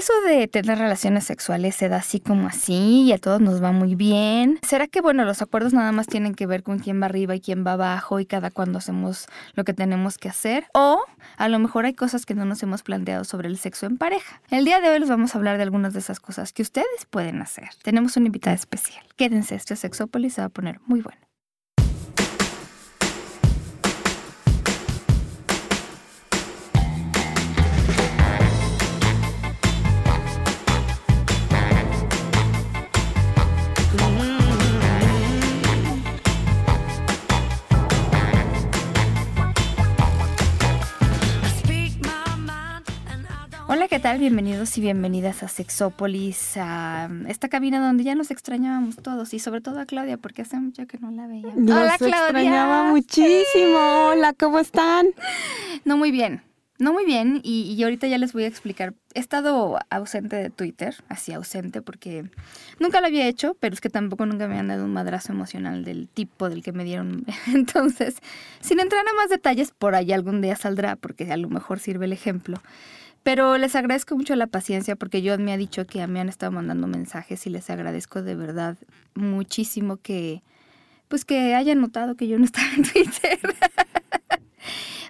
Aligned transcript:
Eso 0.00 0.14
de 0.22 0.48
tener 0.48 0.78
relaciones 0.78 1.24
sexuales 1.24 1.74
se 1.74 1.90
da 1.90 1.98
así 1.98 2.20
como 2.20 2.46
así 2.46 3.02
y 3.02 3.12
a 3.12 3.18
todos 3.18 3.38
nos 3.38 3.62
va 3.62 3.70
muy 3.70 3.96
bien. 3.96 4.58
¿Será 4.62 4.86
que, 4.86 5.02
bueno, 5.02 5.26
los 5.26 5.42
acuerdos 5.42 5.74
nada 5.74 5.92
más 5.92 6.06
tienen 6.06 6.34
que 6.34 6.46
ver 6.46 6.62
con 6.62 6.78
quién 6.78 7.02
va 7.02 7.04
arriba 7.04 7.34
y 7.34 7.40
quién 7.42 7.66
va 7.66 7.74
abajo 7.74 8.18
y 8.18 8.24
cada 8.24 8.50
cuando 8.50 8.78
hacemos 8.78 9.26
lo 9.52 9.64
que 9.64 9.74
tenemos 9.74 10.16
que 10.16 10.30
hacer? 10.30 10.64
O 10.72 11.04
a 11.36 11.48
lo 11.50 11.58
mejor 11.58 11.84
hay 11.84 11.92
cosas 11.92 12.24
que 12.24 12.34
no 12.34 12.46
nos 12.46 12.62
hemos 12.62 12.82
planteado 12.82 13.24
sobre 13.24 13.48
el 13.48 13.58
sexo 13.58 13.84
en 13.84 13.98
pareja. 13.98 14.40
El 14.48 14.64
día 14.64 14.80
de 14.80 14.88
hoy 14.88 15.00
les 15.00 15.10
vamos 15.10 15.34
a 15.34 15.38
hablar 15.38 15.58
de 15.58 15.64
algunas 15.64 15.92
de 15.92 15.98
esas 15.98 16.18
cosas 16.18 16.54
que 16.54 16.62
ustedes 16.62 17.04
pueden 17.10 17.42
hacer. 17.42 17.68
Tenemos 17.82 18.16
una 18.16 18.24
invitada 18.24 18.56
especial. 18.56 19.04
Quédense, 19.16 19.54
este 19.54 19.76
Sexópolis 19.76 20.32
se 20.32 20.40
va 20.40 20.46
a 20.46 20.48
poner 20.48 20.80
muy 20.86 21.02
bueno. 21.02 21.29
Tal? 44.10 44.18
Bienvenidos 44.18 44.76
y 44.76 44.80
bienvenidas 44.80 45.44
a 45.44 45.48
Sexópolis, 45.48 46.56
a 46.56 47.08
esta 47.28 47.48
cabina 47.48 47.78
donde 47.78 48.02
ya 48.02 48.16
nos 48.16 48.32
extrañábamos 48.32 48.96
todos 48.96 49.32
y 49.34 49.38
sobre 49.38 49.60
todo 49.60 49.78
a 49.78 49.86
Claudia 49.86 50.16
porque 50.16 50.42
hace 50.42 50.58
mucho 50.58 50.84
que 50.88 50.98
no 50.98 51.12
la 51.12 51.28
veía. 51.28 51.52
Hola, 51.54 51.94
Claudia. 51.96 52.16
extrañaba 52.16 52.90
muchísimo. 52.90 54.08
Hola, 54.08 54.32
¿cómo 54.32 54.58
están? 54.58 55.06
No 55.84 55.96
muy 55.96 56.10
bien. 56.10 56.42
No 56.80 56.92
muy 56.92 57.04
bien, 57.04 57.40
y, 57.44 57.74
y, 57.74 57.82
ahorita 57.82 58.06
ya 58.06 58.16
les 58.16 58.32
voy 58.32 58.44
a 58.44 58.46
explicar. 58.46 58.94
He 59.12 59.20
estado 59.20 59.78
ausente 59.90 60.36
de 60.36 60.48
Twitter, 60.48 60.96
así 61.10 61.30
ausente, 61.30 61.82
porque 61.82 62.24
nunca 62.78 63.02
lo 63.02 63.06
había 63.06 63.28
hecho, 63.28 63.54
pero 63.60 63.74
es 63.74 63.82
que 63.82 63.90
tampoco 63.90 64.24
nunca 64.24 64.48
me 64.48 64.58
han 64.58 64.68
dado 64.68 64.86
un 64.86 64.92
madrazo 64.94 65.34
emocional 65.34 65.84
del 65.84 66.08
tipo 66.08 66.48
del 66.48 66.62
que 66.62 66.72
me 66.72 66.84
dieron. 66.84 67.26
Entonces, 67.54 68.16
sin 68.60 68.80
entrar 68.80 69.06
a 69.06 69.12
más 69.12 69.28
detalles, 69.28 69.72
por 69.76 69.94
ahí 69.94 70.10
algún 70.10 70.40
día 70.40 70.56
saldrá, 70.56 70.96
porque 70.96 71.30
a 71.30 71.36
lo 71.36 71.50
mejor 71.50 71.80
sirve 71.80 72.06
el 72.06 72.14
ejemplo. 72.14 72.62
Pero 73.22 73.58
les 73.58 73.76
agradezco 73.76 74.16
mucho 74.16 74.34
la 74.34 74.46
paciencia 74.46 74.96
porque 74.96 75.22
John 75.24 75.44
me 75.44 75.52
ha 75.52 75.56
dicho 75.56 75.86
que 75.86 76.00
a 76.00 76.06
mí 76.06 76.18
han 76.18 76.28
estado 76.28 76.52
mandando 76.52 76.86
mensajes 76.86 77.46
y 77.46 77.50
les 77.50 77.68
agradezco 77.68 78.22
de 78.22 78.34
verdad 78.34 78.78
muchísimo 79.14 79.98
que 79.98 80.42
pues 81.08 81.24
que 81.24 81.54
hayan 81.54 81.80
notado 81.80 82.14
que 82.14 82.28
yo 82.28 82.38
no 82.38 82.44
estaba 82.44 82.68
en 82.74 82.82
Twitter. 82.92 83.38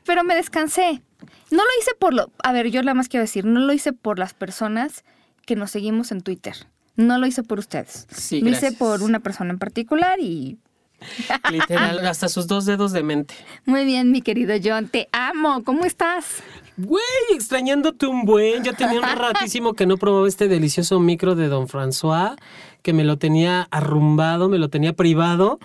Pero 0.04 0.24
me 0.24 0.34
descansé. 0.34 1.02
No 1.50 1.58
lo 1.58 1.70
hice 1.80 1.92
por 1.98 2.14
lo, 2.14 2.32
a 2.42 2.52
ver, 2.52 2.70
yo 2.70 2.82
nada 2.82 2.94
más 2.94 3.08
quiero 3.08 3.22
decir, 3.22 3.44
no 3.44 3.60
lo 3.60 3.72
hice 3.72 3.92
por 3.92 4.18
las 4.18 4.34
personas 4.34 5.04
que 5.46 5.56
nos 5.56 5.70
seguimos 5.70 6.10
en 6.10 6.22
Twitter. 6.22 6.54
No 6.96 7.18
lo 7.18 7.26
hice 7.26 7.42
por 7.42 7.58
ustedes. 7.58 8.06
Sí, 8.10 8.40
lo 8.40 8.50
hice 8.50 8.72
por 8.72 9.02
una 9.02 9.20
persona 9.20 9.50
en 9.50 9.58
particular 9.58 10.18
y 10.20 10.58
Literal, 11.50 12.06
hasta 12.06 12.28
sus 12.28 12.46
dos 12.46 12.66
dedos 12.66 12.92
de 12.92 13.02
mente. 13.02 13.34
Muy 13.64 13.84
bien, 13.84 14.10
mi 14.10 14.22
querido 14.22 14.54
John, 14.62 14.88
te 14.88 15.08
amo. 15.12 15.64
¿Cómo 15.64 15.84
estás? 15.84 16.42
Güey, 16.84 17.02
extrañándote 17.34 18.06
un 18.06 18.24
buen. 18.24 18.64
Ya 18.64 18.72
tenía 18.72 19.00
un 19.00 19.06
ratísimo 19.18 19.74
que 19.74 19.86
no 19.86 19.96
probaba 19.96 20.28
este 20.28 20.48
delicioso 20.48 21.00
micro 21.00 21.34
de 21.34 21.48
Don 21.48 21.68
François, 21.68 22.36
que 22.82 22.92
me 22.92 23.04
lo 23.04 23.18
tenía 23.18 23.68
arrumbado, 23.70 24.48
me 24.48 24.58
lo 24.58 24.68
tenía 24.70 24.92
privado. 24.92 25.58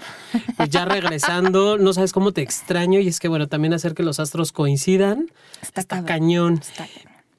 Pues 0.57 0.69
ya 0.69 0.85
regresando, 0.85 1.77
no 1.77 1.93
sabes 1.93 2.11
cómo 2.11 2.31
te 2.31 2.41
extraño. 2.41 2.99
Y 2.99 3.07
es 3.07 3.19
que, 3.19 3.27
bueno, 3.27 3.47
también 3.47 3.73
hacer 3.73 3.93
que 3.93 4.03
los 4.03 4.19
astros 4.19 4.51
coincidan. 4.51 5.31
Está, 5.61 6.03
cañón. 6.03 6.59
Está 6.61 6.87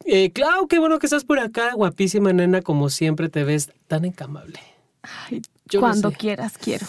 eh, 0.09 0.31
Clau, 0.31 0.69
qué 0.69 0.79
bueno 0.79 0.99
que 0.99 1.07
estás 1.07 1.25
por 1.25 1.41
acá. 1.41 1.75
Guapísima 1.75 2.33
nena, 2.33 2.63
como 2.63 2.91
siempre 2.91 3.29
te 3.29 3.43
ves 3.43 3.71
tan 3.89 4.05
encamable. 4.05 4.61
Ay, 5.03 5.43
cuando 5.79 6.13
quieras, 6.13 6.57
quiero. 6.59 6.87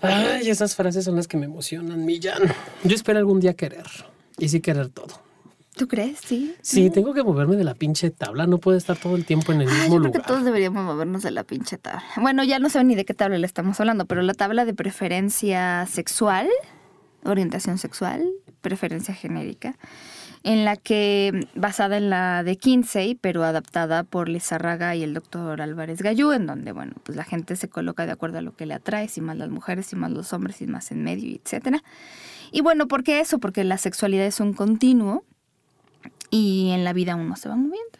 Ay, 0.00 0.48
esas 0.48 0.76
frases 0.76 1.04
son 1.04 1.16
las 1.16 1.26
que 1.26 1.36
me 1.36 1.46
emocionan, 1.46 2.04
Millán. 2.04 2.42
Yo 2.84 2.94
espero 2.94 3.18
algún 3.18 3.40
día 3.40 3.54
querer. 3.54 3.86
Y 4.38 4.48
sí 4.48 4.60
querer 4.60 4.90
todo. 4.90 5.25
¿Tú 5.76 5.88
crees? 5.88 6.20
Sí. 6.24 6.54
Sí, 6.62 6.88
tengo 6.88 7.12
que 7.12 7.22
moverme 7.22 7.56
de 7.56 7.64
la 7.64 7.74
pinche 7.74 8.10
tabla. 8.10 8.46
No 8.46 8.56
puedo 8.56 8.78
estar 8.78 8.96
todo 8.96 9.14
el 9.14 9.26
tiempo 9.26 9.52
en 9.52 9.60
el 9.60 9.66
mismo 9.66 9.82
yo 9.82 9.88
creo 9.88 9.98
lugar. 9.98 10.12
que 10.12 10.20
todos 10.20 10.42
deberíamos 10.42 10.82
movernos 10.84 11.22
de 11.22 11.30
la 11.30 11.44
pinche 11.44 11.76
tabla. 11.76 12.02
Bueno, 12.16 12.44
ya 12.44 12.58
no 12.58 12.70
sé 12.70 12.82
ni 12.82 12.94
de 12.94 13.04
qué 13.04 13.12
tabla 13.12 13.36
le 13.36 13.46
estamos 13.46 13.78
hablando, 13.78 14.06
pero 14.06 14.22
la 14.22 14.32
tabla 14.32 14.64
de 14.64 14.72
preferencia 14.72 15.84
sexual, 15.84 16.48
orientación 17.24 17.76
sexual, 17.76 18.26
preferencia 18.62 19.12
genérica, 19.12 19.76
en 20.44 20.64
la 20.64 20.76
que, 20.76 21.46
basada 21.54 21.98
en 21.98 22.08
la 22.08 22.42
de 22.42 22.56
Kinsey, 22.56 23.14
pero 23.14 23.44
adaptada 23.44 24.02
por 24.02 24.30
Lizarraga 24.30 24.96
y 24.96 25.02
el 25.02 25.12
doctor 25.12 25.60
Álvarez 25.60 26.00
Gallú, 26.00 26.32
en 26.32 26.46
donde, 26.46 26.72
bueno, 26.72 26.94
pues 27.02 27.16
la 27.16 27.24
gente 27.24 27.54
se 27.56 27.68
coloca 27.68 28.06
de 28.06 28.12
acuerdo 28.12 28.38
a 28.38 28.42
lo 28.42 28.56
que 28.56 28.64
le 28.64 28.72
atrae, 28.72 29.08
si 29.08 29.20
más 29.20 29.36
las 29.36 29.50
mujeres, 29.50 29.86
si 29.86 29.96
más 29.96 30.10
los 30.10 30.32
hombres, 30.32 30.56
si 30.56 30.66
más 30.66 30.90
en 30.90 31.04
medio, 31.04 31.36
etcétera. 31.36 31.82
Y 32.50 32.62
bueno, 32.62 32.88
¿por 32.88 33.02
qué 33.02 33.20
eso? 33.20 33.38
Porque 33.40 33.62
la 33.62 33.76
sexualidad 33.76 34.24
es 34.24 34.40
un 34.40 34.54
continuo 34.54 35.24
y 36.30 36.70
en 36.70 36.84
la 36.84 36.92
vida 36.92 37.16
uno 37.16 37.36
se 37.36 37.48
va 37.48 37.56
moviendo. 37.56 37.98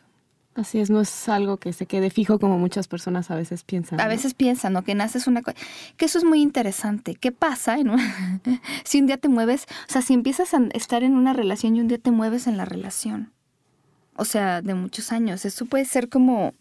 Así 0.56 0.78
es, 0.78 0.88
no 0.88 1.02
es 1.02 1.28
algo 1.28 1.58
que 1.58 1.74
se 1.74 1.84
quede 1.84 2.08
fijo 2.08 2.38
como 2.38 2.58
muchas 2.58 2.88
personas 2.88 3.30
a 3.30 3.36
veces 3.36 3.62
piensan. 3.62 4.00
A 4.00 4.08
veces 4.08 4.32
piensan, 4.32 4.72
¿no? 4.72 4.82
Que 4.82 4.94
naces 4.94 5.26
una 5.26 5.42
cosa. 5.42 5.56
Que 5.98 6.06
eso 6.06 6.16
es 6.16 6.24
muy 6.24 6.40
interesante. 6.40 7.14
¿Qué 7.14 7.30
pasa 7.30 7.78
en 7.78 7.92
si 8.84 9.00
un 9.00 9.06
día 9.06 9.18
te 9.18 9.28
mueves? 9.28 9.66
O 9.86 9.92
sea, 9.92 10.00
si 10.00 10.14
empiezas 10.14 10.54
a 10.54 10.60
estar 10.72 11.02
en 11.02 11.14
una 11.14 11.34
relación 11.34 11.76
y 11.76 11.80
un 11.80 11.88
día 11.88 11.98
te 11.98 12.10
mueves 12.10 12.46
en 12.46 12.56
la 12.56 12.64
relación. 12.64 13.32
O 14.16 14.24
sea, 14.24 14.62
de 14.62 14.72
muchos 14.72 15.12
años. 15.12 15.44
Eso 15.44 15.66
puede 15.66 15.84
ser 15.84 16.08
como. 16.08 16.54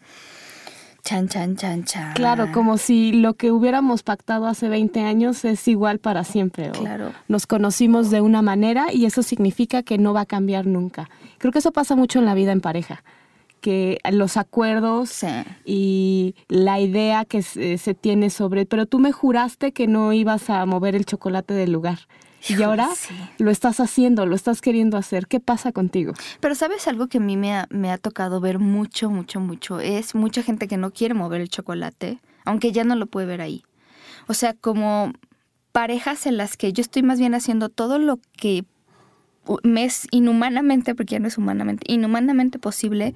Chan, 1.06 1.28
chan, 1.28 1.54
chan, 1.54 1.84
chan. 1.84 2.14
Claro, 2.14 2.50
como 2.50 2.78
si 2.78 3.12
lo 3.12 3.34
que 3.34 3.52
hubiéramos 3.52 4.02
pactado 4.02 4.48
hace 4.48 4.68
20 4.68 5.02
años 5.02 5.44
es 5.44 5.68
igual 5.68 6.00
para 6.00 6.24
siempre. 6.24 6.72
Claro. 6.72 7.12
Nos 7.28 7.46
conocimos 7.46 8.10
de 8.10 8.20
una 8.20 8.42
manera 8.42 8.92
y 8.92 9.04
eso 9.04 9.22
significa 9.22 9.84
que 9.84 9.98
no 9.98 10.12
va 10.12 10.22
a 10.22 10.26
cambiar 10.26 10.66
nunca. 10.66 11.08
Creo 11.38 11.52
que 11.52 11.60
eso 11.60 11.70
pasa 11.70 11.94
mucho 11.94 12.18
en 12.18 12.24
la 12.24 12.34
vida 12.34 12.50
en 12.50 12.60
pareja 12.60 13.04
que 13.60 13.98
los 14.10 14.36
acuerdos 14.36 15.10
sí. 15.10 15.26
y 15.64 16.34
la 16.48 16.80
idea 16.80 17.24
que 17.24 17.42
se, 17.42 17.78
se, 17.78 17.94
tiene 17.94 18.30
sobre, 18.30 18.66
pero 18.66 18.86
tú 18.86 18.98
me 18.98 19.12
juraste 19.12 19.72
que 19.72 19.86
no 19.86 20.12
ibas 20.12 20.50
a 20.50 20.66
mover 20.66 20.94
el 20.94 21.06
chocolate 21.06 21.54
del 21.54 21.72
lugar. 21.72 22.00
Híjole, 22.48 22.60
y 22.60 22.62
ahora 22.64 22.88
sí. 22.94 23.14
lo 23.38 23.50
estás 23.50 23.80
haciendo, 23.80 24.26
lo 24.26 24.34
estás 24.36 24.60
queriendo 24.60 24.96
hacer. 24.96 25.26
¿Qué 25.26 25.40
pasa 25.40 25.72
contigo? 25.72 26.12
Pero 26.40 26.54
sabes 26.54 26.86
algo 26.88 27.08
que 27.08 27.18
a 27.18 27.20
mí 27.20 27.36
me 27.36 27.54
ha, 27.54 27.66
me 27.70 27.90
ha 27.90 27.98
tocado 27.98 28.40
ver 28.40 28.58
mucho, 28.58 29.10
mucho, 29.10 29.40
mucho. 29.40 29.80
Es 29.80 30.14
mucha 30.14 30.42
gente 30.42 30.68
que 30.68 30.76
no 30.76 30.92
quiere 30.92 31.14
mover 31.14 31.40
el 31.40 31.48
chocolate, 31.48 32.20
aunque 32.44 32.72
ya 32.72 32.84
no 32.84 32.96
lo 32.96 33.06
puede 33.06 33.26
ver 33.26 33.40
ahí. 33.40 33.64
O 34.28 34.34
sea, 34.34 34.54
como 34.54 35.12
parejas 35.72 36.26
en 36.26 36.36
las 36.36 36.56
que 36.56 36.72
yo 36.72 36.80
estoy 36.80 37.02
más 37.02 37.18
bien 37.18 37.34
haciendo 37.34 37.68
todo 37.68 37.98
lo 37.98 38.18
que 38.36 38.64
es 39.76 40.06
inhumanamente, 40.10 40.94
porque 40.94 41.12
ya 41.12 41.18
no 41.18 41.28
es 41.28 41.38
humanamente, 41.38 41.84
inhumanamente 41.92 42.58
posible, 42.58 43.14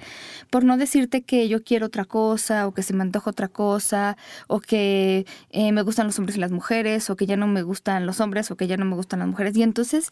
por 0.50 0.64
no 0.64 0.76
decirte 0.76 1.22
que 1.22 1.48
yo 1.48 1.62
quiero 1.62 1.86
otra 1.86 2.04
cosa, 2.04 2.66
o 2.66 2.72
que 2.72 2.82
se 2.82 2.94
me 2.94 3.02
antoja 3.02 3.30
otra 3.30 3.48
cosa, 3.48 4.16
o 4.46 4.60
que 4.60 5.26
eh, 5.50 5.72
me 5.72 5.82
gustan 5.82 6.06
los 6.06 6.18
hombres 6.18 6.36
y 6.36 6.40
las 6.40 6.52
mujeres, 6.52 7.10
o 7.10 7.16
que 7.16 7.26
ya 7.26 7.36
no 7.36 7.46
me 7.46 7.62
gustan 7.62 8.06
los 8.06 8.20
hombres, 8.20 8.50
o 8.50 8.56
que 8.56 8.66
ya 8.66 8.76
no 8.76 8.84
me 8.84 8.96
gustan 8.96 9.20
las 9.20 9.28
mujeres. 9.28 9.56
Y 9.56 9.62
entonces, 9.62 10.10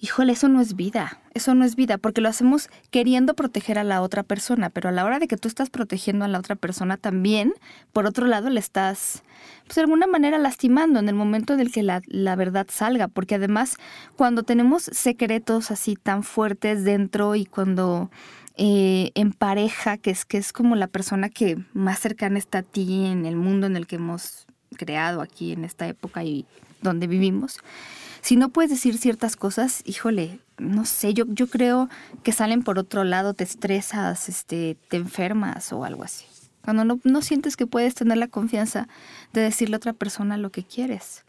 híjole, 0.00 0.32
eso 0.32 0.48
no 0.48 0.60
es 0.60 0.76
vida, 0.76 1.20
eso 1.34 1.54
no 1.54 1.64
es 1.64 1.76
vida, 1.76 1.98
porque 1.98 2.20
lo 2.20 2.28
hacemos 2.28 2.68
queriendo 2.90 3.34
proteger 3.34 3.78
a 3.78 3.84
la 3.84 4.00
otra 4.02 4.22
persona, 4.22 4.70
pero 4.70 4.88
a 4.88 4.92
la 4.92 5.04
hora 5.04 5.18
de 5.18 5.28
que 5.28 5.36
tú 5.36 5.48
estás 5.48 5.70
protegiendo 5.70 6.24
a 6.24 6.28
la 6.28 6.38
otra 6.38 6.56
persona 6.56 6.96
también, 6.96 7.52
por 7.92 8.06
otro 8.06 8.26
lado, 8.26 8.50
le 8.50 8.60
estás 8.60 9.22
pues 9.66 9.76
de 9.76 9.82
alguna 9.82 10.06
manera 10.06 10.38
lastimando 10.38 10.98
en 10.98 11.08
el 11.08 11.14
momento 11.14 11.52
en 11.52 11.60
el 11.60 11.70
que 11.70 11.82
la, 11.82 12.02
la, 12.06 12.36
verdad 12.36 12.66
salga, 12.70 13.08
porque 13.08 13.34
además 13.34 13.76
cuando 14.16 14.42
tenemos 14.42 14.84
secretos 14.84 15.70
así 15.70 15.94
tan 15.94 16.22
fuertes 16.22 16.84
dentro 16.84 17.34
y 17.34 17.44
cuando 17.44 18.10
eh, 18.56 19.12
en 19.14 19.32
pareja, 19.32 19.98
que 19.98 20.10
es, 20.10 20.24
que 20.24 20.38
es 20.38 20.52
como 20.52 20.74
la 20.74 20.88
persona 20.88 21.28
que 21.28 21.58
más 21.74 22.00
cercana 22.00 22.38
está 22.38 22.58
a 22.58 22.62
ti 22.62 23.04
en 23.06 23.26
el 23.26 23.36
mundo 23.36 23.66
en 23.66 23.76
el 23.76 23.86
que 23.86 23.96
hemos 23.96 24.46
creado 24.76 25.20
aquí 25.20 25.52
en 25.52 25.64
esta 25.64 25.86
época 25.86 26.24
y 26.24 26.46
donde 26.82 27.06
vivimos, 27.06 27.58
si 28.20 28.36
no 28.36 28.48
puedes 28.50 28.70
decir 28.70 28.98
ciertas 28.98 29.36
cosas, 29.36 29.82
híjole, 29.84 30.40
no 30.58 30.84
sé, 30.84 31.14
yo, 31.14 31.24
yo 31.28 31.46
creo 31.46 31.88
que 32.22 32.32
salen 32.32 32.62
por 32.62 32.78
otro 32.78 33.04
lado, 33.04 33.34
te 33.34 33.44
estresas, 33.44 34.28
este, 34.28 34.76
te 34.88 34.96
enfermas 34.96 35.72
o 35.72 35.84
algo 35.84 36.04
así. 36.04 36.26
Cuando 36.62 36.84
no, 36.84 37.00
no, 37.04 37.22
sientes 37.22 37.56
que 37.56 37.66
puedes 37.66 37.94
tener 37.94 38.18
la 38.18 38.28
confianza 38.28 38.88
de 39.32 39.40
decirle 39.40 39.76
a 39.76 39.78
otra 39.78 39.92
persona 39.92 40.36
lo 40.36 40.50
que 40.50 40.64
quieres. 40.64 41.24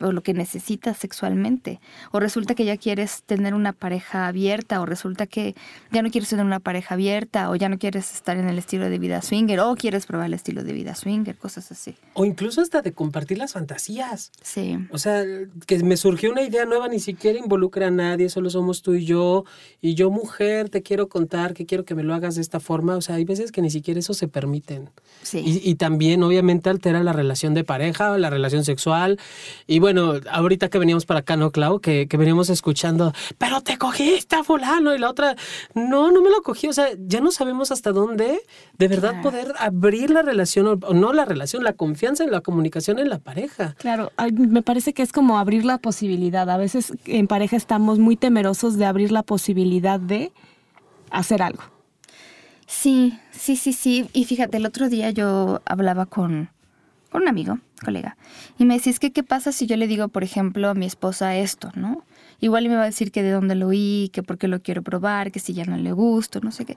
O 0.00 0.12
lo 0.12 0.22
que 0.22 0.32
necesitas 0.32 0.96
sexualmente. 0.96 1.80
O 2.12 2.20
resulta 2.20 2.54
que 2.54 2.64
ya 2.64 2.76
quieres 2.76 3.22
tener 3.24 3.54
una 3.54 3.72
pareja 3.72 4.28
abierta, 4.28 4.80
o 4.80 4.86
resulta 4.86 5.26
que 5.26 5.54
ya 5.90 6.02
no 6.02 6.10
quieres 6.10 6.30
tener 6.30 6.44
una 6.44 6.60
pareja 6.60 6.94
abierta, 6.94 7.50
o 7.50 7.56
ya 7.56 7.68
no 7.68 7.78
quieres 7.78 8.14
estar 8.14 8.36
en 8.36 8.48
el 8.48 8.58
estilo 8.58 8.88
de 8.88 8.98
vida 8.98 9.22
swinger, 9.22 9.60
o 9.60 9.74
quieres 9.74 10.06
probar 10.06 10.26
el 10.26 10.34
estilo 10.34 10.62
de 10.62 10.72
vida 10.72 10.94
swinger, 10.94 11.36
cosas 11.36 11.72
así. 11.72 11.96
O 12.14 12.24
incluso 12.24 12.60
hasta 12.60 12.80
de 12.80 12.92
compartir 12.92 13.38
las 13.38 13.54
fantasías. 13.54 14.30
Sí. 14.42 14.78
O 14.90 14.98
sea, 14.98 15.24
que 15.66 15.82
me 15.82 15.96
surgió 15.96 16.30
una 16.30 16.42
idea 16.42 16.64
nueva, 16.64 16.88
ni 16.88 17.00
siquiera 17.00 17.38
involucra 17.38 17.88
a 17.88 17.90
nadie, 17.90 18.28
solo 18.28 18.50
somos 18.50 18.82
tú 18.82 18.94
y 18.94 19.04
yo. 19.04 19.44
Y 19.80 19.94
yo, 19.94 20.10
mujer, 20.10 20.68
te 20.68 20.82
quiero 20.82 21.08
contar 21.08 21.54
que 21.54 21.66
quiero 21.66 21.84
que 21.84 21.94
me 21.94 22.04
lo 22.04 22.14
hagas 22.14 22.36
de 22.36 22.42
esta 22.42 22.60
forma. 22.60 22.96
O 22.96 23.00
sea, 23.00 23.16
hay 23.16 23.24
veces 23.24 23.50
que 23.50 23.62
ni 23.62 23.70
siquiera 23.70 23.98
eso 23.98 24.14
se 24.14 24.28
permiten. 24.28 24.90
Sí. 25.22 25.42
Y, 25.44 25.68
y 25.68 25.74
también, 25.74 26.22
obviamente, 26.22 26.70
altera 26.70 27.02
la 27.02 27.12
relación 27.12 27.54
de 27.54 27.64
pareja, 27.64 28.16
la 28.16 28.30
relación 28.30 28.64
sexual. 28.64 29.18
Y 29.66 29.80
bueno, 29.80 29.87
ahorita 30.30 30.68
que 30.68 30.78
veníamos 30.78 31.06
para 31.06 31.20
acá, 31.20 31.36
¿no, 31.36 31.50
Clau? 31.50 31.80
Que, 31.80 32.06
que 32.08 32.16
veníamos 32.16 32.50
escuchando, 32.50 33.12
pero 33.38 33.60
te 33.60 33.78
cogiste 33.78 34.36
a 34.36 34.44
fulano. 34.44 34.94
Y 34.94 34.98
la 34.98 35.10
otra, 35.10 35.36
no, 35.74 36.10
no 36.10 36.20
me 36.22 36.30
lo 36.30 36.42
cogí. 36.42 36.68
O 36.68 36.72
sea, 36.72 36.88
ya 36.98 37.20
no 37.20 37.30
sabemos 37.30 37.70
hasta 37.70 37.92
dónde 37.92 38.40
de 38.78 38.88
verdad 38.88 39.10
Claro. 39.10 39.22
poder 39.22 39.54
abrir 39.58 40.10
la 40.10 40.22
relación, 40.22 40.66
o 40.66 40.94
no 40.94 41.12
la 41.12 41.24
relación, 41.24 41.64
la 41.64 41.72
confianza 41.72 42.24
en 42.24 42.30
la 42.30 42.40
comunicación 42.40 42.98
en 42.98 43.08
la 43.08 43.18
pareja. 43.18 43.74
Claro, 43.78 44.12
me 44.32 44.62
parece 44.62 44.92
que 44.92 45.02
es 45.02 45.12
como 45.12 45.38
abrir 45.38 45.64
la 45.64 45.78
posibilidad. 45.78 46.48
A 46.50 46.56
veces 46.56 46.92
en 47.06 47.26
pareja 47.26 47.56
estamos 47.56 47.98
muy 47.98 48.16
temerosos 48.16 48.76
de 48.76 48.84
abrir 48.86 49.12
la 49.12 49.22
posibilidad 49.22 49.98
de 50.00 50.32
hacer 51.10 51.42
algo. 51.42 51.62
Sí, 52.66 53.18
sí, 53.32 53.56
sí, 53.56 53.72
sí. 53.72 54.08
Y 54.12 54.24
fíjate, 54.26 54.58
el 54.58 54.66
otro 54.66 54.88
día 54.88 55.10
yo 55.10 55.62
hablaba 55.64 56.04
con, 56.06 56.50
con 57.10 57.22
un 57.22 57.28
amigo, 57.28 57.58
colega, 57.84 58.16
y 58.58 58.64
me 58.64 58.74
decía, 58.74 58.90
es 58.90 58.98
que, 58.98 59.12
¿qué 59.12 59.22
pasa 59.22 59.52
si 59.52 59.66
yo 59.66 59.76
le 59.76 59.86
digo, 59.86 60.08
por 60.08 60.24
ejemplo, 60.24 60.68
a 60.68 60.74
mi 60.74 60.86
esposa 60.86 61.36
esto, 61.36 61.70
¿no? 61.74 62.04
Igual 62.40 62.68
me 62.68 62.76
va 62.76 62.82
a 62.82 62.86
decir 62.86 63.10
que 63.10 63.22
de 63.22 63.32
dónde 63.32 63.54
lo 63.54 63.68
oí, 63.68 64.10
que 64.12 64.22
por 64.22 64.38
qué 64.38 64.46
lo 64.46 64.62
quiero 64.62 64.82
probar, 64.82 65.32
que 65.32 65.40
si 65.40 65.54
ya 65.54 65.64
no 65.64 65.76
le 65.76 65.92
gusto, 65.92 66.40
no 66.40 66.52
sé 66.52 66.64
qué. 66.64 66.76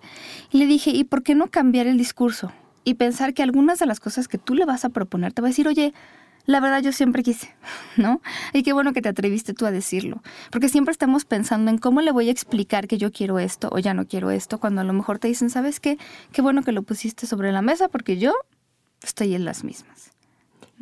Y 0.51 0.57
le 0.57 0.65
dije, 0.65 0.89
¿y 0.89 1.03
por 1.03 1.21
qué 1.21 1.35
no 1.35 1.47
cambiar 1.47 1.85
el 1.85 1.97
discurso? 1.97 2.51
Y 2.83 2.95
pensar 2.95 3.33
que 3.33 3.43
algunas 3.43 3.77
de 3.77 3.85
las 3.85 3.99
cosas 3.99 4.27
que 4.27 4.39
tú 4.39 4.55
le 4.55 4.65
vas 4.65 4.85
a 4.85 4.89
proponer 4.89 5.33
te 5.33 5.41
va 5.41 5.49
a 5.49 5.51
decir, 5.51 5.67
oye, 5.67 5.93
la 6.45 6.59
verdad 6.59 6.81
yo 6.81 6.91
siempre 6.91 7.21
quise, 7.21 7.53
¿no? 7.97 8.21
Y 8.53 8.63
qué 8.63 8.73
bueno 8.73 8.93
que 8.93 9.01
te 9.01 9.09
atreviste 9.09 9.53
tú 9.53 9.65
a 9.65 9.71
decirlo. 9.71 10.23
Porque 10.49 10.69
siempre 10.69 10.91
estamos 10.91 11.25
pensando 11.25 11.69
en 11.69 11.77
cómo 11.77 12.01
le 12.01 12.11
voy 12.11 12.29
a 12.29 12.31
explicar 12.31 12.87
que 12.87 12.97
yo 12.97 13.11
quiero 13.11 13.37
esto 13.37 13.69
o 13.71 13.79
ya 13.79 13.93
no 13.93 14.07
quiero 14.07 14.31
esto, 14.31 14.59
cuando 14.59 14.81
a 14.81 14.83
lo 14.83 14.93
mejor 14.93 15.19
te 15.19 15.27
dicen, 15.27 15.49
¿sabes 15.49 15.79
qué? 15.79 15.97
Qué 16.31 16.41
bueno 16.41 16.63
que 16.63 16.71
lo 16.71 16.81
pusiste 16.81 17.27
sobre 17.27 17.51
la 17.51 17.61
mesa 17.61 17.87
porque 17.87 18.17
yo 18.17 18.33
estoy 19.03 19.35
en 19.35 19.45
las 19.45 19.63
mismas. 19.63 20.10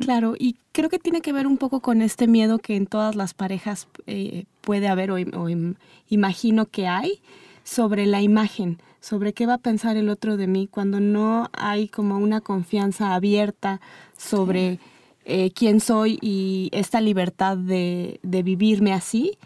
Claro, 0.00 0.34
y 0.38 0.56
creo 0.72 0.88
que 0.88 0.98
tiene 0.98 1.20
que 1.20 1.32
ver 1.32 1.46
un 1.46 1.58
poco 1.58 1.80
con 1.80 2.00
este 2.02 2.26
miedo 2.26 2.58
que 2.58 2.74
en 2.76 2.86
todas 2.86 3.14
las 3.16 3.34
parejas 3.34 3.86
eh, 4.06 4.44
puede 4.62 4.88
haber 4.88 5.10
o, 5.10 5.18
im- 5.18 5.36
o 5.36 5.48
im- 5.48 5.76
imagino 6.08 6.66
que 6.66 6.88
hay 6.88 7.20
sobre 7.64 8.06
la 8.06 8.22
imagen, 8.22 8.78
sobre 9.00 9.32
qué 9.34 9.46
va 9.46 9.54
a 9.54 9.58
pensar 9.58 9.96
el 9.96 10.08
otro 10.08 10.36
de 10.36 10.46
mí 10.46 10.66
cuando 10.68 11.00
no 11.00 11.48
hay 11.52 11.88
como 11.88 12.16
una 12.16 12.40
confianza 12.40 13.14
abierta 13.14 13.80
sobre 14.16 14.78
eh, 15.26 15.50
quién 15.52 15.80
soy 15.80 16.18
y 16.22 16.70
esta 16.72 17.00
libertad 17.00 17.56
de, 17.58 18.18
de 18.22 18.42
vivirme 18.42 18.92
así. 18.94 19.38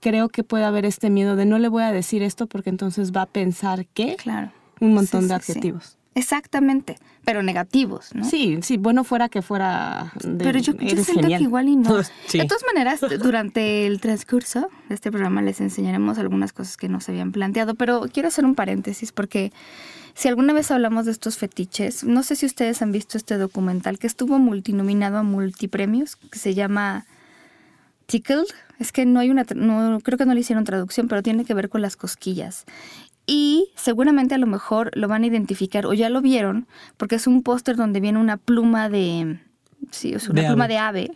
Creo 0.00 0.28
que 0.30 0.42
puede 0.44 0.64
haber 0.64 0.84
este 0.86 1.10
miedo 1.10 1.36
de 1.36 1.44
no 1.44 1.58
le 1.58 1.68
voy 1.68 1.82
a 1.82 1.92
decir 1.92 2.22
esto 2.22 2.46
porque 2.46 2.70
entonces 2.70 3.12
va 3.12 3.22
a 3.22 3.26
pensar 3.26 3.84
que 3.86 4.16
Claro. 4.16 4.52
un 4.80 4.94
montón 4.94 5.22
Sí, 5.22 5.28
de 5.28 5.40
sí, 5.40 5.52
sí. 5.52 5.60
Exactamente, 6.18 6.98
pero 7.24 7.42
negativos, 7.44 8.12
¿no? 8.12 8.24
Sí, 8.24 8.58
sí, 8.62 8.76
bueno 8.76 9.04
fuera 9.04 9.28
que 9.28 9.40
fuera. 9.40 10.12
de- 10.24 10.42
Pero 10.44 10.58
yo, 10.58 10.72
yo 10.74 10.88
siento 11.04 11.22
genial. 11.22 11.38
que 11.38 11.44
igual 11.44 11.68
y 11.68 11.76
no. 11.76 12.02
Sí. 12.26 12.38
De 12.38 12.44
todas 12.46 12.64
maneras, 12.64 13.00
durante 13.22 13.86
el 13.86 14.00
transcurso 14.00 14.68
de 14.88 14.94
este 14.96 15.10
programa 15.12 15.42
les 15.42 15.60
enseñaremos 15.60 16.18
algunas 16.18 16.52
cosas 16.52 16.76
que 16.76 16.88
no 16.88 17.00
se 17.00 17.12
habían 17.12 17.30
planteado, 17.30 17.74
pero 17.76 18.06
quiero 18.12 18.28
hacer 18.28 18.44
un 18.44 18.54
paréntesis 18.56 19.12
porque 19.12 19.52
si 20.14 20.26
alguna 20.26 20.52
vez 20.52 20.72
hablamos 20.72 21.04
de 21.06 21.12
estos 21.12 21.36
fetiches, 21.38 22.02
no 22.02 22.24
sé 22.24 22.34
si 22.34 22.46
ustedes 22.46 22.82
han 22.82 22.90
visto 22.90 23.16
este 23.16 23.36
documental 23.38 24.00
que 24.00 24.08
estuvo 24.08 24.40
multinominado 24.40 25.18
a 25.18 25.22
multipremios, 25.22 26.16
que 26.16 26.38
se 26.40 26.54
llama 26.54 27.06
Tickled. 28.06 28.46
Es 28.80 28.92
que 28.92 29.06
no 29.06 29.18
hay 29.20 29.30
una, 29.30 29.44
no, 29.56 29.98
creo 30.00 30.16
que 30.18 30.24
no 30.24 30.34
le 30.34 30.40
hicieron 30.40 30.64
traducción, 30.64 31.08
pero 31.08 31.22
tiene 31.22 31.44
que 31.44 31.52
ver 31.54 31.68
con 31.68 31.82
las 31.82 31.96
cosquillas. 31.96 32.64
Y 33.30 33.68
seguramente 33.76 34.34
a 34.34 34.38
lo 34.38 34.46
mejor 34.46 34.90
lo 34.94 35.06
van 35.06 35.22
a 35.22 35.26
identificar 35.26 35.84
o 35.84 35.92
ya 35.92 36.08
lo 36.08 36.22
vieron, 36.22 36.66
porque 36.96 37.16
es 37.16 37.26
un 37.26 37.42
póster 37.42 37.76
donde 37.76 38.00
viene 38.00 38.18
una 38.18 38.38
pluma 38.38 38.88
de, 38.88 39.38
sí, 39.90 40.18
sea, 40.18 40.30
una 40.30 40.40
De 40.40 40.48
pluma 40.48 40.64
ave. 40.64 40.72
de 40.72 40.78
ave, 40.78 41.10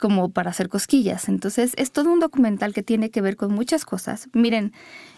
como 0.00 0.30
para 0.30 0.50
hacer 0.50 0.68
cosquillas. 0.68 1.28
Entonces 1.28 1.74
es 1.76 1.92
todo 1.92 2.12
un 2.12 2.18
documental 2.18 2.74
que 2.74 2.82
tiene 2.82 3.10
que 3.10 3.20
ver 3.20 3.36
con 3.36 3.54
muchas 3.54 3.84
cosas. 3.84 4.28
Miren, 4.32 4.72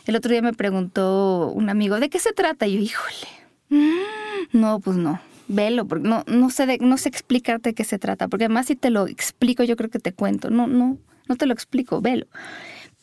el 0.05 0.15
otro 0.15 0.31
día 0.31 0.43
me 0.43 0.53
preguntó 0.53 1.51
un 1.55 1.71
amigo, 1.71 1.99
¿de 2.01 2.11
qué 2.11 2.19
se 2.19 2.35
trata? 2.35 2.67
Y 2.67 2.75
yo, 2.75 2.81
híjole, 2.83 3.27
mm, 3.71 4.59
no, 4.61 4.79
pues 4.81 4.99
no. 4.99 5.21
Velo, 5.49 5.87
porque 5.87 6.07
no, 6.07 6.23
no 6.27 6.51
sé 6.51 6.67
de- 6.67 6.79
no 6.79 6.99
sé 6.99 7.09
explicarte 7.09 7.71
de 7.71 7.75
qué 7.75 7.85
se 7.85 7.99
trata, 7.99 8.29
porque 8.29 8.45
además 8.45 8.67
si 8.67 8.77
te 8.77 8.91
lo 8.91 9.07
explico, 9.09 9.65
yo 9.65 9.75
creo 9.77 9.89
que 9.91 9.99
te 9.99 10.13
cuento. 10.13 10.49
No, 10.51 10.67
no, 10.69 10.99
no 11.29 11.37
te 11.37 11.47
lo 11.47 11.55
explico, 11.55 12.01
velo. 12.03 12.27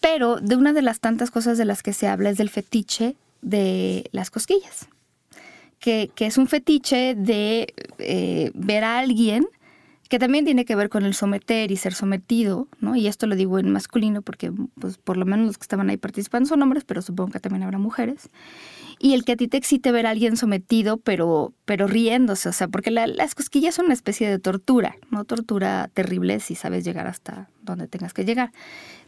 Pero 0.02 0.38
de 0.38 0.56
una 0.56 0.74
de 0.74 0.82
las 0.82 1.00
tantas 1.00 1.32
cosas 1.32 1.58
de 1.58 1.66
las 1.66 1.84
que 1.84 1.94
se 1.94 2.08
habla 2.08 2.30
es 2.30 2.38
del 2.38 2.50
fetiche 2.50 3.16
de 3.42 4.08
las 4.12 4.30
cosquillas. 4.32 4.88
Que, 5.80 6.10
que 6.16 6.26
es 6.26 6.38
un 6.38 6.48
fetiche 6.48 7.14
de 7.16 7.74
eh, 8.00 8.52
ver 8.56 8.84
a 8.84 8.98
alguien 9.00 9.48
que 10.10 10.20
también 10.20 10.46
tiene 10.46 10.64
que 10.64 10.76
ver 10.76 10.88
con 10.90 11.04
el 11.04 11.14
someter 11.14 11.70
y 11.70 11.76
ser 11.76 11.94
sometido, 11.94 12.68
¿no? 12.80 12.96
Y 12.96 13.08
esto 13.08 13.28
lo 13.28 13.36
digo 13.36 13.60
en 13.60 13.70
masculino 13.72 14.22
porque, 14.22 14.54
pues, 14.80 14.98
por 14.98 15.18
lo 15.18 15.26
menos 15.26 15.48
los 15.48 15.58
que 15.58 15.64
estaban 15.64 15.90
ahí 15.90 15.98
participando 15.98 16.48
son 16.48 16.62
hombres, 16.64 16.86
pero 16.86 17.02
supongo 17.02 17.32
que 17.34 17.42
también 17.42 17.64
habrá 17.64 17.78
mujeres. 17.78 18.30
Y 19.00 19.14
el 19.16 19.26
que 19.26 19.34
a 19.34 19.36
ti 19.36 19.50
te 19.50 19.58
excite 19.58 19.92
ver 19.92 20.08
a 20.08 20.12
alguien 20.12 20.38
sometido, 20.38 20.96
pero, 20.98 21.52
pero 21.66 21.88
riéndose, 21.88 22.48
o 22.48 22.54
sea, 22.54 22.70
porque 22.70 22.90
la- 22.90 23.06
las 23.06 23.36
cosquillas 23.36 23.76
son 23.76 23.86
una 23.86 23.94
especie 23.94 24.30
de 24.30 24.40
tortura, 24.40 24.96
¿no? 25.12 25.26
Tortura 25.26 25.90
terrible 25.94 26.40
si 26.40 26.56
sabes 26.56 26.86
llegar 26.86 27.06
hasta 27.06 27.50
donde 27.62 27.88
tengas 27.90 28.14
que 28.14 28.24
llegar. 28.24 28.52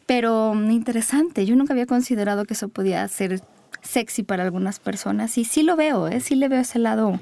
Pero 0.10 0.56
mm, 0.56 0.72
interesante, 0.72 1.46
yo 1.46 1.56
nunca 1.56 1.74
había 1.74 1.86
considerado 1.86 2.46
que 2.46 2.56
eso 2.56 2.68
podía 2.68 3.08
ser 3.08 3.42
sexy 3.84 4.24
para 4.24 4.42
algunas 4.42 4.80
personas 4.80 5.38
y 5.38 5.46
sí 5.46 5.62
lo 5.62 5.76
veo, 5.76 6.08
¿eh? 6.08 6.20
sí 6.20 6.34
le 6.34 6.48
veo 6.48 6.62
ese 6.62 6.80
lado. 6.80 7.20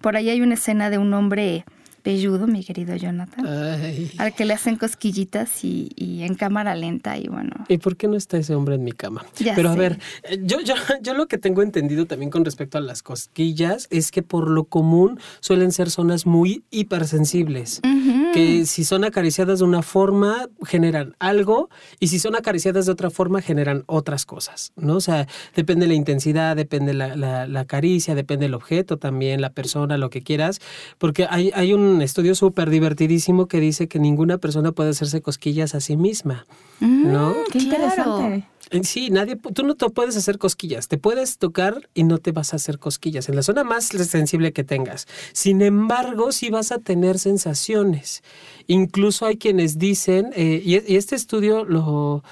Por 0.00 0.16
ahí 0.16 0.30
hay 0.30 0.40
una 0.40 0.54
escena 0.54 0.88
de 0.88 0.96
un 0.96 1.12
hombre 1.12 1.66
velludo, 2.02 2.46
mi 2.46 2.64
querido 2.64 2.96
Jonathan, 2.96 3.46
Ay. 3.46 4.10
al 4.16 4.34
que 4.34 4.46
le 4.46 4.54
hacen 4.54 4.76
cosquillitas 4.76 5.66
y, 5.66 5.90
y 5.96 6.22
en 6.22 6.34
cámara 6.34 6.74
lenta 6.74 7.18
y 7.18 7.28
bueno. 7.28 7.66
¿Y 7.68 7.76
por 7.76 7.98
qué 7.98 8.08
no 8.08 8.16
está 8.16 8.38
ese 8.38 8.54
hombre 8.54 8.76
en 8.76 8.84
mi 8.84 8.92
cama? 8.92 9.26
Ya 9.36 9.54
Pero 9.54 9.68
a 9.68 9.74
ver, 9.74 9.98
eh, 10.22 10.38
yo, 10.42 10.62
yo, 10.62 10.74
yo 11.02 11.12
lo 11.12 11.26
que 11.28 11.36
tengo 11.36 11.60
entendido 11.60 12.06
también 12.06 12.30
con 12.30 12.46
respecto 12.46 12.78
a 12.78 12.80
las 12.80 13.02
cosquillas 13.02 13.86
es 13.90 14.10
que 14.10 14.22
por 14.22 14.48
lo 14.48 14.64
común 14.64 15.20
suelen 15.40 15.72
ser 15.72 15.90
zonas 15.90 16.24
muy 16.24 16.64
hipersensibles. 16.70 17.82
Ujú. 17.84 18.19
Que 18.32 18.66
si 18.66 18.84
son 18.84 19.04
acariciadas 19.04 19.58
de 19.58 19.64
una 19.64 19.82
forma, 19.82 20.48
generan 20.64 21.16
algo, 21.18 21.68
y 21.98 22.08
si 22.08 22.18
son 22.18 22.36
acariciadas 22.36 22.86
de 22.86 22.92
otra 22.92 23.10
forma, 23.10 23.40
generan 23.42 23.84
otras 23.86 24.26
cosas, 24.26 24.72
¿no? 24.76 24.96
O 24.96 25.00
sea, 25.00 25.26
depende 25.54 25.86
la 25.86 25.94
intensidad, 25.94 26.56
depende 26.56 26.94
la, 26.94 27.16
la, 27.16 27.46
la 27.46 27.64
caricia, 27.64 28.14
depende 28.14 28.46
el 28.46 28.54
objeto 28.54 28.96
también, 28.98 29.40
la 29.40 29.50
persona, 29.50 29.98
lo 29.98 30.10
que 30.10 30.22
quieras, 30.22 30.60
porque 30.98 31.26
hay, 31.28 31.50
hay 31.54 31.72
un 31.72 32.02
estudio 32.02 32.34
súper 32.34 32.70
divertidísimo 32.70 33.46
que 33.46 33.60
dice 33.60 33.88
que 33.88 33.98
ninguna 33.98 34.38
persona 34.38 34.72
puede 34.72 34.90
hacerse 34.90 35.22
cosquillas 35.22 35.74
a 35.74 35.80
sí 35.80 35.96
misma, 35.96 36.46
¿no? 36.80 37.30
Mm, 37.30 37.34
Qué 37.52 37.58
interesante. 37.58 38.44
Sí, 38.82 39.10
nadie, 39.10 39.36
tú 39.36 39.64
no 39.64 39.74
te 39.74 39.90
puedes 39.90 40.16
hacer 40.16 40.38
cosquillas, 40.38 40.86
te 40.86 40.96
puedes 40.96 41.38
tocar 41.38 41.88
y 41.92 42.04
no 42.04 42.18
te 42.18 42.30
vas 42.30 42.52
a 42.52 42.56
hacer 42.56 42.78
cosquillas 42.78 43.28
en 43.28 43.34
la 43.34 43.42
zona 43.42 43.64
más 43.64 43.86
sensible 43.86 44.52
que 44.52 44.62
tengas. 44.62 45.08
Sin 45.32 45.60
embargo, 45.60 46.30
sí 46.30 46.50
vas 46.50 46.70
a 46.70 46.78
tener 46.78 47.18
sensaciones. 47.18 48.22
Incluso 48.68 49.26
hay 49.26 49.38
quienes 49.38 49.78
dicen, 49.78 50.30
eh, 50.36 50.62
y, 50.64 50.74
y 50.92 50.96
este 50.96 51.16
estudio 51.16 51.64
lo 51.64 52.22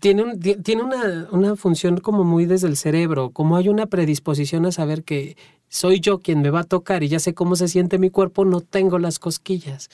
tiene, 0.00 0.36
tiene 0.38 0.82
una, 0.82 1.28
una 1.30 1.56
función 1.56 1.98
como 1.98 2.24
muy 2.24 2.46
desde 2.46 2.68
el 2.68 2.76
cerebro, 2.76 3.30
como 3.30 3.56
hay 3.56 3.68
una 3.68 3.86
predisposición 3.86 4.66
a 4.66 4.72
saber 4.72 5.04
que 5.04 5.36
soy 5.68 6.00
yo 6.00 6.20
quien 6.20 6.40
me 6.40 6.50
va 6.50 6.60
a 6.60 6.64
tocar 6.64 7.02
y 7.02 7.08
ya 7.08 7.18
sé 7.18 7.34
cómo 7.34 7.56
se 7.56 7.68
siente 7.68 7.98
mi 7.98 8.10
cuerpo, 8.10 8.44
no 8.44 8.60
tengo 8.60 8.98
las 8.98 9.18
cosquillas. 9.18 9.90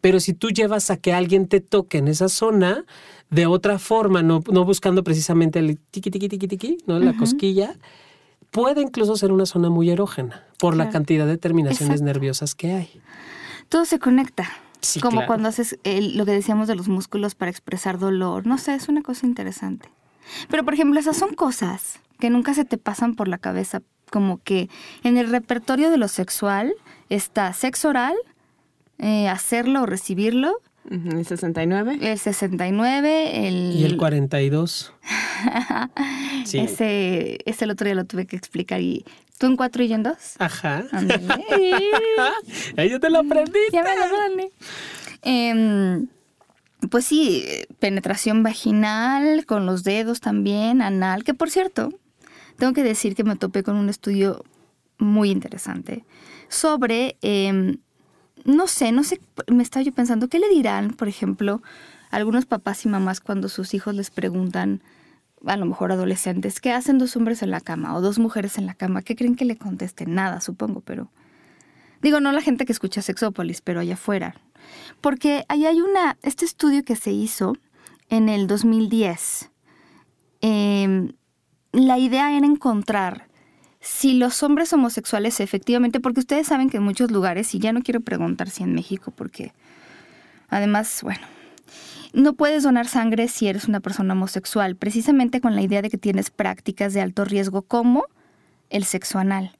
Pero 0.00 0.20
si 0.20 0.34
tú 0.34 0.50
llevas 0.50 0.90
a 0.90 0.98
que 0.98 1.12
alguien 1.12 1.48
te 1.48 1.60
toque 1.60 1.98
en 1.98 2.08
esa 2.08 2.28
zona, 2.28 2.84
de 3.30 3.46
otra 3.46 3.78
forma, 3.78 4.22
no, 4.22 4.42
no 4.50 4.64
buscando 4.64 5.02
precisamente 5.02 5.58
el 5.58 5.78
tiqui, 5.78 6.10
tiqui, 6.10 6.28
tiqui, 6.28 6.48
tiqui, 6.48 6.78
¿no? 6.86 6.98
La 6.98 7.14
cosquilla, 7.16 7.74
puede 8.50 8.80
incluso 8.82 9.16
ser 9.16 9.32
una 9.32 9.46
zona 9.46 9.68
muy 9.68 9.90
erógena 9.90 10.44
por 10.58 10.76
la 10.76 10.90
cantidad 10.90 11.26
de 11.26 11.36
terminaciones 11.36 11.96
Exacto. 11.96 12.04
nerviosas 12.04 12.54
que 12.54 12.72
hay. 12.72 13.00
Todo 13.68 13.84
se 13.84 13.98
conecta. 13.98 14.48
Sí, 14.80 15.00
Como 15.00 15.16
claro. 15.18 15.26
cuando 15.26 15.48
haces 15.48 15.78
el- 15.82 16.16
lo 16.16 16.24
que 16.24 16.30
decíamos 16.32 16.68
de 16.68 16.76
los 16.76 16.86
músculos 16.88 17.34
para 17.34 17.50
expresar 17.50 17.98
dolor. 17.98 18.46
No 18.46 18.58
sé, 18.58 18.74
es 18.74 18.88
una 18.88 19.02
cosa 19.02 19.26
interesante. 19.26 19.88
Pero, 20.48 20.64
por 20.64 20.74
ejemplo, 20.74 21.00
esas 21.00 21.16
son 21.16 21.34
cosas 21.34 21.98
que 22.20 22.30
nunca 22.30 22.54
se 22.54 22.64
te 22.64 22.78
pasan 22.78 23.14
por 23.16 23.26
la 23.26 23.38
cabeza. 23.38 23.82
Como 24.10 24.38
que 24.42 24.68
en 25.02 25.16
el 25.16 25.28
repertorio 25.30 25.90
de 25.90 25.96
lo 25.96 26.06
sexual 26.06 26.74
está 27.08 27.52
sexo 27.52 27.88
oral, 27.88 28.14
eh, 28.98 29.28
hacerlo 29.28 29.82
o 29.82 29.86
recibirlo, 29.86 30.60
¿El 30.90 31.26
69? 31.26 31.98
el 32.00 32.18
69, 32.18 33.48
el... 33.48 33.54
Y 33.76 33.84
el 33.84 33.96
42. 33.96 34.92
Sí. 36.44 36.58
Ese, 36.58 37.38
ese 37.44 37.64
el 37.64 37.72
otro 37.72 37.86
día 37.86 37.94
lo 37.94 38.04
tuve 38.04 38.26
que 38.26 38.36
explicar 38.36 38.80
y... 38.80 39.04
¿Tú 39.38 39.46
en 39.46 39.56
cuatro 39.56 39.82
y 39.82 39.88
yo 39.88 39.96
en 39.96 40.04
dos? 40.04 40.36
Ajá. 40.38 40.84
Ya 42.76 42.98
te 43.00 43.10
lo 43.10 43.18
aprendí. 43.18 43.58
Ya 43.72 43.82
me 43.82 43.96
lo 43.96 44.16
gané. 44.16 44.50
Em, 45.22 46.06
pues 46.88 47.04
sí, 47.04 47.44
penetración 47.78 48.42
vaginal, 48.42 49.44
con 49.44 49.66
los 49.66 49.82
dedos 49.82 50.20
también, 50.20 50.80
anal, 50.80 51.24
que 51.24 51.34
por 51.34 51.50
cierto, 51.50 51.90
tengo 52.58 52.72
que 52.72 52.82
decir 52.82 53.14
que 53.14 53.24
me 53.24 53.36
topé 53.36 53.62
con 53.62 53.76
un 53.76 53.88
estudio 53.88 54.44
muy 54.98 55.30
interesante 55.30 56.04
sobre, 56.48 57.16
em, 57.22 57.78
no 58.46 58.66
sé, 58.66 58.92
no 58.92 59.04
sé, 59.04 59.20
me 59.48 59.62
estaba 59.62 59.82
yo 59.82 59.92
pensando, 59.92 60.28
¿qué 60.28 60.38
le 60.38 60.48
dirán, 60.48 60.90
por 60.90 61.08
ejemplo, 61.08 61.62
algunos 62.10 62.46
papás 62.46 62.84
y 62.84 62.88
mamás 62.88 63.20
cuando 63.20 63.48
sus 63.48 63.74
hijos 63.74 63.94
les 63.94 64.10
preguntan, 64.10 64.82
a 65.44 65.56
lo 65.56 65.66
mejor 65.66 65.92
adolescentes, 65.92 66.60
¿qué 66.60 66.72
hacen 66.72 66.98
dos 66.98 67.16
hombres 67.16 67.42
en 67.42 67.50
la 67.50 67.60
cama 67.60 67.94
o 67.94 68.00
dos 68.00 68.18
mujeres 68.18 68.58
en 68.58 68.66
la 68.66 68.74
cama? 68.74 69.02
¿Qué 69.02 69.16
creen 69.16 69.36
que 69.36 69.44
le 69.44 69.56
contesten? 69.56 70.14
Nada, 70.14 70.40
supongo, 70.40 70.80
pero... 70.80 71.10
Digo, 72.02 72.20
no 72.20 72.30
la 72.32 72.42
gente 72.42 72.66
que 72.66 72.72
escucha 72.72 73.02
Sexópolis, 73.02 73.60
pero 73.62 73.80
allá 73.80 73.94
afuera. 73.94 74.36
Porque 75.00 75.44
ahí 75.48 75.66
hay 75.66 75.80
una, 75.80 76.16
este 76.22 76.44
estudio 76.44 76.84
que 76.84 76.94
se 76.94 77.10
hizo 77.10 77.54
en 78.08 78.28
el 78.28 78.46
2010. 78.46 79.50
eh, 80.42 81.12
la 81.72 81.98
idea 81.98 82.34
era 82.34 82.46
encontrar 82.46 83.28
si 83.86 84.14
los 84.14 84.42
hombres 84.42 84.72
homosexuales 84.72 85.38
efectivamente, 85.38 86.00
porque 86.00 86.18
ustedes 86.18 86.48
saben 86.48 86.68
que 86.68 86.78
en 86.78 86.82
muchos 86.82 87.12
lugares, 87.12 87.54
y 87.54 87.60
ya 87.60 87.72
no 87.72 87.82
quiero 87.82 88.00
preguntar 88.00 88.50
si 88.50 88.64
en 88.64 88.74
México, 88.74 89.12
porque 89.14 89.52
además, 90.48 91.00
bueno, 91.04 91.20
no 92.12 92.32
puedes 92.32 92.64
donar 92.64 92.88
sangre 92.88 93.28
si 93.28 93.46
eres 93.46 93.68
una 93.68 93.78
persona 93.78 94.14
homosexual, 94.14 94.74
precisamente 94.74 95.40
con 95.40 95.54
la 95.54 95.62
idea 95.62 95.82
de 95.82 95.90
que 95.90 95.98
tienes 95.98 96.30
prácticas 96.30 96.94
de 96.94 97.00
alto 97.00 97.24
riesgo 97.24 97.62
como 97.62 98.06
el 98.70 98.84
sexo 98.84 99.20
anal. 99.20 99.56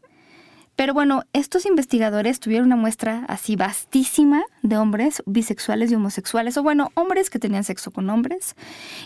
Pero 0.76 0.92
bueno, 0.92 1.22
estos 1.32 1.64
investigadores 1.64 2.38
tuvieron 2.38 2.66
una 2.66 2.76
muestra 2.76 3.24
así 3.28 3.56
vastísima 3.56 4.44
de 4.62 4.76
hombres 4.76 5.22
bisexuales 5.24 5.90
y 5.90 5.94
homosexuales, 5.94 6.58
o 6.58 6.62
bueno, 6.62 6.92
hombres 6.94 7.30
que 7.30 7.38
tenían 7.38 7.64
sexo 7.64 7.90
con 7.90 8.10
hombres, 8.10 8.54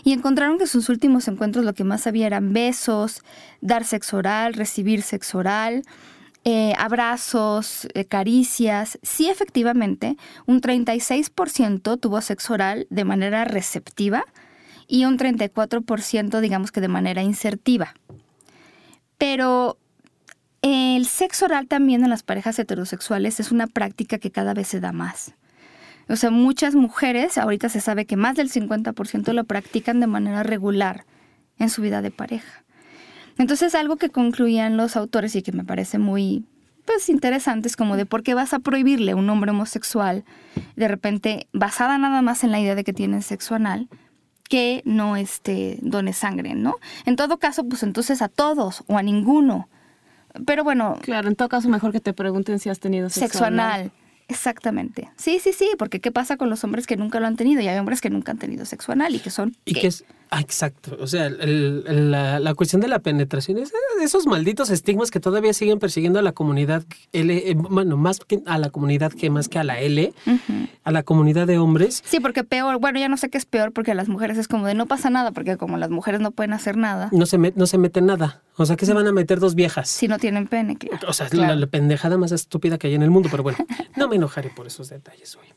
y 0.03 0.11
encontraron 0.11 0.57
que 0.57 0.67
sus 0.67 0.89
últimos 0.89 1.29
encuentros 1.29 1.63
lo 1.63 1.73
que 1.73 1.85
más 1.85 2.07
había 2.07 2.27
eran 2.27 2.51
besos, 2.51 3.21
dar 3.61 3.85
sexo 3.85 4.17
oral, 4.17 4.53
recibir 4.53 5.01
sexo 5.01 5.37
oral, 5.37 5.83
eh, 6.43 6.73
abrazos, 6.77 7.87
eh, 7.93 8.03
caricias. 8.03 8.99
Sí, 9.01 9.29
efectivamente, 9.29 10.17
un 10.47 10.59
36% 10.59 11.97
tuvo 11.97 12.19
sexo 12.19 12.53
oral 12.53 12.87
de 12.89 13.05
manera 13.05 13.45
receptiva 13.45 14.25
y 14.87 15.05
un 15.05 15.17
34% 15.17 16.41
digamos 16.41 16.71
que 16.71 16.81
de 16.81 16.89
manera 16.89 17.21
insertiva. 17.21 17.93
Pero 19.17 19.77
el 20.61 21.05
sexo 21.05 21.45
oral 21.45 21.67
también 21.67 22.03
en 22.03 22.09
las 22.09 22.23
parejas 22.23 22.59
heterosexuales 22.59 23.39
es 23.39 23.51
una 23.51 23.67
práctica 23.67 24.17
que 24.17 24.31
cada 24.31 24.53
vez 24.53 24.67
se 24.67 24.79
da 24.79 24.91
más. 24.91 25.33
O 26.09 26.15
sea, 26.15 26.29
muchas 26.29 26.75
mujeres, 26.75 27.37
ahorita 27.37 27.69
se 27.69 27.81
sabe 27.81 28.05
que 28.05 28.17
más 28.17 28.35
del 28.35 28.51
50% 28.51 29.33
lo 29.33 29.43
practican 29.45 29.99
de 29.99 30.07
manera 30.07 30.43
regular 30.43 31.05
en 31.57 31.69
su 31.69 31.81
vida 31.81 32.01
de 32.01 32.11
pareja. 32.11 32.63
Entonces, 33.37 33.75
algo 33.75 33.95
que 33.95 34.09
concluían 34.09 34.77
los 34.77 34.95
autores 34.95 35.35
y 35.35 35.41
que 35.41 35.51
me 35.51 35.63
parece 35.63 35.97
muy 35.97 36.45
pues 36.85 37.09
interesante 37.09 37.67
es 37.67 37.75
como 37.75 37.95
de 37.95 38.05
por 38.05 38.23
qué 38.23 38.33
vas 38.33 38.53
a 38.53 38.59
prohibirle 38.59 39.11
a 39.11 39.15
un 39.15 39.29
hombre 39.29 39.51
homosexual 39.51 40.25
de 40.75 40.87
repente 40.87 41.47
basada 41.53 41.97
nada 41.97 42.21
más 42.21 42.43
en 42.43 42.51
la 42.51 42.59
idea 42.59 42.75
de 42.75 42.83
que 42.83 42.91
tiene 42.91 43.21
sexo 43.21 43.55
anal 43.55 43.87
que 44.49 44.81
no 44.83 45.15
este 45.15 45.77
done 45.81 46.11
sangre, 46.11 46.55
¿no? 46.55 46.75
En 47.05 47.15
todo 47.15 47.37
caso, 47.37 47.63
pues 47.63 47.83
entonces 47.83 48.21
a 48.21 48.27
todos 48.27 48.83
o 48.87 48.97
a 48.97 49.03
ninguno. 49.03 49.69
Pero 50.45 50.63
bueno, 50.63 50.97
Claro, 51.01 51.27
en 51.29 51.35
todo 51.35 51.49
caso 51.49 51.69
mejor 51.69 51.91
que 51.91 51.99
te 51.99 52.13
pregunten 52.13 52.59
si 52.59 52.69
has 52.69 52.79
tenido 52.79 53.09
sexo, 53.09 53.27
sexo 53.39 53.45
anal. 53.45 53.91
Exactamente. 54.27 55.09
Sí, 55.17 55.39
sí, 55.43 55.51
sí, 55.51 55.69
porque 55.77 55.99
¿qué 55.99 56.09
pasa 56.11 56.37
con 56.37 56.49
los 56.49 56.63
hombres 56.63 56.87
que 56.87 56.95
nunca 56.95 57.19
lo 57.19 57.27
han 57.27 57.35
tenido? 57.35 57.61
Y 57.61 57.67
hay 57.67 57.77
hombres 57.77 57.99
que 57.99 58.09
nunca 58.09 58.31
han 58.31 58.37
tenido 58.37 58.65
sexo 58.65 58.93
anal 58.93 59.13
y 59.13 59.19
que 59.19 59.29
son... 59.29 59.57
Y 59.65 59.73
gay. 59.73 59.81
que 59.81 59.87
es, 59.87 60.05
ah, 60.29 60.39
exacto. 60.39 60.95
O 61.01 61.07
sea, 61.07 61.25
el- 61.25 61.83
el- 61.85 62.11
la, 62.11 62.39
la 62.39 62.53
cuestión 62.53 62.81
de 62.81 62.87
la 62.87 62.99
penetración 62.99 63.57
es 63.57 63.73
de 63.99 64.03
esos 64.05 64.27
malditos 64.27 64.69
estigmas 64.69 65.11
que 65.11 65.19
todavía 65.19 65.51
siguen 65.51 65.79
persiguiendo 65.79 66.17
a 66.17 66.21
la 66.21 66.31
comunidad 66.31 66.83
L, 67.11 67.35
eh, 67.51 67.53
bueno, 67.55 67.97
más 67.97 68.19
que 68.21 68.41
a 68.45 68.57
la 68.57 68.69
comunidad 68.69 69.11
que 69.11 69.29
más 69.29 69.49
que 69.49 69.59
a 69.59 69.65
la 69.65 69.81
L, 69.81 70.13
a 70.85 70.91
la 70.91 71.03
comunidad 71.03 71.45
de 71.45 71.57
hombres. 71.57 72.01
Sí, 72.05 72.21
porque 72.21 72.45
peor, 72.45 72.79
bueno, 72.79 72.99
ya 72.99 73.09
no 73.09 73.17
sé 73.17 73.29
qué 73.29 73.37
es 73.37 73.45
peor 73.45 73.73
porque 73.73 73.91
a 73.91 73.95
las 73.95 74.07
mujeres 74.07 74.37
es 74.37 74.47
como 74.47 74.65
de 74.65 74.75
no 74.75 74.85
pasa 74.85 75.09
nada, 75.09 75.31
porque 75.31 75.57
como 75.57 75.75
las 75.75 75.89
mujeres 75.89 76.21
no 76.21 76.31
pueden 76.31 76.53
hacer 76.53 76.77
nada 76.77 77.09
No 77.11 77.25
se, 77.25 77.37
met- 77.37 77.55
no 77.55 77.65
se 77.67 77.77
mete 77.77 77.99
nada. 78.01 78.41
O 78.57 78.65
sea, 78.65 78.75
que 78.75 78.85
se 78.85 78.93
van 78.93 79.07
a 79.07 79.11
meter 79.11 79.39
dos 79.39 79.55
viejas. 79.55 79.89
si 79.89 80.07
no 80.07 80.19
tienen 80.19 80.45
pene, 80.47 80.77
claro. 80.77 81.07
O 81.09 81.13
sea, 81.13 81.25
es 81.27 81.31
Claro. 81.31 81.53
la, 81.53 81.59
la 81.61 81.67
pendejada 81.67 82.17
más 82.17 82.31
estúpida 82.31 82.77
que 82.77 82.87
hay 82.87 82.95
en 82.95 83.01
el 83.01 83.09
mundo, 83.09 83.29
pero 83.31 83.43
bueno, 83.43 83.57
no 83.95 84.07
me 84.07 84.17
enojaré 84.17 84.49
por 84.49 84.67
esos 84.67 84.89
detalles 84.89 85.35
hoy. 85.37 85.47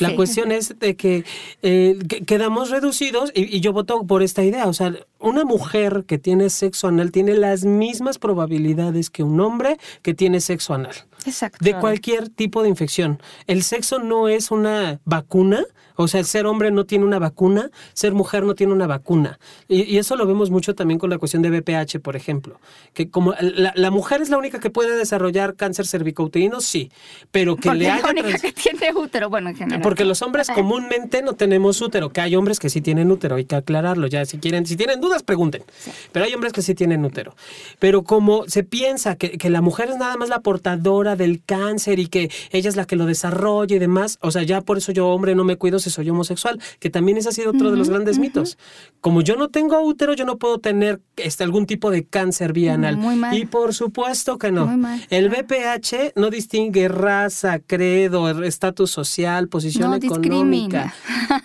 La 0.00 0.10
Sí. 0.10 0.16
cuestión 0.16 0.50
es 0.50 0.76
de 0.80 0.96
que, 0.96 1.24
eh, 1.62 1.96
que- 2.08 2.24
quedamos 2.24 2.70
reducidos 2.70 3.30
y, 3.34 3.56
y 3.56 3.60
yo 3.60 3.72
voto 3.72 4.04
por 4.04 4.22
esta 4.24 4.42
idea. 4.42 4.66
O 4.66 4.72
sea, 4.72 4.92
una 5.20 5.44
mujer 5.44 6.04
que 6.06 6.18
tiene 6.18 6.50
sexo 6.50 6.88
anal 6.88 7.12
tiene 7.12 7.34
las 7.34 7.64
mismas 7.64 8.18
probabilidades 8.18 9.08
que 9.08 9.22
un 9.22 9.38
hombre 9.40 9.78
que 10.02 10.12
tiene 10.14 10.40
sexo 10.40 10.74
anal. 10.74 10.94
Exacto. 11.24 11.58
De 11.64 11.74
cualquier 11.78 12.28
tipo 12.28 12.64
de 12.64 12.68
infección. 12.70 13.22
El 13.46 13.62
sexo 13.62 14.00
no 14.00 14.28
es 14.28 14.50
una 14.50 15.00
vacuna. 15.04 15.62
O 15.96 16.08
sea, 16.08 16.20
el 16.20 16.26
ser 16.26 16.46
hombre 16.46 16.70
no 16.70 16.84
tiene 16.84 17.04
una 17.04 17.18
vacuna, 17.18 17.70
ser 17.92 18.12
mujer 18.12 18.44
no 18.44 18.54
tiene 18.54 18.72
una 18.72 18.86
vacuna. 18.86 19.38
Y, 19.68 19.82
y 19.82 19.98
eso 19.98 20.16
lo 20.16 20.26
vemos 20.26 20.50
mucho 20.50 20.74
también 20.74 20.98
con 20.98 21.10
la 21.10 21.18
cuestión 21.18 21.42
de 21.42 21.50
BPH, 21.50 22.00
por 22.00 22.16
ejemplo. 22.16 22.60
Que 22.92 23.10
como 23.10 23.34
la, 23.40 23.72
la 23.76 23.90
mujer 23.90 24.22
es 24.22 24.30
la 24.30 24.38
única 24.38 24.60
que 24.60 24.70
puede 24.70 24.96
desarrollar 24.96 25.54
cáncer 25.54 25.86
cervicouterino, 25.86 26.60
sí. 26.60 26.90
Pero 27.30 27.56
que 27.56 27.68
Porque 27.68 27.78
le 27.78 27.90
haya 27.90 28.02
la 28.04 28.10
única 28.10 28.38
que 28.38 28.52
tiene 28.52 28.92
útero, 28.94 29.28
bueno, 29.30 29.50
en 29.50 29.56
general. 29.56 29.82
porque 29.82 30.04
los 30.04 30.22
hombres 30.22 30.48
comúnmente 30.48 31.22
no 31.22 31.34
tenemos 31.34 31.80
útero, 31.80 32.10
que 32.10 32.20
hay 32.20 32.36
hombres 32.36 32.58
que 32.58 32.70
sí 32.70 32.80
tienen 32.80 33.10
útero, 33.10 33.36
hay 33.36 33.44
que 33.44 33.56
aclararlo 33.56 34.06
ya. 34.06 34.24
Si 34.24 34.38
quieren, 34.38 34.66
si 34.66 34.76
tienen 34.76 35.00
dudas, 35.00 35.22
pregunten. 35.22 35.62
Pero 36.12 36.24
hay 36.24 36.34
hombres 36.34 36.52
que 36.52 36.62
sí 36.62 36.74
tienen 36.74 37.04
útero. 37.04 37.34
Pero 37.78 38.02
como 38.02 38.44
se 38.48 38.64
piensa 38.64 39.16
que, 39.16 39.38
que 39.38 39.50
la 39.50 39.60
mujer 39.60 39.90
es 39.90 39.96
nada 39.96 40.16
más 40.16 40.28
la 40.28 40.40
portadora 40.40 41.16
del 41.16 41.42
cáncer 41.44 41.98
y 41.98 42.06
que 42.06 42.30
ella 42.50 42.68
es 42.68 42.76
la 42.76 42.84
que 42.86 42.96
lo 42.96 43.06
desarrolla 43.06 43.76
y 43.76 43.78
demás, 43.78 44.18
o 44.20 44.30
sea, 44.30 44.42
ya 44.42 44.60
por 44.60 44.78
eso 44.78 44.92
yo, 44.92 45.08
hombre, 45.08 45.34
no 45.34 45.44
me 45.44 45.56
cuido 45.56 45.78
soy 45.90 46.10
homosexual, 46.10 46.60
que 46.78 46.90
también 46.90 47.18
ese 47.18 47.28
ha 47.28 47.32
sido 47.32 47.50
otro 47.50 47.70
de 47.70 47.76
los 47.76 47.88
grandes 47.88 48.18
mitos. 48.18 48.58
Como 49.00 49.22
yo 49.22 49.36
no 49.36 49.48
tengo 49.48 49.80
útero, 49.80 50.14
yo 50.14 50.24
no 50.24 50.38
puedo 50.38 50.58
tener 50.58 51.00
este, 51.16 51.44
algún 51.44 51.66
tipo 51.66 51.90
de 51.90 52.04
cáncer 52.04 52.52
vía 52.52 52.74
anal. 52.74 52.96
Muy 52.96 53.16
mal. 53.16 53.36
Y 53.36 53.46
por 53.46 53.74
supuesto 53.74 54.38
que 54.38 54.52
no. 54.52 54.66
Muy 54.66 54.76
mal. 54.76 55.00
El 55.10 55.28
BPH 55.28 56.12
no 56.16 56.30
distingue 56.30 56.88
raza, 56.88 57.58
credo, 57.58 58.28
estatus 58.42 58.90
social, 58.90 59.48
posición 59.48 59.90
No 59.90 59.96
económica. 59.96 60.94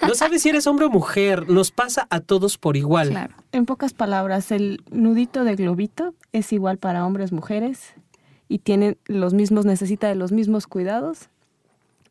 No 0.07 0.15
sabes 0.15 0.41
si 0.41 0.49
eres 0.49 0.67
hombre 0.67 0.85
o 0.85 0.89
mujer, 0.89 1.49
nos 1.49 1.71
pasa 1.71 2.07
a 2.09 2.19
todos 2.19 2.57
por 2.57 2.77
igual. 2.77 3.09
Claro. 3.09 3.35
En 3.51 3.65
pocas 3.65 3.93
palabras, 3.93 4.51
el 4.51 4.81
nudito 4.91 5.43
de 5.43 5.55
globito 5.55 6.13
es 6.31 6.51
igual 6.53 6.77
para 6.77 7.05
hombres, 7.05 7.31
mujeres 7.31 7.93
y 8.49 8.59
tiene 8.59 8.97
los 9.05 9.33
mismos, 9.33 9.65
necesita 9.65 10.07
de 10.07 10.15
los 10.15 10.31
mismos 10.31 10.67
cuidados 10.67 11.29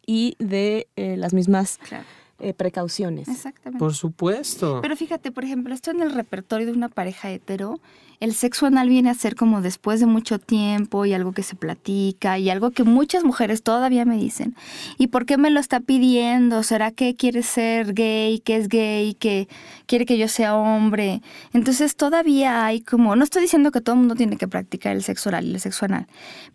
y 0.07 0.37
de 0.39 0.87
eh, 0.97 1.17
las 1.17 1.35
mismas 1.35 1.79
Claro. 1.89 2.05
eh, 2.39 2.55
precauciones. 2.55 3.29
Exactamente. 3.29 3.79
Por 3.79 3.95
supuesto. 3.95 4.81
Pero 4.83 4.97
fíjate, 4.97 5.33
por 5.33 5.45
ejemplo, 5.45 5.75
esto 5.75 5.91
en 5.91 6.01
el 6.03 6.13
repertorio 6.13 6.67
de 6.67 6.73
una 6.73 6.89
pareja 6.89 7.31
hetero, 7.31 7.81
el 8.19 8.33
sexo 8.33 8.65
anal 8.65 8.89
viene 8.89 9.11
a 9.11 9.15
ser 9.15 9.35
como 9.35 9.61
después 9.61 10.01
de 10.01 10.07
mucho 10.07 10.39
tiempo 10.39 11.05
y 11.05 11.13
algo 11.13 11.33
que 11.33 11.43
se 11.43 11.55
platica 11.55 12.39
y 12.39 12.49
algo 12.49 12.71
que 12.71 12.83
muchas 12.83 13.25
mujeres 13.25 13.63
todavía 13.63 14.07
me 14.07 14.17
dicen. 14.17 14.55
¿Y 14.97 15.09
por 15.09 15.27
qué 15.27 15.37
me 15.37 15.51
lo 15.51 15.61
está 15.61 15.81
pidiendo? 15.81 16.63
¿Será 16.63 16.93
que 16.93 17.15
quiere 17.15 17.43
ser 17.43 17.93
gay, 17.93 18.39
que 18.41 18.57
es 18.57 18.69
gay, 18.71 19.13
que 19.15 19.49
quiere 19.85 20.07
que 20.07 20.17
yo 20.17 20.29
sea 20.29 20.57
hombre? 20.57 21.21
Entonces 21.53 21.95
todavía 21.95 22.65
hay 22.65 22.81
como, 22.81 23.17
no 23.17 23.23
estoy 23.25 23.43
diciendo 23.43 23.71
que 23.71 23.83
todo 23.83 23.95
el 23.97 24.01
mundo 24.01 24.15
tiene 24.15 24.39
que 24.39 24.49
practicar 24.49 24.97
el 24.97 25.03
sexo 25.03 25.29
oral 25.29 25.45
y 25.45 25.53
el 25.53 25.61
sexo 25.61 25.85
anal, 25.85 26.07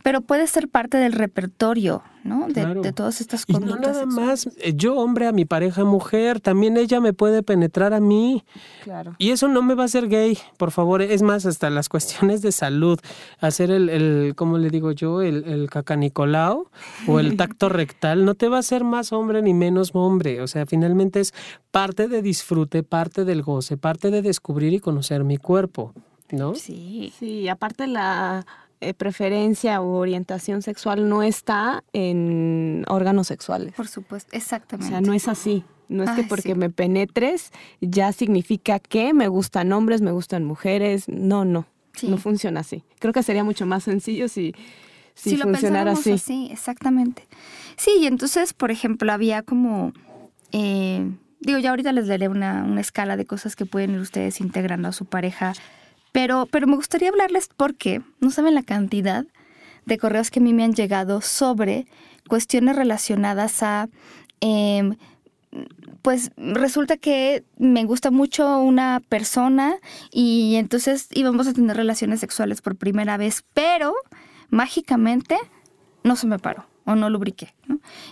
pero 0.01 0.21
puede 0.21 0.47
ser 0.47 0.67
parte 0.67 0.97
del 0.97 1.13
repertorio, 1.13 2.01
¿no? 2.23 2.47
De, 2.47 2.53
Claro. 2.53 2.81
de 2.81 2.93
todas 2.93 3.19
estas 3.21 3.43
Y 3.47 3.53
no 3.53 3.59
conductas. 3.59 3.81
nada 3.95 4.03
sexuales. 4.05 4.45
más, 4.47 4.57
eh, 4.59 4.73
yo 4.75 4.95
hombre 4.95 5.27
a 5.27 5.31
mi 5.31 5.45
pareja 5.45 5.83
mujer, 5.83 6.39
también 6.39 6.77
ella 6.77 6.99
me 6.99 7.13
puede 7.13 7.43
penetrar 7.43 7.93
a 7.93 7.99
mí. 7.99 8.43
Claro. 8.83 9.15
Y 9.17 9.31
eso 9.31 9.47
no 9.47 9.61
me 9.61 9.73
va 9.75 9.83
a 9.83 9.85
hacer 9.85 10.07
gay, 10.07 10.37
por 10.57 10.71
favor. 10.71 11.01
Es 11.01 11.21
más, 11.21 11.45
hasta 11.45 11.69
las 11.69 11.89
cuestiones 11.89 12.41
de 12.41 12.51
salud. 12.51 12.99
Hacer 13.39 13.71
el, 13.71 13.89
el 13.89 14.33
¿cómo 14.35 14.57
le 14.57 14.69
digo 14.69 14.91
yo? 14.91 15.21
El, 15.21 15.43
el 15.45 15.69
cacanicolao 15.69 16.69
o 17.07 17.19
el 17.19 17.37
tacto 17.37 17.69
rectal 17.69 18.25
no 18.25 18.35
te 18.35 18.47
va 18.49 18.57
a 18.57 18.59
hacer 18.59 18.83
más 18.83 19.11
hombre 19.13 19.41
ni 19.41 19.53
menos 19.53 19.91
hombre. 19.93 20.41
O 20.41 20.47
sea, 20.47 20.65
finalmente 20.65 21.19
es 21.19 21.33
parte 21.71 22.07
de 22.07 22.21
disfrute, 22.21 22.83
parte 22.83 23.25
del 23.25 23.41
goce, 23.41 23.77
parte 23.77 24.11
de 24.11 24.21
descubrir 24.21 24.73
y 24.73 24.79
conocer 24.79 25.23
mi 25.23 25.37
cuerpo, 25.37 25.93
¿no? 26.31 26.55
Sí. 26.55 27.13
Sí, 27.17 27.47
aparte 27.49 27.87
la 27.87 28.45
eh, 28.81 28.93
preferencia 28.93 29.81
u 29.81 29.89
orientación 29.93 30.61
sexual 30.61 31.07
no 31.07 31.23
está 31.23 31.83
en 31.93 32.83
órganos 32.87 33.27
sexuales. 33.27 33.73
Por 33.73 33.87
supuesto, 33.87 34.29
O 34.33 34.37
exactamente. 34.37 34.89
sea, 34.89 35.01
no 35.01 35.13
es 35.13 35.27
así. 35.27 35.63
No 35.87 36.03
es 36.03 36.11
que 36.11 36.23
porque 36.23 36.53
sí. 36.53 36.55
me 36.55 36.69
penetres 36.69 37.51
ya 37.81 38.11
significa 38.13 38.79
que 38.79 39.13
me 39.13 39.27
gustan 39.27 39.71
hombres, 39.73 40.01
me 40.01 40.11
gustan 40.11 40.45
mujeres. 40.45 41.07
No, 41.09 41.43
no. 41.45 41.65
Sí. 41.93 42.07
No 42.07 42.17
funciona 42.17 42.61
así. 42.61 42.83
Creo 42.99 43.11
que 43.13 43.21
sería 43.23 43.43
mucho 43.43 43.65
más 43.65 43.83
sencillo 43.83 44.29
si, 44.29 44.55
si, 45.13 45.31
si 45.31 45.35
lo 45.37 45.43
funcionara 45.43 45.91
pensáramos 45.93 46.21
así. 46.23 46.49
exactamente. 46.51 47.27
Sí, 47.75 47.91
y 47.99 48.07
entonces, 48.07 48.53
por 48.53 48.71
ejemplo, 48.71 49.11
había 49.11 49.41
como, 49.41 49.91
eh, 50.53 51.05
digo, 51.41 51.59
ya 51.59 51.71
ahorita 51.71 51.91
les 51.91 52.07
daré 52.07 52.29
una, 52.29 52.63
una 52.63 52.79
escala 52.79 53.17
de 53.17 53.25
cosas 53.25 53.57
que 53.57 53.65
pueden 53.65 53.91
ir 53.91 53.99
ustedes 53.99 54.39
integrando 54.39 54.87
a 54.87 54.91
su 54.93 55.03
pareja, 55.05 55.53
pero, 56.11 56.47
pero 56.51 56.67
me 56.67 56.75
gustaría 56.75 57.09
hablarles 57.09 57.49
porque 57.55 58.01
no 58.19 58.31
saben 58.31 58.55
la 58.55 58.63
cantidad 58.63 59.25
de 59.85 59.97
correos 59.97 60.31
que 60.31 60.39
a 60.39 60.43
mí 60.43 60.53
me 60.53 60.63
han 60.63 60.73
llegado 60.73 61.21
sobre 61.21 61.87
cuestiones 62.27 62.75
relacionadas 62.75 63.63
a... 63.63 63.89
em, 64.39 64.95
pues 66.01 66.31
resulta 66.37 66.97
que 66.97 67.43
me 67.57 67.83
gusta 67.83 68.09
mucho 68.09 68.59
una 68.59 69.01
persona 69.07 69.75
y 70.11 70.55
entonces 70.55 71.07
íbamos 71.11 71.47
a 71.47 71.53
tener 71.53 71.77
relaciones 71.77 72.19
sexuales 72.21 72.61
por 72.61 72.75
primera 72.75 73.17
vez, 73.17 73.43
pero 73.53 73.93
mágicamente 74.49 75.37
no 76.03 76.15
se 76.15 76.27
me 76.27 76.39
paró 76.39 76.65
o 76.85 76.95
no 76.95 77.09
lubriqué. 77.09 77.53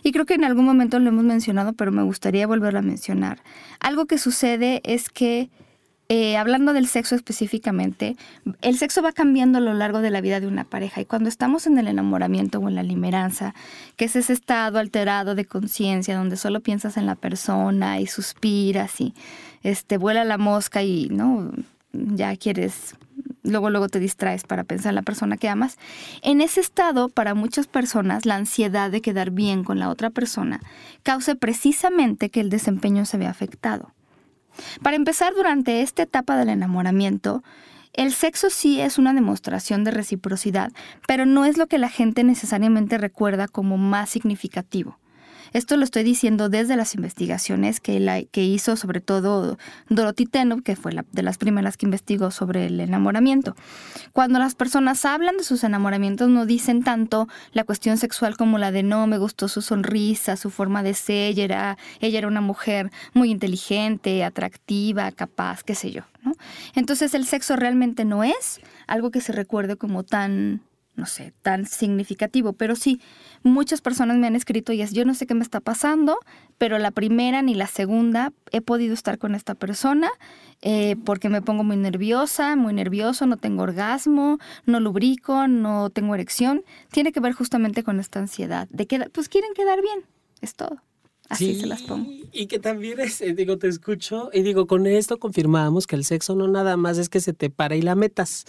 Y 0.03 0.11
creo 0.11 0.25
que 0.25 0.35
en 0.35 0.43
algún 0.43 0.65
momento 0.65 0.99
lo 0.99 1.09
hemos 1.09 1.23
mencionado, 1.23 1.73
pero 1.73 1.91
me 1.91 2.03
gustaría 2.03 2.47
volverlo 2.47 2.79
a 2.79 2.83
mencionar. 2.83 3.41
Algo 3.79 4.05
que 4.05 4.17
sucede 4.17 4.81
es 4.83 5.09
que, 5.09 5.49
eh, 6.11 6.37
hablando 6.37 6.73
del 6.73 6.87
sexo 6.87 7.13
específicamente, 7.13 8.15
el 8.61 8.77
sexo 8.79 9.03
va 9.03 9.11
cambiando 9.11 9.59
a 9.59 9.61
lo 9.61 9.75
largo 9.75 10.01
de 10.01 10.09
la 10.09 10.21
vida 10.21 10.39
de 10.39 10.47
una 10.47 10.63
pareja 10.63 11.01
y 11.01 11.05
cuando 11.05 11.29
estamos 11.29 11.67
en 11.67 11.77
el 11.77 11.87
enamoramiento 11.87 12.57
o 12.57 12.67
en 12.67 12.73
la 12.73 12.81
limeranza, 12.81 13.53
que 13.95 14.05
es 14.05 14.15
ese 14.15 14.33
estado 14.33 14.79
alterado 14.79 15.35
de 15.35 15.45
conciencia 15.45 16.17
donde 16.17 16.35
solo 16.35 16.61
piensas 16.61 16.97
en 16.97 17.05
la 17.05 17.13
persona 17.13 17.99
y 17.99 18.07
suspiras 18.07 18.99
y 18.99 19.13
este, 19.61 19.97
vuela 19.97 20.23
la 20.23 20.39
mosca 20.39 20.81
y 20.81 21.09
no 21.09 21.51
ya 21.93 22.35
quieres 22.37 22.95
luego 23.43 23.69
luego 23.69 23.87
te 23.87 23.99
distraes 23.99 24.43
para 24.43 24.63
pensar 24.63 24.91
en 24.91 24.95
la 24.95 25.01
persona 25.03 25.37
que 25.37 25.49
amas. 25.49 25.77
En 26.23 26.41
ese 26.41 26.59
estado, 26.59 27.09
para 27.09 27.35
muchas 27.35 27.67
personas, 27.67 28.25
la 28.25 28.35
ansiedad 28.35 28.89
de 28.89 29.01
quedar 29.01 29.29
bien 29.29 29.63
con 29.63 29.77
la 29.77 29.89
otra 29.89 30.09
persona 30.09 30.59
causa 31.03 31.35
precisamente 31.35 32.29
que 32.29 32.41
el 32.41 32.49
desempeño 32.49 33.05
se 33.05 33.17
vea 33.17 33.29
afectado. 33.29 33.91
Para 34.81 34.95
empezar, 34.95 35.33
durante 35.33 35.81
esta 35.81 36.03
etapa 36.03 36.37
del 36.37 36.49
enamoramiento, 36.49 37.43
el 37.93 38.13
sexo 38.13 38.49
sí 38.49 38.79
es 38.79 38.97
una 38.97 39.13
demostración 39.13 39.83
de 39.83 39.91
reciprocidad, 39.91 40.71
pero 41.07 41.25
no 41.25 41.45
es 41.45 41.57
lo 41.57 41.67
que 41.67 41.77
la 41.77 41.89
gente 41.89 42.23
necesariamente 42.23 42.97
recuerda 42.97 43.47
como 43.47 43.77
más 43.77 44.09
significativo. 44.09 44.97
Esto 45.53 45.77
lo 45.77 45.83
estoy 45.83 46.03
diciendo 46.03 46.49
desde 46.49 46.75
las 46.75 46.95
investigaciones 46.95 47.79
que, 47.79 47.99
hizo 48.33 48.75
sobre 48.75 49.01
todo 49.01 49.57
Dorothy 49.89 50.25
Tenov, 50.25 50.63
que 50.63 50.75
fue 50.75 50.93
la, 50.93 51.05
de 51.11 51.23
las 51.23 51.37
primeras 51.37 51.77
que 51.77 51.85
investigó 51.85 52.31
sobre 52.31 52.67
el 52.67 52.79
enamoramiento. 52.79 53.55
Cuando 54.13 54.39
las 54.39 54.55
personas 54.55 55.03
hablan 55.05 55.37
de 55.37 55.43
sus 55.43 55.63
enamoramientos 55.63 56.29
no 56.29 56.45
dicen 56.45 56.83
tanto 56.83 57.27
la 57.51 57.63
cuestión 57.63 57.97
sexual 57.97 58.37
como 58.37 58.57
la 58.57 58.71
de 58.71 58.83
no, 58.83 59.07
me 59.07 59.17
gustó 59.17 59.47
su 59.47 59.61
sonrisa, 59.61 60.37
su 60.37 60.49
forma 60.49 60.83
de 60.83 60.93
ser, 60.93 61.31
ella 61.31 61.43
era, 61.43 61.77
ella 61.99 62.19
era 62.19 62.27
una 62.27 62.41
mujer 62.41 62.91
muy 63.13 63.29
inteligente, 63.31 64.23
atractiva, 64.23 65.11
capaz, 65.11 65.63
qué 65.63 65.75
sé 65.75 65.91
yo. 65.91 66.03
Entonces 66.75 67.13
el 67.13 67.25
sexo 67.25 67.55
realmente 67.55 68.05
no 68.05 68.23
es 68.23 68.61
algo 68.87 69.11
que 69.11 69.21
se 69.21 69.31
recuerde 69.31 69.75
como 69.75 70.03
tan 70.03 70.61
no 70.99 71.05
sé, 71.05 71.33
tan 71.41 71.65
significativo, 71.65 72.53
pero 72.53 72.75
sí, 72.75 73.01
muchas 73.43 73.81
personas 73.81 74.17
me 74.17 74.27
han 74.27 74.35
escrito 74.35 74.73
y 74.73 74.81
es, 74.81 74.91
yo 74.91 75.05
no 75.05 75.13
sé 75.13 75.25
qué 75.25 75.33
me 75.33 75.43
está 75.43 75.59
pasando, 75.59 76.19
pero 76.57 76.77
la 76.77 76.91
primera 76.91 77.41
ni 77.41 77.55
la 77.55 77.67
segunda 77.67 78.31
he 78.51 78.61
podido 78.61 78.93
estar 78.93 79.17
con 79.17 79.33
esta 79.33 79.55
persona 79.55 80.11
eh, 80.61 80.97
porque 81.05 81.29
me 81.29 81.41
pongo 81.41 81.63
muy 81.63 81.77
nerviosa, 81.77 82.55
muy 82.55 82.73
nervioso, 82.73 83.25
no 83.25 83.37
tengo 83.37 83.63
orgasmo, 83.63 84.39
no 84.65 84.79
lubrico, 84.79 85.47
no 85.47 85.89
tengo 85.89 86.13
erección. 86.15 86.63
Tiene 86.91 87.11
que 87.11 87.21
ver 87.21 87.33
justamente 87.33 87.83
con 87.83 87.99
esta 87.99 88.19
ansiedad 88.19 88.67
de 88.69 88.85
que, 88.85 88.99
pues 89.09 89.29
quieren 89.29 89.53
quedar 89.53 89.81
bien, 89.81 90.03
es 90.41 90.55
todo. 90.55 90.81
Así 91.29 91.53
Sí, 91.53 91.61
se 91.61 91.67
las 91.67 91.83
pongo. 91.83 92.11
Y 92.31 92.47
que 92.47 92.59
también 92.59 92.99
es, 92.99 93.21
eh, 93.21 93.33
digo, 93.33 93.57
te 93.57 93.67
escucho 93.67 94.29
y 94.33 94.41
digo, 94.41 94.67
con 94.67 94.85
esto 94.87 95.17
confirmamos 95.17 95.87
que 95.87 95.95
el 95.95 96.03
sexo 96.03 96.35
no 96.35 96.47
nada 96.47 96.75
más 96.75 96.97
es 96.97 97.09
que 97.09 97.21
se 97.21 97.33
te 97.33 97.49
para 97.49 97.75
y 97.75 97.81
la 97.81 97.95
metas 97.95 98.45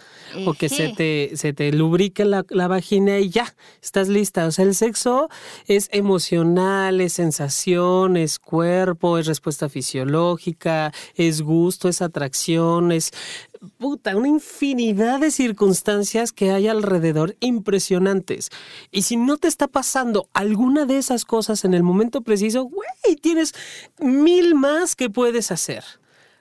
o 0.47 0.55
que 0.55 0.69
se 0.69 0.89
te, 0.89 1.33
se 1.35 1.53
te 1.53 1.73
lubrique 1.73 2.25
la, 2.25 2.45
la 2.51 2.69
vagina 2.69 3.19
y 3.19 3.31
ya, 3.31 3.55
estás 3.83 4.09
lista. 4.09 4.47
O 4.47 4.51
sea, 4.51 4.65
el 4.65 4.75
sexo 4.75 5.29
es 5.67 5.89
emocional, 5.93 7.01
es 7.01 7.15
sensación, 7.15 8.17
es 8.17 8.39
cuerpo, 8.39 9.19
es 9.19 9.27
respuesta 9.27 9.69
fisiológica, 9.69 10.93
es 11.15 11.43
gusto, 11.43 11.89
es 11.89 12.03
atracción, 12.03 12.93
es 12.93 13.13
puta, 13.79 14.17
una 14.17 14.29
infinidad 14.29 15.21
de 15.21 15.31
circunstancias 15.31 16.33
que 16.33 16.51
hay 16.51 16.69
alrededor 16.69 17.37
impresionantes. 17.41 18.51
Y 18.91 19.03
si 19.03 19.17
no 19.17 19.37
te 19.37 19.49
está 19.49 19.69
pasando 19.69 20.29
alguna 20.33 20.87
de 20.87 20.99
esas 20.99 21.25
cosas 21.25 21.65
en 21.65 21.75
el 21.75 21.83
momento 21.83 22.23
preciso, 22.23 22.70
güey, 22.71 23.17
tienes 23.17 23.55
mil 23.99 24.55
más 24.55 24.97
que 24.97 25.11
puedes 25.11 25.51
hacer. 25.51 25.85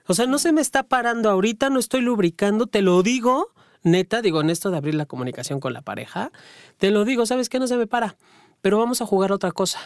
O 0.06 0.14
sea, 0.14 0.26
no 0.26 0.38
se 0.38 0.52
me 0.52 0.60
está 0.60 0.82
parando 0.82 1.30
ahorita, 1.30 1.70
no 1.70 1.78
estoy 1.78 2.00
lubricando, 2.00 2.66
te 2.66 2.82
lo 2.82 3.02
digo, 3.02 3.52
neta, 3.82 4.22
digo, 4.22 4.40
en 4.40 4.50
esto 4.50 4.70
de 4.70 4.76
abrir 4.76 4.94
la 4.94 5.06
comunicación 5.06 5.60
con 5.60 5.72
la 5.72 5.82
pareja, 5.82 6.32
te 6.78 6.90
lo 6.90 7.04
digo, 7.04 7.26
¿sabes 7.26 7.48
qué? 7.48 7.58
No 7.58 7.66
se 7.66 7.76
me 7.76 7.86
para, 7.86 8.16
pero 8.60 8.78
vamos 8.78 9.00
a 9.02 9.06
jugar 9.06 9.32
otra 9.32 9.52
cosa. 9.52 9.78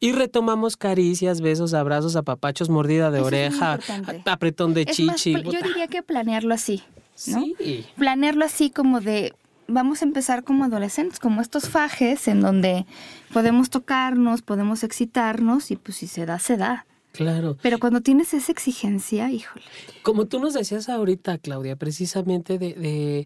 Y 0.00 0.12
retomamos 0.12 0.76
caricias, 0.76 1.40
besos, 1.40 1.74
abrazos, 1.74 2.14
apapachos, 2.14 2.70
mordida 2.70 3.10
de 3.10 3.18
Eso 3.18 3.26
oreja, 3.26 3.78
apretón 4.26 4.72
de 4.72 4.82
Es 4.82 4.96
chichi. 4.96 5.32
yo 5.32 5.60
diría 5.62 5.88
que 5.88 6.02
planearlo 6.02 6.54
así, 6.54 6.84
¿no? 7.26 7.42
Sí. 7.58 7.84
planearlo 7.96 8.44
así 8.44 8.70
como 8.70 9.00
de 9.00 9.34
vamos 9.68 10.02
a 10.02 10.06
empezar 10.06 10.42
como 10.42 10.64
adolescentes, 10.64 11.20
como 11.20 11.40
estos 11.40 11.68
fajes 11.68 12.26
en 12.26 12.40
donde 12.40 12.86
podemos 13.32 13.70
tocarnos, 13.70 14.42
podemos 14.42 14.82
excitarnos 14.82 15.70
y 15.70 15.76
pues 15.76 15.98
si 15.98 16.06
se 16.06 16.26
da, 16.26 16.38
se 16.38 16.56
da. 16.56 16.86
Claro. 17.12 17.56
Pero 17.62 17.78
cuando 17.78 18.00
tienes 18.00 18.34
esa 18.34 18.52
exigencia, 18.52 19.30
híjole. 19.30 19.64
Como 20.02 20.26
tú 20.26 20.40
nos 20.40 20.54
decías 20.54 20.88
ahorita, 20.88 21.38
Claudia, 21.38 21.76
precisamente 21.76 22.58
de, 22.58 22.74
de, 22.74 23.18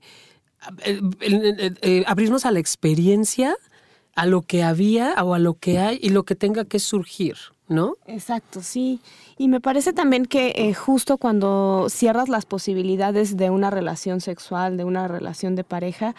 eh, 0.85 1.01
eh, 1.21 1.75
eh, 1.83 2.05
abrirnos 2.07 2.47
a 2.47 2.51
la 2.51 2.59
experiencia, 2.59 3.55
a 4.15 4.27
lo 4.27 4.43
que 4.43 4.63
había 4.63 5.15
o 5.23 5.35
a 5.35 5.39
lo 5.39 5.55
que 5.55 5.79
hay 5.79 5.99
y 6.01 6.11
lo 6.11 6.25
que 6.25 6.35
tenga 6.35 6.65
que 6.65 6.79
surgir, 6.79 7.37
¿no? 7.69 7.95
Exacto, 8.07 8.63
sí. 8.63 9.01
Y 9.39 9.49
me 9.49 9.61
parece 9.61 9.93
también 9.93 10.27
que 10.27 10.53
eh, 10.57 10.75
justo 10.75 11.17
cuando 11.17 11.87
cierras 11.89 12.29
las 12.29 12.45
posibilidades 12.45 13.37
de 13.37 13.51
una 13.51 13.71
relación 13.71 14.21
sexual, 14.21 14.77
de 14.77 14.85
una 14.85 15.09
relación 15.09 15.57
de 15.57 15.65
pareja, 15.65 16.15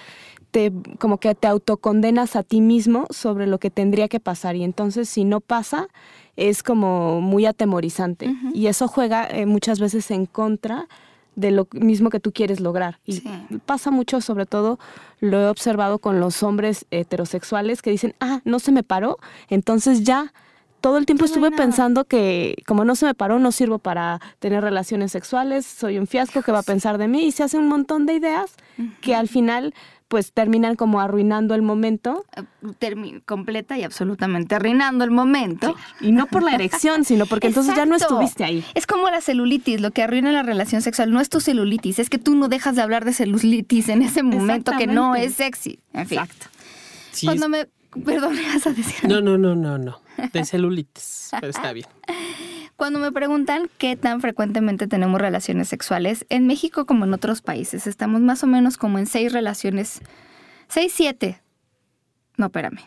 te 0.54 0.72
como 1.00 1.18
que 1.18 1.34
te 1.34 1.48
autocondenas 1.48 2.36
a 2.36 2.44
ti 2.44 2.62
mismo 2.62 3.08
sobre 3.10 3.48
lo 3.48 3.58
que 3.58 3.72
tendría 3.72 4.08
que 4.08 4.20
pasar 4.20 4.56
y 4.56 4.64
entonces 4.64 5.10
si 5.10 5.26
no 5.26 5.42
pasa 5.42 5.88
es 6.36 6.62
como 6.62 7.22
muy 7.22 7.48
atemorizante 7.48 8.32
y 8.54 8.68
eso 8.68 8.88
juega 8.88 9.28
eh, 9.28 9.48
muchas 9.48 9.80
veces 9.80 10.12
en 10.12 10.28
contra 10.28 10.88
de 11.36 11.52
lo 11.52 11.67
mismo 11.74 12.10
que 12.10 12.19
tú 12.19 12.32
quieres 12.32 12.60
lograr. 12.60 13.00
Y 13.06 13.13
Sí. 13.13 13.24
pasa 13.65 13.91
mucho, 13.91 14.22
sobre 14.22 14.46
todo 14.46 14.80
lo 15.19 15.39
he 15.41 15.48
observado 15.48 16.00
con 16.00 16.19
los 16.19 16.43
hombres 16.43 16.86
heterosexuales 16.91 17.82
que 17.82 17.89
dicen, 17.91 18.15
ah, 18.19 18.41
no 18.46 18.60
se 18.60 18.72
me 18.72 18.84
paró, 18.84 19.17
entonces 19.50 20.04
ya 20.04 20.34
todo 20.82 20.98
el 20.98 21.06
tiempo 21.06 21.24
estuve 21.24 21.50
pensando 21.52 22.04
que 22.04 22.58
como 22.67 22.84
no 22.84 22.96
se 22.96 23.06
me 23.06 23.13
paró, 23.13 23.39
no 23.39 23.54
sirvo 23.54 23.80
para 23.80 24.19
tener 24.39 24.62
relaciones 24.63 25.13
sexuales, 25.13 25.65
soy 25.65 25.98
un 25.98 26.08
fiasco, 26.08 26.41
¿qué 26.41 26.52
va 26.52 26.60
a 26.60 26.63
pensar 26.63 26.98
de 26.98 27.08
mí? 27.08 27.24
Y 27.26 27.32
se 27.32 27.43
hace 27.43 27.58
un 27.58 27.69
montón 27.69 28.06
de 28.06 28.15
ideas 28.15 28.56
que 29.00 29.15
al 29.15 29.30
final 29.30 29.74
pues 30.13 30.32
terminan 30.32 30.76
como 30.76 31.02
arruinando 31.02 31.56
el 31.56 31.63
momento. 31.63 32.23
eh, 32.36 32.43
termi- 32.80 33.23
completa 33.26 33.80
y 33.80 33.84
absolutamente 33.84 34.54
arruinando 34.54 35.04
el 35.04 35.10
momento. 35.10 35.76
Y 36.02 36.12
no 36.12 36.28
por 36.28 36.43
la 36.43 36.54
erección, 36.54 37.04
sino 37.04 37.26
porque 37.26 37.47
entonces 37.47 37.76
ya 37.76 37.88
no 37.88 37.95
estuviste 37.95 38.43
ahí. 38.43 38.63
Es 38.76 38.86
como 38.86 39.10
la 39.10 39.21
celulitis, 39.21 39.82
lo 39.82 39.89
que 39.89 40.04
arruina 40.04 40.32
la 40.32 40.43
relación 40.43 40.84
sexual 40.84 41.10
no 41.10 41.19
es 41.19 41.30
tu 41.30 41.39
celulitis, 41.39 41.97
es 41.97 42.12
que 42.12 42.19
tú 42.19 42.36
no 42.36 42.47
dejas 42.47 42.76
de 42.76 42.84
hablar 42.84 43.06
de 43.06 43.13
celulitis 43.13 43.89
en 43.89 44.04
ese 44.04 44.21
momento 44.21 44.71
que 44.78 44.86
no 44.86 45.15
es 45.15 45.34
sexy. 45.34 45.80
En 45.93 46.06
fin. 46.08 46.19
Exacto. 46.19 46.45
Sí, 47.12 47.26
Cuando 47.26 47.45
es- 47.45 47.49
me... 47.49 47.67
Perdón, 48.04 48.36
me 48.36 48.43
vas 48.43 48.67
a 48.67 48.71
decir. 48.71 49.10
No, 49.10 49.19
no, 49.19 49.39
no, 49.39 49.56
no, 49.56 49.80
no. 49.80 49.99
De 50.32 50.45
celulitis, 50.45 51.30
pero 51.32 51.47
está 51.49 51.73
bien. 51.73 51.88
Cuando 52.76 53.00
me 53.00 53.12
preguntan 53.12 53.70
qué 53.78 53.96
tan 53.96 54.20
frecuentemente 54.20 54.88
tenemos 54.88 55.22
relaciones 55.22 55.68
sexuales, 55.68 56.26
en 56.30 56.48
México 56.48 56.86
como 56.86 57.06
en 57.06 57.14
otros 57.14 57.42
países, 57.42 57.88
estamos 57.88 58.22
más 58.22 58.44
o 58.44 58.48
menos 58.48 58.78
como 58.78 58.98
en 59.00 59.06
seis 59.06 59.32
relaciones, 59.32 60.02
seis, 60.68 60.92
siete. 60.96 61.42
No, 62.36 62.48
espérame. 62.48 62.80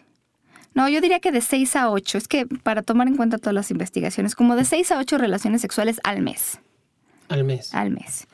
No, 0.74 0.88
yo 0.88 1.00
diría 1.00 1.20
que 1.20 1.32
de 1.32 1.40
seis 1.40 1.74
a 1.76 1.88
ocho. 1.88 2.18
Es 2.18 2.28
que 2.28 2.46
para 2.46 2.82
tomar 2.82 3.08
en 3.08 3.16
cuenta 3.16 3.38
todas 3.38 3.54
las 3.54 3.70
investigaciones, 3.70 4.34
como 4.34 4.56
de 4.56 4.64
seis 4.64 4.92
a 4.92 4.98
ocho 4.98 5.16
relaciones 5.16 5.62
sexuales 5.62 6.00
al 6.04 6.20
mes. 6.20 6.60
Al 7.28 7.44
mes. 7.44 7.74
Al 7.74 7.90
mes. 7.90 8.26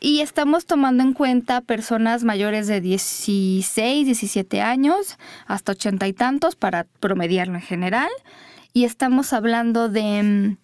Y 0.00 0.20
estamos 0.20 0.66
tomando 0.66 1.02
en 1.02 1.12
cuenta 1.12 1.60
personas 1.60 2.24
mayores 2.24 2.66
de 2.66 2.80
16, 2.80 4.06
17 4.06 4.60
años, 4.60 5.18
hasta 5.46 5.72
ochenta 5.72 6.08
y 6.08 6.12
tantos 6.12 6.56
para 6.56 6.84
promediarlo 6.98 7.54
en 7.56 7.60
general. 7.60 8.10
Y 8.72 8.84
estamos 8.84 9.32
hablando 9.32 9.88
de 9.88 10.22
mm, 10.22 10.56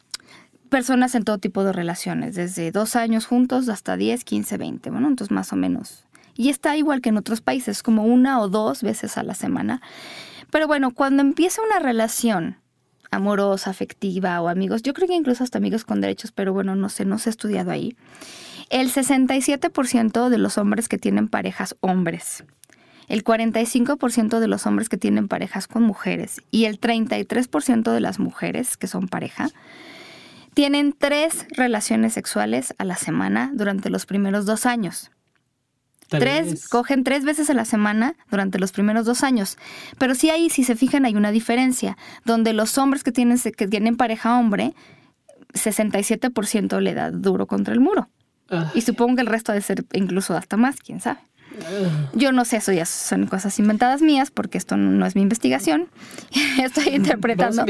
personas 0.68 1.14
en 1.14 1.24
todo 1.24 1.38
tipo 1.38 1.64
de 1.64 1.72
relaciones, 1.72 2.34
desde 2.34 2.70
dos 2.70 2.96
años 2.96 3.26
juntos 3.26 3.68
hasta 3.68 3.96
10, 3.96 4.24
15, 4.24 4.56
20, 4.58 4.90
bueno, 4.90 5.08
entonces 5.08 5.32
más 5.32 5.52
o 5.52 5.56
menos. 5.56 6.04
Y 6.34 6.50
está 6.50 6.76
igual 6.76 7.00
que 7.00 7.08
en 7.08 7.16
otros 7.16 7.40
países, 7.40 7.82
como 7.82 8.04
una 8.04 8.40
o 8.40 8.48
dos 8.48 8.82
veces 8.82 9.18
a 9.18 9.24
la 9.24 9.34
semana. 9.34 9.82
Pero 10.50 10.66
bueno, 10.66 10.92
cuando 10.92 11.22
empieza 11.22 11.60
una 11.62 11.80
relación 11.80 12.58
amorosa, 13.10 13.70
afectiva 13.70 14.40
o 14.40 14.48
amigos, 14.48 14.82
yo 14.82 14.94
creo 14.94 15.08
que 15.08 15.14
incluso 15.14 15.42
hasta 15.42 15.58
amigos 15.58 15.84
con 15.84 16.00
derechos, 16.00 16.30
pero 16.30 16.52
bueno, 16.52 16.76
no 16.76 16.88
sé, 16.88 17.04
no 17.04 17.18
se 17.18 17.30
ha 17.30 17.32
estudiado 17.32 17.70
ahí. 17.70 17.96
El 18.70 18.92
67% 18.92 20.28
de 20.28 20.38
los 20.38 20.58
hombres 20.58 20.88
que 20.88 20.98
tienen 20.98 21.28
parejas 21.28 21.74
hombres, 21.80 22.44
el 23.08 23.24
45% 23.24 24.38
de 24.38 24.48
los 24.48 24.66
hombres 24.66 24.88
que 24.88 24.98
tienen 24.98 25.28
parejas 25.28 25.66
con 25.66 25.82
mujeres 25.82 26.42
y 26.50 26.66
el 26.66 26.78
33% 26.78 27.92
de 27.92 28.00
las 28.00 28.18
mujeres 28.18 28.76
que 28.76 28.86
son 28.86 29.08
pareja 29.08 29.48
tienen 30.54 30.94
tres 30.96 31.46
relaciones 31.50 32.12
sexuales 32.12 32.74
a 32.78 32.84
la 32.84 32.96
semana 32.96 33.50
durante 33.54 33.90
los 33.90 34.06
primeros 34.06 34.46
dos 34.46 34.66
años. 34.66 35.10
Tres, 36.08 36.68
cogen 36.68 37.04
tres 37.04 37.24
veces 37.24 37.50
a 37.50 37.54
la 37.54 37.66
semana 37.66 38.14
durante 38.30 38.58
los 38.58 38.72
primeros 38.72 39.04
dos 39.04 39.22
años. 39.22 39.58
Pero 39.98 40.14
sí 40.14 40.30
ahí, 40.30 40.48
si 40.48 40.64
se 40.64 40.74
fijan, 40.74 41.04
hay 41.04 41.14
una 41.14 41.30
diferencia, 41.30 41.98
donde 42.24 42.54
los 42.54 42.78
hombres 42.78 43.04
que 43.04 43.12
tienen, 43.12 43.38
que 43.38 43.68
tienen 43.68 43.96
pareja 43.96 44.38
hombre, 44.38 44.74
67% 45.52 46.80
le 46.80 46.94
da 46.94 47.10
duro 47.10 47.46
contra 47.46 47.74
el 47.74 47.80
muro. 47.80 48.08
Y 48.74 48.80
supongo 48.80 49.16
que 49.16 49.20
el 49.20 49.26
resto 49.26 49.52
debe 49.52 49.62
ser 49.62 49.84
incluso 49.92 50.34
hasta 50.34 50.56
más, 50.56 50.76
quién 50.80 51.00
sabe. 51.00 51.20
Yo 52.14 52.32
no 52.32 52.44
sé, 52.44 52.58
eso 52.58 52.72
ya 52.72 52.86
son 52.86 53.26
cosas 53.26 53.58
inventadas 53.58 54.02
mías, 54.02 54.30
porque 54.30 54.58
esto 54.58 54.76
no 54.76 55.04
es 55.06 55.14
mi 55.14 55.22
investigación. 55.22 55.88
Estoy 56.62 56.94
interpretando. 56.94 57.64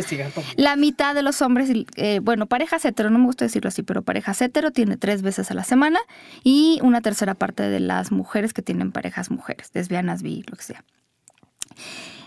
La 0.57 0.77
mitad 0.77 1.15
de 1.15 1.23
los 1.23 1.43
hombres, 1.43 1.71
eh, 1.97 2.21
bueno, 2.23 2.47
parejas 2.47 2.85
hetero, 2.85 3.11
no 3.11 3.19
me 3.19 3.27
gusta 3.27 3.45
decirlo 3.45 3.69
así, 3.69 3.83
pero 3.83 4.03
parejas 4.03 4.41
hetero 4.43 4.71
tiene 4.71 4.97
tres 4.97 5.23
veces 5.23 5.51
a 5.51 5.55
la 5.55 5.65
semana 5.65 5.99
y 6.43 6.79
una 6.83 7.01
tercera 7.01 7.35
parte 7.35 7.65
de 7.65 7.81
las 7.81 8.13
mujeres 8.13 8.53
que 8.53 8.63
tienen 8.63 8.93
parejas 8.93 9.31
mujeres, 9.31 9.71
lesbianas, 9.75 10.23
bi, 10.23 10.45
lo 10.49 10.57
que 10.57 10.63
sea. 10.63 10.85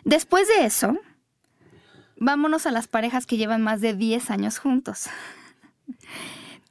Después 0.03 0.47
de 0.47 0.65
eso, 0.65 0.97
vámonos 2.17 2.65
a 2.65 2.71
las 2.71 2.87
parejas 2.87 3.25
que 3.25 3.37
llevan 3.37 3.61
más 3.61 3.81
de 3.81 3.93
10 3.93 4.31
años 4.31 4.57
juntos. 4.57 5.09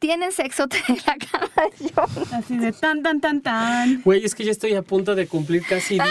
Tienen 0.00 0.32
sexo 0.32 0.64
en 0.88 0.96
la 1.06 1.16
cama 1.16 1.50
de 1.78 1.92
John. 1.94 2.26
Así 2.32 2.56
de 2.56 2.72
tan, 2.72 3.02
tan, 3.02 3.20
tan, 3.20 3.40
tan. 3.42 4.02
Güey, 4.02 4.24
es 4.24 4.34
que 4.34 4.44
ya 4.44 4.50
estoy 4.50 4.74
a 4.74 4.82
punto 4.82 5.14
de 5.14 5.28
cumplir 5.28 5.62
casi 5.62 5.94
10. 5.94 6.06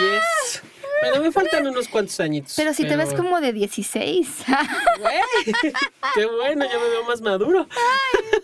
Pero 1.01 1.21
me 1.21 1.31
faltan 1.31 1.67
unos 1.67 1.87
cuantos 1.87 2.19
añitos. 2.19 2.53
Pero 2.55 2.73
si 2.73 2.85
te 2.85 2.95
ves 2.95 3.13
como 3.13 3.41
de 3.41 3.51
16. 3.51 4.27
Güey, 4.99 5.15
qué 6.15 6.25
bueno, 6.25 6.65
ya 6.65 6.77
me 6.77 6.89
veo 6.89 7.03
más 7.05 7.21
maduro. 7.21 7.67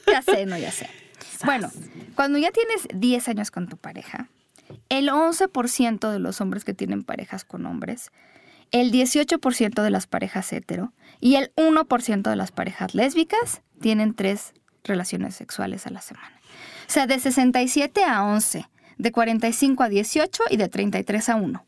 ya 0.07 0.21
sé, 0.21 0.45
no, 0.45 0.57
ya 0.57 0.71
sé. 0.71 0.89
Bueno, 1.43 1.69
cuando 2.15 2.39
ya 2.39 2.51
tienes 2.51 2.87
10 2.93 3.27
años 3.29 3.51
con 3.51 3.67
tu 3.67 3.77
pareja, 3.77 4.29
el 4.89 5.09
11% 5.09 6.11
de 6.11 6.19
los 6.19 6.41
hombres 6.41 6.63
que 6.63 6.73
tienen 6.73 7.03
parejas 7.03 7.43
con 7.43 7.65
hombres, 7.65 8.11
el 8.71 8.91
18% 8.91 9.83
de 9.83 9.89
las 9.89 10.07
parejas 10.07 10.51
hetero 10.51 10.93
y 11.19 11.35
el 11.35 11.53
1% 11.55 12.29
de 12.29 12.35
las 12.35 12.51
parejas 12.51 12.95
lésbicas 12.95 13.61
tienen 13.79 14.15
tres 14.15 14.53
relaciones 14.85 15.35
sexuales 15.35 15.85
a 15.87 15.89
la 15.89 16.01
semana. 16.01 16.39
O 16.87 16.91
sea, 16.91 17.07
de 17.07 17.19
67 17.19 18.03
a 18.03 18.23
11, 18.23 18.65
de 18.97 19.11
45 19.11 19.83
a 19.83 19.89
18 19.89 20.43
y 20.49 20.57
de 20.57 20.69
33 20.69 21.29
a 21.29 21.35
1. 21.35 21.65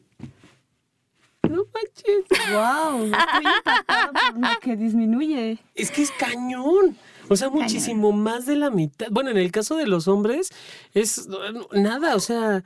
No 1.50 1.66
manches. 1.74 2.26
¡Wow! 2.52 3.06
Estoy 3.06 3.54
impactada 3.58 4.12
por 4.12 4.40
lo 4.40 4.60
que 4.62 4.76
disminuye. 4.76 5.60
Es 5.76 5.92
que 5.92 6.02
es 6.02 6.12
cañón. 6.12 6.98
O 7.30 7.36
sea, 7.36 7.50
muchísimo 7.50 8.12
más 8.12 8.46
de 8.46 8.56
la 8.56 8.70
mitad. 8.70 9.08
Bueno, 9.12 9.32
en 9.32 9.38
el 9.38 9.52
caso 9.52 9.76
de 9.76 9.88
los 9.88 10.08
hombres, 10.08 10.50
es 10.94 11.28
nada. 11.72 12.16
O 12.16 12.20
sea, 12.20 12.64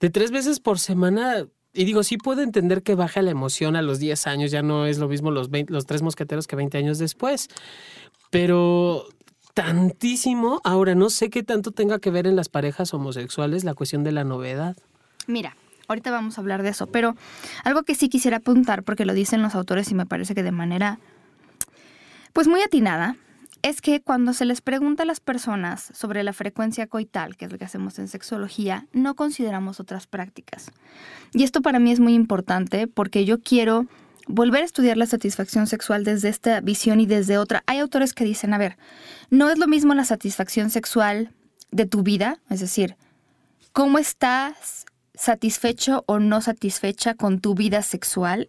de 0.00 0.10
tres 0.10 0.30
veces 0.30 0.60
por 0.60 0.78
semana. 0.78 1.46
Y 1.72 1.84
digo, 1.84 2.02
sí 2.02 2.16
puedo 2.16 2.42
entender 2.42 2.82
que 2.82 2.94
baja 2.94 3.22
la 3.22 3.30
emoción 3.30 3.76
a 3.76 3.82
los 3.82 3.98
10 3.98 4.26
años. 4.26 4.50
Ya 4.50 4.62
no 4.62 4.86
es 4.86 4.98
lo 4.98 5.08
mismo 5.08 5.30
los, 5.30 5.50
20 5.50 5.72
los 5.72 5.86
tres 5.86 6.02
mosqueteros 6.02 6.46
que 6.46 6.56
20 6.56 6.78
años 6.78 6.98
después. 6.98 7.48
Pero 8.30 9.06
tantísimo. 9.58 10.60
Ahora, 10.62 10.94
no 10.94 11.10
sé 11.10 11.30
qué 11.30 11.42
tanto 11.42 11.72
tenga 11.72 11.98
que 11.98 12.12
ver 12.12 12.28
en 12.28 12.36
las 12.36 12.48
parejas 12.48 12.94
homosexuales 12.94 13.64
la 13.64 13.74
cuestión 13.74 14.04
de 14.04 14.12
la 14.12 14.22
novedad. 14.22 14.76
Mira, 15.26 15.56
ahorita 15.88 16.12
vamos 16.12 16.38
a 16.38 16.42
hablar 16.42 16.62
de 16.62 16.68
eso, 16.68 16.86
pero 16.86 17.16
algo 17.64 17.82
que 17.82 17.96
sí 17.96 18.08
quisiera 18.08 18.36
apuntar, 18.36 18.84
porque 18.84 19.04
lo 19.04 19.14
dicen 19.14 19.42
los 19.42 19.56
autores 19.56 19.90
y 19.90 19.96
me 19.96 20.06
parece 20.06 20.36
que 20.36 20.44
de 20.44 20.52
manera, 20.52 21.00
pues 22.32 22.46
muy 22.46 22.62
atinada, 22.62 23.16
es 23.62 23.80
que 23.80 24.00
cuando 24.00 24.32
se 24.32 24.44
les 24.44 24.60
pregunta 24.60 25.02
a 25.02 25.06
las 25.06 25.18
personas 25.18 25.90
sobre 25.92 26.22
la 26.22 26.32
frecuencia 26.32 26.86
coital, 26.86 27.36
que 27.36 27.46
es 27.46 27.50
lo 27.50 27.58
que 27.58 27.64
hacemos 27.64 27.98
en 27.98 28.06
sexología, 28.06 28.86
no 28.92 29.16
consideramos 29.16 29.80
otras 29.80 30.06
prácticas. 30.06 30.70
Y 31.32 31.42
esto 31.42 31.62
para 31.62 31.80
mí 31.80 31.90
es 31.90 31.98
muy 31.98 32.14
importante 32.14 32.86
porque 32.86 33.24
yo 33.24 33.40
quiero 33.40 33.86
volver 34.28 34.62
a 34.62 34.66
estudiar 34.66 34.96
la 34.96 35.06
satisfacción 35.06 35.66
sexual 35.66 36.04
desde 36.04 36.28
esta 36.28 36.60
visión 36.60 37.00
y 37.00 37.06
desde 37.06 37.38
otra. 37.38 37.64
Hay 37.66 37.78
autores 37.78 38.12
que 38.12 38.24
dicen, 38.24 38.54
a 38.54 38.58
ver, 38.58 38.76
no 39.30 39.50
es 39.50 39.58
lo 39.58 39.66
mismo 39.66 39.94
la 39.94 40.04
satisfacción 40.04 40.70
sexual 40.70 41.32
de 41.70 41.86
tu 41.86 42.02
vida, 42.02 42.38
es 42.48 42.60
decir, 42.60 42.96
cómo 43.72 43.98
estás 43.98 44.84
satisfecho 45.14 46.04
o 46.06 46.18
no 46.18 46.40
satisfecha 46.40 47.14
con 47.14 47.40
tu 47.40 47.54
vida 47.54 47.82
sexual, 47.82 48.48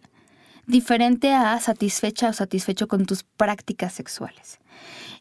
diferente 0.66 1.32
a 1.32 1.58
satisfecha 1.60 2.28
o 2.28 2.32
satisfecho 2.32 2.86
con 2.86 3.06
tus 3.06 3.24
prácticas 3.24 3.92
sexuales. 3.92 4.60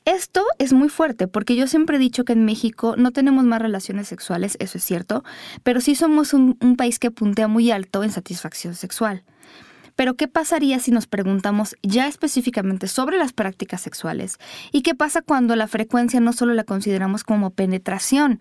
Esto 0.05 0.45
es 0.57 0.73
muy 0.73 0.89
fuerte 0.89 1.27
porque 1.27 1.55
yo 1.55 1.67
siempre 1.67 1.97
he 1.97 1.99
dicho 1.99 2.23
que 2.23 2.33
en 2.33 2.45
México 2.45 2.95
no 2.97 3.11
tenemos 3.11 3.43
más 3.43 3.61
relaciones 3.61 4.07
sexuales, 4.07 4.55
eso 4.59 4.77
es 4.77 4.83
cierto, 4.83 5.23
pero 5.63 5.81
sí 5.81 5.95
somos 5.95 6.33
un, 6.33 6.55
país 6.77 6.99
que 6.99 7.11
puntea 7.11 7.47
muy 7.47 7.71
alto 7.71 8.03
en 8.03 8.11
satisfacción 8.11 8.75
sexual. 8.75 9.23
Pero 9.99 10.15
¿qué 10.15 10.29
pasaría 10.29 10.79
si 10.79 10.91
nos 10.91 11.07
preguntamos 11.07 11.75
ya 11.83 12.07
específicamente 12.07 12.87
sobre 12.87 13.17
las 13.17 13.33
prácticas 13.33 13.81
sexuales? 13.81 14.37
¿Y 14.71 14.81
qué 14.81 14.95
pasa 14.95 15.21
cuando 15.21 15.57
la 15.57 15.67
frecuencia 15.67 16.21
no 16.21 16.31
solo 16.31 16.53
la 16.53 16.63
consideramos 16.63 17.25
como 17.25 17.49
penetración? 17.49 18.39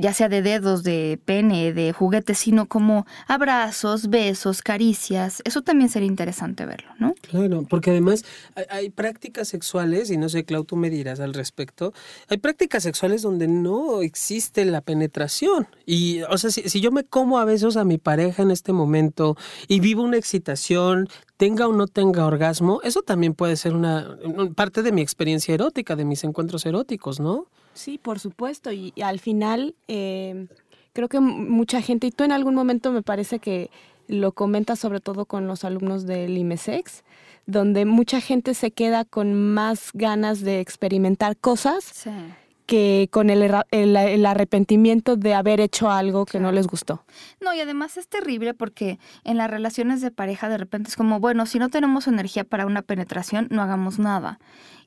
Ya 0.00 0.12
sea 0.12 0.28
de 0.28 0.42
dedos, 0.42 0.82
de 0.82 1.18
pene, 1.24 1.72
de 1.72 1.92
juguetes, 1.92 2.38
sino 2.38 2.66
como 2.66 3.06
abrazos, 3.26 4.08
besos, 4.08 4.62
caricias. 4.62 5.42
Eso 5.44 5.62
también 5.62 5.90
sería 5.90 6.08
interesante 6.08 6.66
verlo, 6.66 6.90
¿no? 6.98 7.14
Claro, 7.22 7.64
porque 7.68 7.90
además 7.90 8.24
hay, 8.70 8.90
prácticas 8.90 9.48
sexuales, 9.48 10.10
y 10.10 10.16
no 10.16 10.28
sé, 10.28 10.44
Clau, 10.44 10.64
tú 10.64 10.76
me 10.76 10.90
dirás 10.90 11.20
al 11.20 11.34
respecto, 11.34 11.92
hay 12.28 12.38
prácticas 12.38 12.82
sexuales 12.82 13.22
donde 13.22 13.48
no 13.48 14.02
existe 14.02 14.64
la 14.64 14.80
penetración. 14.80 15.68
Y, 15.86 16.22
o 16.22 16.38
sea, 16.38 16.50
si, 16.50 16.62
si 16.68 16.80
yo 16.80 16.90
me 16.90 17.04
como 17.04 17.38
a 17.38 17.44
besos 17.44 17.76
a 17.76 17.84
mi 17.84 17.98
pareja 17.98 18.42
en 18.42 18.50
este 18.50 18.72
momento 18.72 19.36
y 19.68 19.80
vivo 19.80 20.02
una 20.02 20.16
excitación, 20.16 21.08
tenga 21.36 21.68
o 21.68 21.72
no 21.72 21.86
tenga 21.86 22.26
orgasmo, 22.26 22.80
eso 22.82 23.02
también 23.02 23.34
puede 23.34 23.56
ser 23.56 23.74
una 23.74 24.18
parte 24.54 24.82
de 24.82 24.92
mi 24.92 25.00
experiencia 25.02 25.54
erótica, 25.54 25.96
de 25.96 26.04
mis 26.04 26.24
encuentros 26.24 26.66
eróticos, 26.66 27.20
¿no? 27.20 27.46
Sí, 27.78 27.96
por 27.98 28.18
supuesto. 28.18 28.72
Y, 28.72 28.92
y 28.96 29.02
al 29.02 29.20
final, 29.20 29.74
eh, 29.86 30.46
creo 30.92 31.08
que 31.08 31.20
mucha 31.20 31.80
gente, 31.80 32.08
y 32.08 32.10
tú 32.10 32.24
en 32.24 32.32
algún 32.32 32.54
momento 32.54 32.90
me 32.92 33.02
parece 33.02 33.38
que 33.38 33.70
lo 34.08 34.32
comentas 34.32 34.78
sobre 34.78 35.00
todo 35.00 35.26
con 35.26 35.46
los 35.46 35.64
alumnos 35.64 36.06
del 36.06 36.36
IMESEX, 36.36 37.04
donde 37.46 37.84
mucha 37.84 38.20
gente 38.20 38.54
se 38.54 38.70
queda 38.70 39.04
con 39.04 39.34
más 39.54 39.90
ganas 39.94 40.40
de 40.40 40.60
experimentar 40.60 41.36
cosas 41.36 41.84
Sí. 41.84 42.10
que 42.66 43.08
con 43.10 43.30
el- 43.30 43.50
el 43.70 44.26
arrepentimiento 44.26 45.16
de 45.16 45.32
haber 45.34 45.60
hecho 45.60 45.90
algo 45.90 46.26
que 46.26 46.40
no 46.40 46.52
les 46.52 46.66
gustó. 46.66 47.04
No, 47.40 47.54
y 47.54 47.60
además 47.60 47.96
es 47.96 48.08
terrible 48.08 48.52
porque 48.54 48.98
en 49.24 49.36
las 49.38 49.50
relaciones 49.50 50.00
de 50.02 50.10
pareja 50.10 50.48
de 50.50 50.58
repente 50.58 50.88
es 50.90 50.96
como, 50.96 51.20
bueno, 51.20 51.46
si 51.46 51.58
no 51.58 51.68
tenemos 51.70 52.06
energía 52.08 52.44
para 52.44 52.66
una 52.66 52.82
penetración, 52.82 53.46
no 53.50 53.62
hagamos 53.62 53.98
nada. 53.98 54.38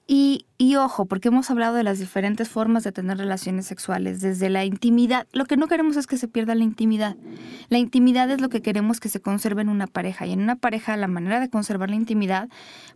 Y, 0.08 0.46
y 0.58 0.76
ojo, 0.76 1.06
porque 1.06 1.30
hemos 1.30 1.50
hablado 1.52 1.76
de 1.76 1.84
las 1.84 2.00
diferentes 2.00 2.50
formas 2.50 2.84
de 2.84 2.92
tener 2.92 3.18
relaciones 3.18 3.66
sexuales, 3.66 4.20
desde 4.20 4.50
la 4.50 4.66
intimidad. 4.66 5.26
Lo 5.32 5.46
que 5.46 5.56
no 5.56 5.68
queremos 5.68 5.96
es 5.96 6.06
que 6.06 6.18
se 6.18 6.28
pierda 6.28 6.54
la 6.54 6.64
intimidad. 6.64 7.16
La 7.70 7.78
intimidad 7.78 8.30
es 8.30 8.42
lo 8.42 8.50
que 8.50 8.62
queremos 8.62 9.00
que 9.00 9.08
se 9.10 9.22
conserve 9.22 9.62
en 9.62 9.70
una 9.70 9.88
pareja. 9.88 10.26
Y 10.26 10.34
en 10.34 10.42
una 10.42 10.58
pareja 10.58 10.98
la 10.98 11.08
manera 11.08 11.40
de 11.40 11.50
conservar 11.50 11.90
la 11.90 11.96
intimidad 11.96 12.50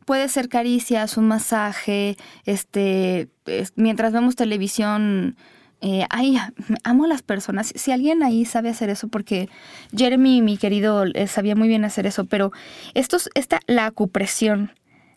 puede 0.03 0.27
ser 0.27 0.49
caricias, 0.49 1.15
un 1.15 1.27
masaje, 1.27 2.17
este, 2.43 3.29
es- 3.45 3.71
mientras 3.77 4.11
vemos 4.11 4.35
televisión, 4.35 5.37
eh, 5.81 6.05
ay, 6.09 6.37
amo 6.83 7.05
a 7.05 7.07
las 7.07 7.21
personas. 7.21 7.71
Si 7.75 7.91
alguien 7.91 8.23
ahí 8.23 8.43
sabe 8.43 8.69
hacer 8.69 8.89
eso, 8.89 9.07
porque 9.07 9.47
Jeremy, 9.95 10.41
mi 10.41 10.57
querido, 10.57 11.05
eh, 11.05 11.27
sabía 11.27 11.55
muy 11.55 11.67
bien 11.69 11.85
hacer 11.85 12.07
eso, 12.07 12.25
pero 12.25 12.51
estos, 12.93 13.29
esta, 13.35 13.59
la 13.67 13.85
acupresión, 13.85 14.71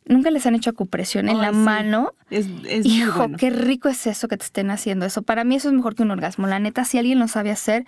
nunca 0.09 0.31
les 0.31 0.45
han 0.47 0.55
hecho 0.55 0.71
acupresión 0.71 1.29
en 1.29 1.39
la 1.39 1.51
sí. 1.51 1.57
mano. 1.57 2.13
Es, 2.31 2.47
es 2.67 2.85
muy 2.87 2.97
Hijo, 2.97 3.19
bueno. 3.19 3.37
qué 3.37 3.51
rico 3.51 3.89
es 3.89 4.07
eso 4.07 4.27
que 4.29 4.37
te 4.37 4.45
estén 4.45 4.71
haciendo 4.71 5.07
eso. 5.07 5.23
Para 5.23 5.45
mí 5.45 5.55
eso 5.55 5.69
es 5.69 5.75
mejor 5.75 5.95
que 5.95 6.03
un 6.03 6.11
orgasmo. 6.11 6.47
La 6.47 6.59
neta, 6.59 6.85
si 6.85 6.99
alguien 6.99 7.19
lo 7.19 7.29
sabe 7.29 7.51
hacer, 7.51 7.85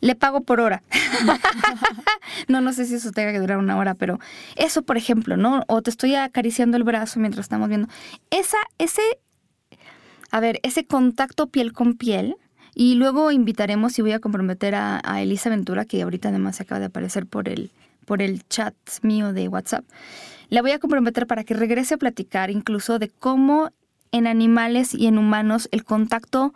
le 0.00 0.14
pago 0.14 0.40
por 0.40 0.60
hora. 0.60 0.82
no, 2.48 2.60
no 2.60 2.72
sé 2.72 2.86
si 2.86 2.94
eso 2.94 3.12
tenga 3.12 3.32
que 3.32 3.38
durar 3.38 3.58
una 3.58 3.76
hora, 3.76 3.94
pero 3.94 4.18
eso, 4.56 4.82
por 4.82 4.96
ejemplo, 4.96 5.36
¿no? 5.36 5.62
O 5.68 5.82
te 5.82 5.90
estoy 5.90 6.14
acariciando 6.14 6.76
el 6.76 6.84
brazo 6.84 7.20
mientras 7.20 7.44
estamos 7.44 7.68
viendo. 7.68 7.88
Esa, 8.30 8.58
ese 8.78 9.02
a 10.30 10.40
ver, 10.40 10.60
ese 10.62 10.84
contacto 10.84 11.46
piel 11.48 11.72
con 11.72 11.94
piel. 11.94 12.36
Y 12.74 12.94
luego 12.94 13.32
invitaremos 13.32 13.98
y 13.98 14.02
voy 14.02 14.12
a 14.12 14.20
comprometer 14.20 14.76
a, 14.76 15.00
a 15.02 15.20
Elisa 15.20 15.50
Ventura, 15.50 15.84
que 15.84 16.00
ahorita 16.02 16.28
además 16.28 16.56
se 16.56 16.62
acaba 16.62 16.78
de 16.78 16.86
aparecer 16.86 17.26
por 17.26 17.48
el, 17.48 17.72
por 18.04 18.22
el 18.22 18.46
chat 18.48 18.74
mío 19.02 19.32
de 19.32 19.48
WhatsApp. 19.48 19.84
La 20.50 20.62
voy 20.62 20.70
a 20.70 20.78
comprometer 20.78 21.26
para 21.26 21.44
que 21.44 21.54
regrese 21.54 21.94
a 21.94 21.98
platicar 21.98 22.50
incluso 22.50 22.98
de 22.98 23.08
cómo 23.10 23.70
en 24.12 24.26
animales 24.26 24.94
y 24.94 25.06
en 25.06 25.18
humanos 25.18 25.68
el 25.72 25.84
contacto, 25.84 26.54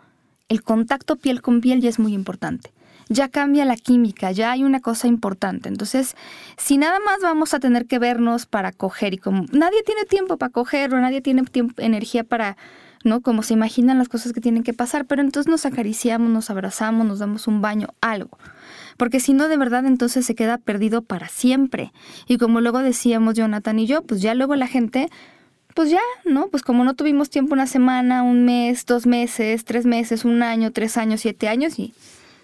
el 0.49 0.63
contacto 0.63 1.15
piel 1.15 1.41
con 1.41 1.61
piel 1.61 1.79
ya 1.79 1.89
es 1.89 1.99
muy 1.99 2.13
importante. 2.13 2.71
Ya 3.09 3.27
cambia 3.27 3.65
la 3.65 3.75
química, 3.75 4.31
ya 4.31 4.51
hay 4.51 4.63
una 4.63 4.79
cosa 4.79 5.07
importante. 5.07 5.69
Entonces, 5.69 6.15
si 6.57 6.77
nada 6.77 6.99
más 7.05 7.19
vamos 7.21 7.53
a 7.53 7.59
tener 7.59 7.85
que 7.85 7.99
vernos 7.99 8.47
para 8.47 8.71
coger 8.71 9.13
y 9.13 9.17
como 9.17 9.45
nadie 9.51 9.83
tiene 9.83 10.05
tiempo 10.05 10.37
para 10.37 10.51
coger 10.51 10.93
o 10.93 10.99
nadie 10.99 11.21
tiene 11.21 11.43
tiempo, 11.43 11.79
energía 11.81 12.23
para, 12.23 12.57
¿no? 13.03 13.21
Como 13.21 13.43
se 13.43 13.53
imaginan 13.53 13.99
las 13.99 14.09
cosas 14.09 14.33
que 14.33 14.41
tienen 14.41 14.63
que 14.63 14.73
pasar, 14.73 15.05
pero 15.05 15.21
entonces 15.21 15.51
nos 15.51 15.65
acariciamos, 15.65 16.31
nos 16.31 16.49
abrazamos, 16.49 17.05
nos 17.05 17.19
damos 17.19 17.47
un 17.47 17.61
baño, 17.61 17.89
algo. 18.01 18.39
Porque 18.97 19.19
si 19.19 19.33
no, 19.33 19.47
de 19.47 19.57
verdad, 19.57 19.85
entonces 19.85 20.25
se 20.25 20.35
queda 20.35 20.57
perdido 20.57 21.01
para 21.01 21.27
siempre. 21.27 21.91
Y 22.27 22.37
como 22.37 22.61
luego 22.61 22.79
decíamos 22.79 23.35
Jonathan 23.35 23.79
y 23.79 23.87
yo, 23.87 24.01
pues 24.01 24.21
ya 24.21 24.33
luego 24.33 24.55
la 24.55 24.67
gente 24.67 25.09
pues 25.73 25.89
ya, 25.89 26.01
¿no? 26.25 26.49
Pues 26.49 26.63
como 26.63 26.83
no 26.83 26.93
tuvimos 26.93 27.29
tiempo 27.29 27.53
una 27.53 27.67
semana, 27.67 28.23
un 28.23 28.45
mes, 28.45 28.85
dos 28.85 29.05
meses, 29.05 29.65
tres 29.65 29.85
meses, 29.85 30.25
un 30.25 30.43
año, 30.43 30.71
tres 30.71 30.97
años, 30.97 31.21
siete 31.21 31.47
años 31.47 31.79
y 31.79 31.93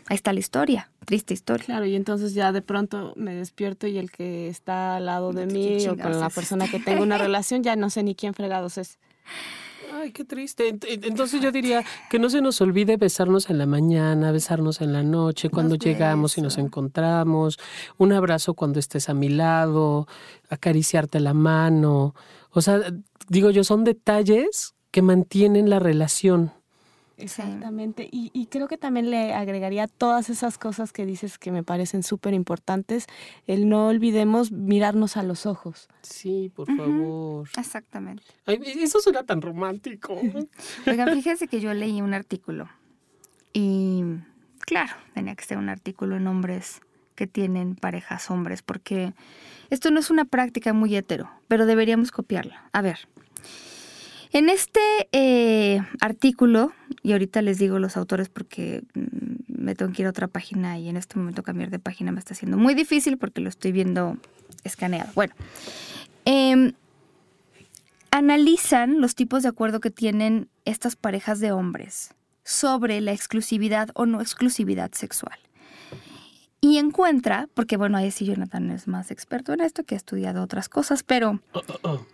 ahí 0.08 0.16
está 0.16 0.34
la 0.34 0.40
historia, 0.40 0.90
triste 1.06 1.34
historia. 1.34 1.66
Claro, 1.66 1.86
y 1.86 1.96
entonces 1.96 2.34
ya 2.34 2.52
de 2.52 2.62
pronto 2.62 3.14
me 3.16 3.36
despierto 3.36 3.88
y 3.88 3.98
el 3.98 4.12
que 4.12 4.50
está 4.50 4.96
al 4.96 5.06
lado 5.06 5.32
de 5.32 5.46
mí 5.46 5.88
o 5.88 5.98
con 5.98 6.20
la 6.20 6.30
persona 6.30 6.68
que 6.68 6.80
tengo 6.80 7.04
una 7.04 7.18
relación 7.20 7.64
ya 7.64 7.76
no 7.76 7.90
sé 7.90 8.04
ni 8.04 8.16
quién 8.16 8.34
fregados 8.34 8.78
es. 8.78 8.98
Ay, 9.94 10.12
qué 10.12 10.24
triste. 10.24 10.78
Entonces 10.88 11.42
yo 11.42 11.52
diría 11.52 11.84
que 12.10 12.20
no 12.20 12.30
se 12.30 12.42
nos 12.42 12.62
olvide 12.62 12.98
besarnos 12.98 13.50
en 13.50 13.58
la 13.58 13.66
mañana, 13.66 14.32
besarnos 14.32 14.82
en 14.82 14.94
la 14.94 15.04
noche, 15.04 15.50
cuando 15.50 15.76
llegamos 15.76 16.38
y 16.38 16.42
nos 16.42 16.58
encontramos, 16.58 17.58
un 17.98 18.14
abrazo 18.14 18.54
cuando 18.54 18.80
estés 18.80 19.10
a 19.10 19.14
mi 19.14 19.30
lado, 19.30 20.08
acariciarte 20.50 21.20
la 21.20 21.34
mano. 21.34 22.16
O 22.52 22.62
sea, 22.62 22.82
digo 23.28 23.50
yo, 23.50 23.64
son 23.64 23.84
detalles 23.84 24.76
que 24.92 25.02
mantienen 25.02 25.70
la 25.70 25.80
relación. 25.80 26.52
Exactamente. 27.20 28.08
Y, 28.12 28.32
y, 28.34 28.48
creo 28.48 28.68
que 28.68 28.78
también 28.78 29.10
le 29.10 29.34
agregaría 29.34 29.88
todas 29.88 30.30
esas 30.30 30.58
cosas 30.58 30.94
que 30.94 31.06
dices 31.06 31.38
que 31.38 31.52
me 31.52 31.64
parecen 31.64 32.04
súper 32.04 32.34
importantes. 32.34 33.08
El 33.48 33.70
no 33.70 33.88
olvidemos 33.88 34.52
mirarnos 34.52 35.18
a 35.18 35.24
los 35.24 35.46
ojos. 35.46 35.90
Sí, 36.02 36.52
por 36.56 36.76
favor. 36.76 37.48
Exactamente. 37.58 38.24
Ay, 38.46 38.60
eso 38.82 39.00
suena 39.00 39.24
tan 39.24 39.42
romántico. 39.42 40.20
Oigan, 40.88 41.14
fíjese 41.14 41.48
que 41.48 41.60
yo 41.60 41.74
leí 41.74 42.02
un 42.02 42.14
artículo 42.14 42.70
y 43.54 44.04
claro, 44.62 44.94
tenía 45.14 45.36
que 45.36 45.44
ser 45.44 45.58
un 45.58 45.70
artículo 45.70 46.18
en 46.18 46.28
hombres 46.28 46.82
que 47.16 47.28
tienen 47.28 47.76
parejas 47.76 48.30
hombres, 48.32 48.62
porque 48.62 49.14
esto 49.70 49.92
no 49.92 50.00
es 50.00 50.10
una 50.10 50.26
práctica 50.26 50.72
muy 50.74 50.96
hetero, 50.96 51.30
pero 51.48 51.66
deberíamos 51.66 52.12
copiarla. 52.12 52.70
A 52.72 52.82
ver, 52.82 53.10
en 54.32 54.50
este 54.50 54.80
eh, 55.12 55.82
artículo, 56.02 56.72
y 57.02 57.14
ahorita 57.14 57.42
les 57.42 57.58
digo 57.58 57.80
los 57.80 57.98
autores 57.98 58.30
porque 58.30 58.84
mm, 58.94 59.64
me 59.64 59.76
tengo 59.76 59.92
que 59.92 60.04
ir 60.04 60.06
a 60.08 60.12
otra 60.12 60.28
página 60.28 60.78
y 60.78 60.90
en 60.90 60.98
este 60.98 61.18
momento 61.18 61.44
cambiar 61.44 61.70
de 61.70 61.80
página 61.80 62.12
me 62.12 62.20
está 62.20 62.34
haciendo 62.34 62.58
muy 62.58 62.76
difícil 62.76 63.18
porque 63.18 63.42
lo 63.42 63.50
estoy 63.50 63.72
viendo 63.72 64.18
escaneado. 64.64 65.12
Bueno, 65.16 65.34
em, 66.26 66.74
analizan 68.12 69.02
los 69.02 69.16
tipos 69.16 69.44
de 69.44 69.50
acuerdo 69.50 69.80
que 69.80 69.92
tienen 69.92 70.50
estas 70.66 70.96
parejas 70.96 71.40
de 71.40 71.52
hombres 71.52 72.14
sobre 72.44 73.02
la 73.02 73.12
exclusividad 73.12 73.90
o 73.94 74.06
no 74.06 74.22
exclusividad 74.22 74.92
sexual. 74.94 75.38
Y 76.62 76.78
encuentra, 76.78 77.48
porque 77.54 77.78
bueno, 77.78 77.98
ahí 77.98 78.12
sí 78.12 78.26
Jonathan 78.26 78.70
es 78.72 78.88
más 78.88 79.12
experto 79.12 79.54
en 79.54 79.62
esto, 79.62 79.86
que 79.86 79.96
ha 79.96 79.98
estudiado 79.98 80.44
otras 80.44 80.68
cosas, 80.68 81.04
pero, 81.04 81.40
oh, 81.54 81.62
oh, 81.68 81.80
oh. 81.84 82.06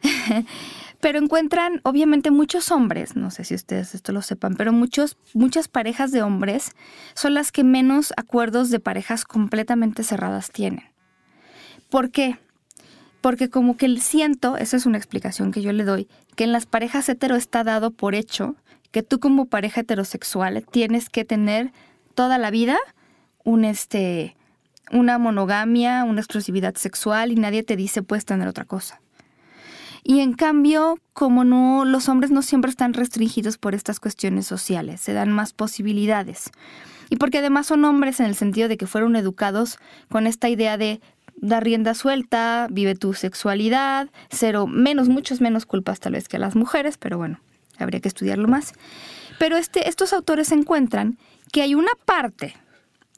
Pero 0.99 1.19
encuentran 1.19 1.81
obviamente 1.83 2.31
muchos 2.31 2.71
hombres, 2.71 3.15
no 3.15 3.31
sé 3.31 3.43
si 3.43 3.55
ustedes 3.55 3.95
esto 3.95 4.11
lo 4.11 4.21
sepan, 4.21 4.55
pero 4.55 4.73
muchos, 4.73 5.17
muchas 5.33 5.67
parejas 5.67 6.11
de 6.11 6.21
hombres 6.21 6.71
son 7.13 7.33
las 7.33 7.51
que 7.51 7.63
menos 7.63 8.13
acuerdos 8.17 8.69
de 8.69 8.79
parejas 8.79 9.25
completamente 9.25 10.03
cerradas 10.03 10.51
tienen. 10.51 10.85
¿Por 11.89 12.11
qué? 12.11 12.37
Porque 13.21 13.49
como 13.49 13.77
que 13.77 13.97
siento, 13.99 14.57
esa 14.57 14.77
es 14.77 14.85
una 14.85 14.97
explicación 14.97 15.51
que 15.51 15.61
yo 15.61 15.71
le 15.73 15.83
doy, 15.83 16.07
que 16.35 16.43
en 16.43 16.51
las 16.51 16.65
parejas 16.65 17.09
hetero 17.09 17.35
está 17.35 17.63
dado 17.63 17.91
por 17.91 18.15
hecho 18.15 18.55
que 18.95 19.03
tú 19.03 19.19
como 19.19 19.47
pareja 19.47 19.81
heterosexual 19.81 20.65
tienes 20.71 21.09
que 21.09 21.25
tener 21.25 21.73
toda 22.13 22.37
la 22.37 22.49
vida 22.49 22.77
un 23.43 23.65
este 23.65 24.37
una 24.89 25.17
monogamia, 25.17 26.05
una 26.05 26.21
exclusividad 26.21 26.75
sexual 26.75 27.33
y 27.33 27.35
nadie 27.35 27.63
te 27.63 27.75
dice 27.75 28.03
puedes 28.03 28.23
tener 28.23 28.47
otra 28.47 28.63
cosa. 28.63 29.01
Y 30.07 30.19
en 30.19 30.33
cambio, 30.33 30.99
como 31.13 31.43
no 31.43 31.83
los 31.83 32.09
hombres 32.09 32.29
no 32.29 32.43
siempre 32.43 32.69
están 32.69 32.93
restringidos 32.93 33.57
por 33.57 33.73
estas 33.73 33.99
cuestiones 33.99 34.45
sociales, 34.45 35.01
se 35.01 35.13
dan 35.13 35.31
más 35.31 35.51
posibilidades. 35.51 36.51
Y 37.09 37.15
porque 37.15 37.39
además 37.39 37.65
son 37.65 37.83
hombres 37.85 38.19
en 38.19 38.27
el 38.27 38.35
sentido 38.35 38.67
de 38.67 38.77
que 38.77 38.85
fueron 38.85 39.15
educados 39.15 39.79
con 40.07 40.27
esta 40.27 40.47
idea 40.47 40.77
de 40.77 41.01
dar 41.37 41.63
rienda 41.63 41.95
suelta, 41.95 42.67
vive 42.69 42.93
tu 42.93 43.15
sexualidad, 43.15 44.09
cero 44.29 44.67
menos 44.67 45.09
muchos 45.09 45.41
menos 45.41 45.65
culpas 45.65 45.99
tal 45.99 46.13
vez 46.13 46.27
que 46.27 46.37
las 46.37 46.55
mujeres, 46.55 46.99
pero 46.99 47.17
bueno, 47.17 47.39
habría 47.79 47.99
que 47.99 48.07
estudiarlo 48.07 48.47
más. 48.47 48.73
Pero 49.39 49.57
este, 49.57 49.89
estos 49.89 50.13
autores 50.13 50.51
encuentran 50.51 51.17
que 51.51 51.63
hay 51.63 51.73
una 51.73 51.91
parte 52.05 52.55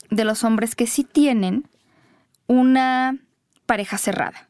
de 0.09 0.23
los 0.23 0.45
hombres 0.45 0.73
que 0.73 0.87
sí 0.87 1.03
tienen 1.03 1.67
una 2.47 3.17
pareja 3.65 3.97
cerrada, 3.97 4.47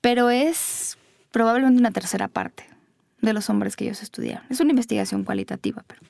pero 0.00 0.30
es 0.30 0.96
probablemente 1.30 1.80
una 1.80 1.90
tercera 1.90 2.28
parte 2.28 2.64
de 3.20 3.32
los 3.32 3.50
hombres 3.50 3.76
que 3.76 3.84
ellos 3.84 4.02
estudiaron. 4.02 4.44
Es 4.50 4.60
una 4.60 4.70
investigación 4.70 5.24
cualitativa, 5.24 5.84
pero... 5.86 6.00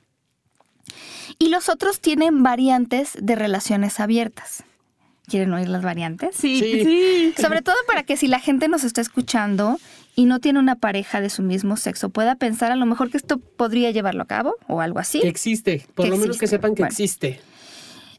Y 1.39 1.49
los 1.49 1.69
otros 1.69 1.99
tienen 1.99 2.43
variantes 2.43 3.17
de 3.19 3.35
relaciones 3.35 3.99
abiertas. 3.99 4.63
¿Quieren 5.27 5.53
oír 5.53 5.69
las 5.69 5.81
variantes? 5.81 6.35
Sí, 6.35 6.59
sí. 6.59 7.33
Sobre 7.41 7.61
todo 7.61 7.75
para 7.87 8.03
que 8.03 8.17
si 8.17 8.27
la 8.27 8.39
gente 8.39 8.67
nos 8.67 8.83
está 8.83 8.99
escuchando 8.99 9.79
y 10.15 10.25
no 10.25 10.39
tiene 10.39 10.59
una 10.59 10.75
pareja 10.75 11.21
de 11.21 11.29
su 11.29 11.41
mismo 11.41 11.77
sexo, 11.77 12.09
pueda 12.09 12.35
pensar 12.35 12.71
a 12.71 12.75
lo 12.75 12.85
mejor 12.85 13.11
que 13.11 13.17
esto 13.17 13.37
podría 13.37 13.91
llevarlo 13.91 14.23
a 14.23 14.27
cabo 14.27 14.55
o 14.67 14.81
algo 14.81 14.99
así. 14.99 15.21
Que 15.21 15.29
existe, 15.29 15.87
por 15.95 16.07
lo 16.07 16.17
menos 16.17 16.37
que 16.37 16.47
sepan 16.47 16.75
que 16.75 16.83
existe. 16.83 17.39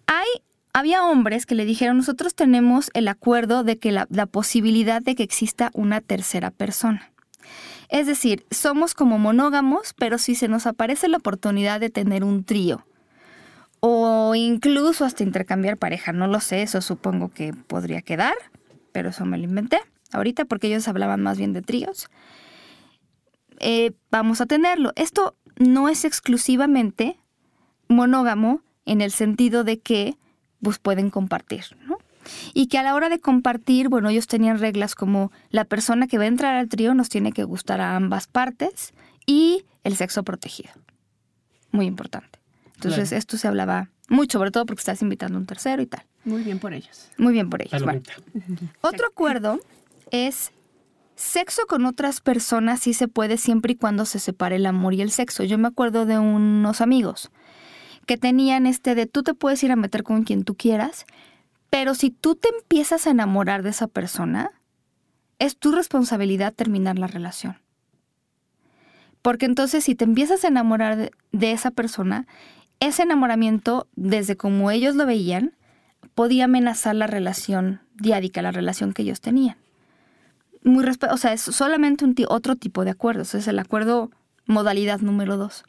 Hay 0.06 0.26
había 0.72 1.04
hombres 1.04 1.46
que 1.46 1.54
le 1.54 1.64
dijeron, 1.64 1.98
nosotros 1.98 2.34
tenemos 2.34 2.90
el 2.94 3.08
acuerdo 3.08 3.64
de 3.64 3.78
que 3.78 3.92
la, 3.92 4.06
posibilidad 4.26 5.02
de 5.02 5.14
que 5.14 5.22
exista 5.22 5.70
una 5.74 6.00
tercera 6.00 6.50
persona. 6.50 7.12
Es 7.88 8.06
decir, 8.06 8.46
somos 8.50 8.94
como 8.94 9.18
monógamos, 9.18 9.94
pero 9.98 10.16
si 10.18 10.34
se 10.34 10.48
nos 10.48 10.66
aparece 10.66 11.08
la 11.08 11.18
oportunidad 11.18 11.80
de 11.80 11.90
tener 11.90 12.24
un 12.24 12.44
trío, 12.44 12.86
o 13.80 14.34
incluso 14.34 15.04
hasta 15.04 15.24
intercambiar 15.24 15.76
pareja, 15.76 16.12
no 16.12 16.26
lo 16.26 16.40
sé, 16.40 16.62
eso 16.62 16.80
supongo 16.80 17.28
que 17.28 17.52
podría 17.52 18.00
quedar, 18.00 18.34
pero 18.92 19.10
eso 19.10 19.26
me 19.26 19.38
lo 19.38 19.44
inventé 19.44 19.80
ahorita 20.12 20.44
porque 20.44 20.68
ellos 20.68 20.88
hablaban 20.88 21.22
más 21.22 21.38
bien 21.38 21.52
de 21.52 21.62
tríos. 21.62 22.08
Eh, 23.58 23.92
vamos 24.10 24.40
a 24.40 24.46
tenerlo. 24.46 24.92
Esto 24.96 25.36
no 25.58 25.88
es 25.88 26.04
exclusivamente 26.04 27.18
monógamo 27.88 28.62
en 28.84 29.00
el 29.00 29.10
sentido 29.10 29.64
de 29.64 29.80
que 29.80 30.16
pues 30.62 30.78
pueden 30.78 31.10
compartir, 31.10 31.64
¿no? 31.86 31.98
Y 32.54 32.68
que 32.68 32.78
a 32.78 32.82
la 32.82 32.94
hora 32.94 33.08
de 33.08 33.18
compartir, 33.18 33.88
bueno, 33.88 34.08
ellos 34.08 34.28
tenían 34.28 34.58
reglas 34.58 34.94
como 34.94 35.32
la 35.50 35.64
persona 35.64 36.06
que 36.06 36.18
va 36.18 36.24
a 36.24 36.28
entrar 36.28 36.54
al 36.54 36.68
trío 36.68 36.94
nos 36.94 37.08
tiene 37.08 37.32
que 37.32 37.42
gustar 37.44 37.80
a 37.80 37.96
ambas 37.96 38.28
partes 38.28 38.94
y 39.26 39.64
el 39.82 39.96
sexo 39.96 40.22
protegido. 40.22 40.70
Muy 41.72 41.86
importante. 41.86 42.38
Entonces, 42.74 43.12
esto 43.12 43.36
se 43.36 43.48
hablaba 43.48 43.90
mucho, 44.08 44.38
sobre 44.38 44.50
todo 44.50 44.66
porque 44.66 44.80
estás 44.80 45.02
invitando 45.02 45.38
a 45.38 45.40
un 45.40 45.46
tercero 45.46 45.82
y 45.82 45.86
tal. 45.86 46.04
Muy 46.24 46.42
bien 46.42 46.58
por 46.58 46.74
ellos. 46.74 47.08
Muy 47.16 47.32
bien 47.32 47.50
por 47.50 47.62
ellos. 47.62 47.82
Otro 48.80 49.06
acuerdo 49.06 49.60
es 50.10 50.52
sexo 51.16 51.62
con 51.66 51.86
otras 51.86 52.20
personas 52.20 52.80
sí 52.80 52.94
se 52.94 53.08
puede 53.08 53.36
siempre 53.36 53.72
y 53.72 53.76
cuando 53.76 54.04
se 54.04 54.18
separe 54.18 54.56
el 54.56 54.66
amor 54.66 54.94
y 54.94 55.02
el 55.02 55.10
sexo. 55.10 55.44
Yo 55.44 55.58
me 55.58 55.68
acuerdo 55.68 56.06
de 56.06 56.18
unos 56.18 56.80
amigos 56.80 57.30
que 58.06 58.16
tenían 58.16 58.66
este 58.66 58.94
de 58.94 59.06
tú 59.06 59.22
te 59.22 59.34
puedes 59.34 59.62
ir 59.62 59.72
a 59.72 59.76
meter 59.76 60.02
con 60.02 60.24
quien 60.24 60.44
tú 60.44 60.54
quieras, 60.54 61.06
pero 61.70 61.94
si 61.94 62.10
tú 62.10 62.34
te 62.34 62.48
empiezas 62.48 63.06
a 63.06 63.10
enamorar 63.10 63.62
de 63.62 63.70
esa 63.70 63.86
persona, 63.86 64.50
es 65.38 65.56
tu 65.56 65.72
responsabilidad 65.72 66.52
terminar 66.52 66.98
la 66.98 67.06
relación. 67.06 67.56
Porque 69.22 69.46
entonces 69.46 69.84
si 69.84 69.94
te 69.94 70.04
empiezas 70.04 70.44
a 70.44 70.48
enamorar 70.48 71.10
de, 71.30 71.52
esa 71.52 71.70
persona, 71.70 72.26
ese 72.80 73.02
enamoramiento, 73.02 73.86
desde 73.94 74.36
como 74.36 74.70
ellos 74.70 74.96
lo 74.96 75.06
veían, 75.06 75.54
podía 76.14 76.44
amenazar 76.44 76.96
la 76.96 77.06
relación 77.06 77.80
diádica, 77.94 78.42
la 78.42 78.50
relación 78.50 78.92
que 78.92 79.02
ellos 79.02 79.20
tenían. 79.20 79.56
Muy 80.64 80.84
o 81.10 81.16
sea, 81.16 81.32
es 81.32 81.40
solamente 81.40 82.04
un 82.04 82.14
otro 82.28 82.56
tipo 82.56 82.84
de 82.84 82.90
acuerdos, 82.90 83.34
es 83.34 83.48
el 83.48 83.58
acuerdo 83.58 84.10
modalidad 84.46 85.00
número 85.00 85.36
dos. 85.36 85.64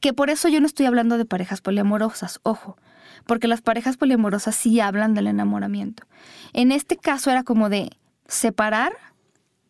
Que 0.00 0.12
por 0.12 0.30
eso 0.30 0.48
yo 0.48 0.60
no 0.60 0.66
estoy 0.66 0.86
hablando 0.86 1.18
de 1.18 1.24
parejas 1.24 1.60
poliamorosas, 1.60 2.40
ojo, 2.42 2.76
porque 3.26 3.48
las 3.48 3.62
parejas 3.62 3.96
poliamorosas 3.96 4.54
sí 4.54 4.80
hablan 4.80 5.14
del 5.14 5.26
enamoramiento. 5.26 6.04
En 6.52 6.72
este 6.72 6.96
caso 6.96 7.30
era 7.30 7.42
como 7.42 7.68
de 7.68 7.90
separar 8.26 8.92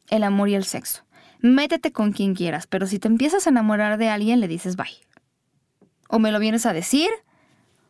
el 0.08 0.24
amor 0.24 0.48
y 0.48 0.54
el 0.54 0.64
sexo. 0.64 1.04
Métete 1.40 1.92
con 1.92 2.12
quien 2.12 2.34
quieras, 2.34 2.66
pero 2.66 2.86
si 2.86 2.98
te 2.98 3.08
empiezas 3.08 3.46
a 3.46 3.50
enamorar 3.50 3.98
de 3.98 4.08
alguien, 4.08 4.40
le 4.40 4.48
dices 4.48 4.76
bye. 4.76 4.86
O 6.08 6.18
me 6.18 6.32
lo 6.32 6.38
vienes 6.40 6.66
a 6.66 6.72
decir, 6.72 7.10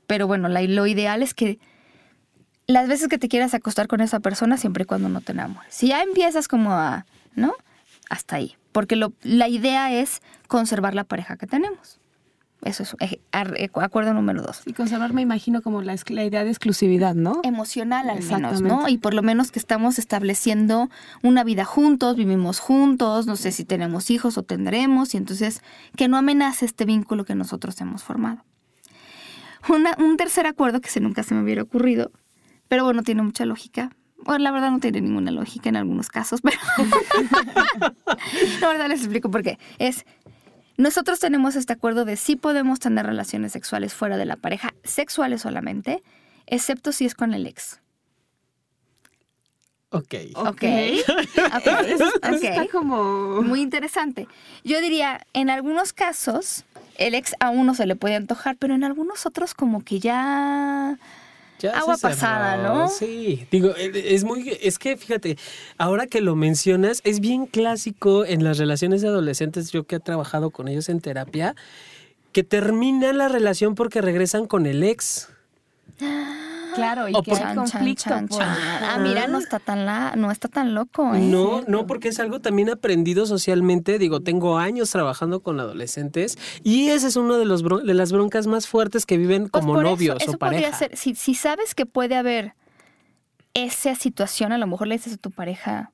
pero 0.07 0.27
bueno, 0.27 0.49
lo 0.49 0.87
ideal 0.87 1.23
es 1.23 1.35
que 1.35 1.59
las 2.69 2.87
veces 2.87 3.09
que 3.09 3.17
te 3.17 3.29
quieras 3.29 3.55
acostar 3.55 3.89
con 3.89 4.03
esa 4.03 4.21
persona, 4.21 4.59
siempre 4.59 4.83
y 4.83 4.87
cuando 4.87 5.09
no 5.09 5.23
te 5.23 5.33
enamores. 5.33 5.75
Si 5.75 5.89
ya 5.89 6.03
empiezas 6.03 6.49
como 6.49 6.75
a, 6.75 7.07
¿no? 7.35 7.55
Hasta 8.11 8.37
ahí. 8.37 8.58
Porque 8.72 8.96
lo, 8.96 9.12
la 9.22 9.48
idea 9.48 9.92
es 9.92 10.20
conservar 10.46 10.94
la 10.94 11.04
pareja 11.04 11.37
que 11.37 11.46
tenemos. 11.46 12.00
Eso 12.62 12.83
es 12.83 12.94
eh, 13.00 13.20
eh, 13.33 13.70
acuerdo 13.74 14.12
número 14.14 14.42
dos. 14.42 14.62
Y 14.66 14.72
conservar, 14.72 15.12
me 15.12 15.22
imagino, 15.22 15.62
como 15.62 15.81
la, 15.81 15.96
la, 16.09 16.24
idea 16.24 16.42
de 16.42 16.50
exclusividad, 16.50 17.14
¿no? 17.14 17.40
Emocional 17.44 18.11
al 18.11 18.22
menos, 18.22 18.61
¿no? 18.61 18.88
Y 18.88 18.98
por 18.98 19.14
lo 19.14 19.22
menos 19.22 19.52
que 19.52 19.61
estamos 19.61 19.98
estableciendo 19.98 20.90
una 21.22 21.44
vida 21.44 21.64
juntos, 21.64 22.16
vivimos 22.16 22.59
juntos, 22.59 23.26
no 23.26 23.37
sé 23.37 23.52
si 23.52 23.64
tenemos 23.64 24.11
hijos 24.11 24.38
o 24.38 24.42
tendremos, 24.42 25.14
y 25.14 25.18
entonces 25.18 25.62
que 25.96 26.09
no 26.09 26.16
amenace 26.16 26.64
este 26.64 26.85
vínculo 26.85 27.24
que 27.24 27.37
nosotros 27.37 27.81
hemos 27.81 28.02
formado. 28.02 28.44
un 29.68 30.16
tercer 30.16 30.46
acuerdo 30.46 30.81
que 30.81 30.90
se 30.90 30.98
nunca 30.98 31.22
se 31.22 31.35
me 31.35 31.42
hubiera 31.42 31.62
ocurrido 31.62 32.11
pero 32.68 32.85
bueno, 32.85 33.02
tiene 33.02 33.22
mucha 33.22 33.44
lógica. 33.46 33.90
Bueno, 34.24 34.44
la 34.44 34.50
verdad 34.50 34.70
no 34.70 34.81
tiene 34.81 35.00
ninguna 35.00 35.31
lógica 35.31 35.68
en 35.68 35.76
algunos 35.76 36.09
casos, 36.09 36.40
pero 36.42 36.59
la 38.61 38.68
verdad 38.68 38.88
les 38.88 39.00
explico 39.00 39.31
por 39.31 39.42
qué. 39.42 39.59
Es, 39.78 40.04
nosotros 40.76 41.18
tenemos 41.20 41.57
este 41.57 41.72
acuerdo 41.72 42.04
de 42.04 42.16
si 42.16 42.37
podemos 42.37 42.78
tener 42.81 43.07
relaciones 43.07 43.52
sexuales 43.52 43.94
fuera 43.94 44.16
de 44.16 44.26
la 44.26 44.37
pareja, 44.37 44.74
sexuales 44.85 45.42
solamente, 45.42 46.02
excepto 46.46 46.92
si 46.92 47.04
es 47.04 47.14
con 47.14 47.35
el 47.35 47.46
ex. 47.46 47.81
Ok. 49.90 50.14
Ok. 50.35 50.48
okay. 50.48 51.02
Está 52.22 52.66
como... 52.70 53.42
Muy 53.42 53.61
interesante. 53.61 54.28
Yo 54.62 54.81
diría, 54.81 55.26
en 55.33 55.48
algunos 55.48 55.92
casos, 55.92 56.64
el 56.98 57.14
ex 57.14 57.35
a 57.40 57.50
uno 57.50 57.74
se 57.74 57.87
le 57.87 57.96
puede 57.96 58.16
antojar, 58.16 58.57
pero 58.57 58.74
en 58.74 58.85
algunos 58.85 59.24
otros 59.24 59.54
como 59.54 59.83
que 59.83 59.98
ya 59.98 60.98
agua 61.66 61.97
pasada, 62.01 62.57
¿no? 62.57 62.88
Sí, 62.88 63.47
digo, 63.51 63.75
e, 63.77 64.14
es 64.14 64.25
muy, 64.25 64.57
es 64.62 64.79
que 64.79 64.97
fíjate, 64.97 65.37
ahora 65.77 66.07
que 66.07 66.21
lo 66.21 66.37
mencionas, 66.37 67.01
es 67.05 67.21
bien 67.21 67.47
clásico 67.47 68.25
en 68.25 68.44
las 68.44 68.59
relaciones 68.59 69.03
de 69.03 69.09
adolescentes, 69.09 69.71
yo 69.71 69.85
que 69.85 69.97
he 69.97 70.01
trabajado 70.01 70.51
con 70.51 70.68
ellos 70.68 70.88
en 70.88 71.01
terapia, 71.01 71.55
que 72.33 72.44
terminan 72.44 73.18
la 73.18 73.29
relación 73.29 73.75
porque 73.75 74.01
regresan 74.01 74.47
con 74.47 74.66
el 74.66 74.83
ex. 74.83 75.29
Claro, 76.74 77.09
y 77.09 77.12
que 77.22 77.33
hay 77.33 77.54
conflicto. 77.54 78.14
Ah, 78.40 78.98
mira, 79.00 79.26
no 79.26 79.38
está 79.38 79.59
tan 79.59 79.87
la, 79.87 80.14
no 80.16 80.31
está 80.31 80.48
tan 80.48 80.74
loco. 80.74 81.14
¿eh? 81.14 81.20
No, 81.20 81.62
no, 81.66 81.87
porque 81.87 82.09
es 82.09 82.20
algo 82.20 82.40
también 82.40 82.70
aprendido 82.70 83.26
socialmente. 83.26 83.98
Digo, 83.98 84.20
tengo 84.20 84.59
años 84.59 84.90
trabajando 84.90 85.40
con 85.40 85.61
adolescentes 85.61 86.38
y 86.62 86.88
ese 86.88 87.09
es 87.09 87.16
uno 87.16 87.38
de 87.38 87.44
los 87.44 87.62
de 87.62 87.94
las 87.94 88.12
broncas 88.12 88.46
más 88.46 88.66
fuertes 88.66 89.07
que 89.07 89.16
viven 89.16 89.48
pues 89.48 89.64
como 89.64 89.81
novios 89.83 90.18
eso, 90.20 90.33
o 90.33 90.38
pareja. 90.38 90.76
Ser, 90.76 90.96
si, 90.96 91.14
si 91.14 91.35
sabes 91.35 91.74
que 91.74 91.87
puede 91.87 92.16
haber 92.16 92.54
esa 93.54 93.94
situación, 93.94 94.52
a 94.52 94.59
lo 94.59 94.66
mejor 94.66 94.87
le 94.87 94.96
dices 94.96 95.14
a 95.14 95.16
tu 95.16 95.31
pareja, 95.31 95.92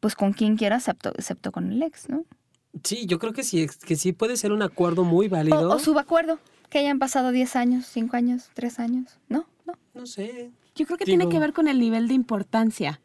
pues 0.00 0.14
con 0.14 0.32
quien 0.32 0.56
quieras, 0.56 0.82
excepto, 0.82 1.12
excepto 1.16 1.52
con 1.52 1.72
el 1.72 1.82
ex, 1.82 2.08
¿no? 2.08 2.24
Sí, 2.84 3.06
yo 3.06 3.18
creo 3.18 3.32
que 3.32 3.44
sí, 3.44 3.66
que 3.86 3.96
sí 3.96 4.12
puede 4.12 4.36
ser 4.36 4.52
un 4.52 4.62
acuerdo 4.62 5.04
muy 5.04 5.28
válido. 5.28 5.70
O, 5.70 5.76
o 5.76 5.78
subacuerdo, 5.78 6.38
que 6.70 6.78
hayan 6.78 6.98
pasado 6.98 7.30
10 7.30 7.56
años, 7.56 7.86
5 7.86 8.16
años, 8.16 8.50
3 8.54 8.78
años, 8.78 9.18
¿no? 9.28 9.46
No. 9.94 10.06
Sé. 10.06 10.50
Yo 10.74 10.86
creo 10.86 10.98
que 10.98 11.04
tiene 11.04 11.28
que 11.28 11.38
ver 11.38 11.52
con 11.52 11.68
el 11.68 11.78
nivel 11.78 12.08
de 12.08 12.14
importancia. 12.14 13.00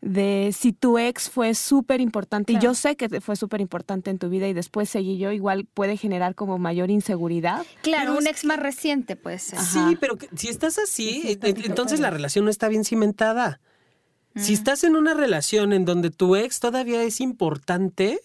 De 0.00 0.54
si 0.56 0.72
tu 0.72 0.96
ex 0.96 1.28
fue 1.28 1.54
súper 1.54 2.00
importante, 2.00 2.54
y 2.54 2.58
yo 2.58 2.72
sé 2.72 2.96
que 2.96 3.20
fue 3.20 3.36
súper 3.36 3.60
importante 3.60 4.10
en 4.10 4.18
tu 4.18 4.30
vida 4.30 4.48
y 4.48 4.54
después 4.54 4.88
seguí 4.88 5.18
yo, 5.18 5.30
igual 5.30 5.66
puede 5.66 5.98
generar 5.98 6.34
como 6.34 6.56
mayor 6.56 6.90
inseguridad. 6.90 7.66
Claro, 7.82 8.16
un 8.16 8.26
ex 8.26 8.46
más 8.46 8.58
reciente, 8.58 9.14
pues. 9.14 9.42
Sí, 9.42 9.98
pero 10.00 10.16
si 10.34 10.48
estás 10.48 10.78
así, 10.78 11.38
entonces 11.42 12.00
la 12.00 12.08
relación 12.08 12.46
no 12.46 12.50
está 12.50 12.68
bien 12.68 12.84
cimentada. 12.84 13.60
Si 14.36 14.54
estás 14.54 14.84
en 14.84 14.96
una 14.96 15.12
relación 15.12 15.74
en 15.74 15.84
donde 15.84 16.10
tu 16.10 16.34
ex 16.34 16.58
todavía 16.58 17.02
es 17.02 17.20
importante, 17.20 18.20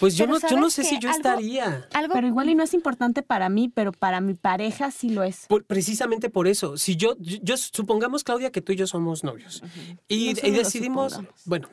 pues 0.00 0.16
yo 0.16 0.26
no, 0.26 0.38
yo 0.38 0.58
no 0.58 0.70
sé 0.70 0.84
si 0.84 0.98
yo 0.98 1.10
estaría. 1.10 1.86
Algo, 1.92 2.14
pero 2.14 2.26
igual 2.26 2.48
y 2.48 2.54
no 2.54 2.62
es 2.62 2.74
importante 2.74 3.22
para 3.22 3.48
mí, 3.48 3.68
pero 3.68 3.92
para 3.92 4.20
mi 4.20 4.34
pareja 4.34 4.90
sí 4.90 5.10
lo 5.10 5.22
es. 5.22 5.46
precisamente 5.66 6.30
por 6.30 6.48
eso. 6.48 6.76
Si 6.76 6.96
yo, 6.96 7.16
yo, 7.18 7.56
supongamos, 7.56 8.24
Claudia, 8.24 8.50
que 8.50 8.60
tú 8.60 8.72
y 8.72 8.76
yo 8.76 8.86
somos 8.86 9.24
novios. 9.24 9.62
y, 10.08 10.34
decidimos, 10.34 11.20
bueno, 11.44 11.68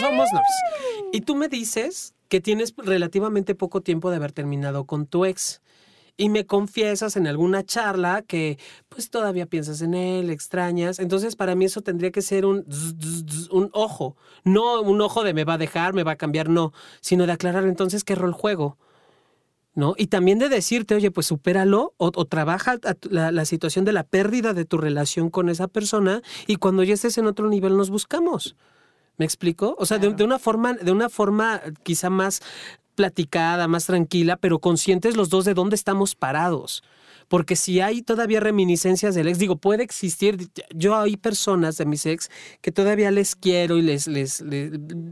somos 0.00 0.28
novios. 0.32 1.12
Y 1.12 1.22
tú 1.22 1.34
me 1.34 1.48
dices 1.48 2.14
que 2.28 2.40
tienes 2.40 2.74
relativamente 2.76 3.54
poco 3.54 3.80
tiempo 3.80 4.10
de 4.10 4.16
haber 4.16 4.32
terminado 4.32 4.84
con 4.84 5.06
tu 5.06 5.24
ex 5.24 5.62
y 6.18 6.28
me 6.28 6.44
confiesas 6.44 7.16
en 7.16 7.26
alguna 7.26 7.64
charla 7.64 8.22
que 8.22 8.58
pues 8.88 9.08
todavía 9.08 9.46
piensas 9.46 9.80
en 9.80 9.94
él, 9.94 10.28
extrañas. 10.30 10.98
Entonces 10.98 11.36
para 11.36 11.54
mí 11.54 11.64
eso 11.64 11.80
tendría 11.80 12.10
que 12.10 12.20
ser 12.20 12.44
un, 12.44 12.66
un 13.50 13.70
ojo, 13.72 14.16
no 14.44 14.82
un 14.82 15.00
ojo 15.00 15.22
de 15.24 15.32
me 15.32 15.44
va 15.44 15.54
a 15.54 15.58
dejar, 15.58 15.94
me 15.94 16.02
va 16.02 16.12
a 16.12 16.16
cambiar, 16.16 16.50
no, 16.50 16.72
sino 17.00 17.24
de 17.24 17.32
aclarar 17.32 17.64
entonces 17.64 18.04
qué 18.04 18.14
rol 18.14 18.32
juego. 18.32 18.76
¿No? 19.74 19.94
Y 19.96 20.08
también 20.08 20.40
de 20.40 20.48
decirte, 20.48 20.96
oye, 20.96 21.12
pues 21.12 21.28
supéralo 21.28 21.94
o, 21.98 22.10
trabaja 22.24 22.78
la, 23.10 23.30
la, 23.30 23.44
situación 23.44 23.84
de 23.84 23.92
la 23.92 24.02
pérdida 24.02 24.52
de 24.52 24.64
tu 24.64 24.76
relación 24.76 25.30
con 25.30 25.48
esa 25.48 25.68
persona 25.68 26.20
y 26.48 26.56
cuando 26.56 26.82
ya 26.82 26.94
estés 26.94 27.16
en 27.16 27.28
otro 27.28 27.48
nivel 27.48 27.76
nos 27.76 27.88
buscamos. 27.88 28.56
¿Me 29.18 29.24
explico? 29.24 29.74
O 29.78 29.84
sea, 29.84 29.98
de, 29.98 30.14
de, 30.14 30.24
una 30.24 30.38
forma, 30.38 30.74
de 30.74 30.92
una 30.92 31.08
forma 31.08 31.60
quizá 31.82 32.08
más 32.08 32.40
platicada, 32.98 33.68
más 33.68 33.86
tranquila, 33.86 34.36
pero 34.36 34.58
conscientes 34.58 35.16
los 35.16 35.28
dos 35.30 35.44
de 35.44 35.54
dónde 35.54 35.76
estamos 35.76 36.16
parados 36.16 36.82
porque 37.28 37.56
si 37.56 37.80
hay 37.80 38.02
todavía 38.02 38.40
reminiscencias 38.40 39.14
del 39.14 39.28
ex, 39.28 39.38
digo, 39.38 39.56
puede 39.56 39.82
existir, 39.82 40.48
yo 40.74 40.96
hay 40.96 41.16
personas 41.16 41.76
de 41.76 41.86
mis 41.86 42.06
ex 42.06 42.30
que 42.60 42.72
todavía 42.72 43.10
les 43.10 43.36
quiero 43.36 43.76
y 43.76 43.82
les, 43.82 44.06
les, 44.06 44.42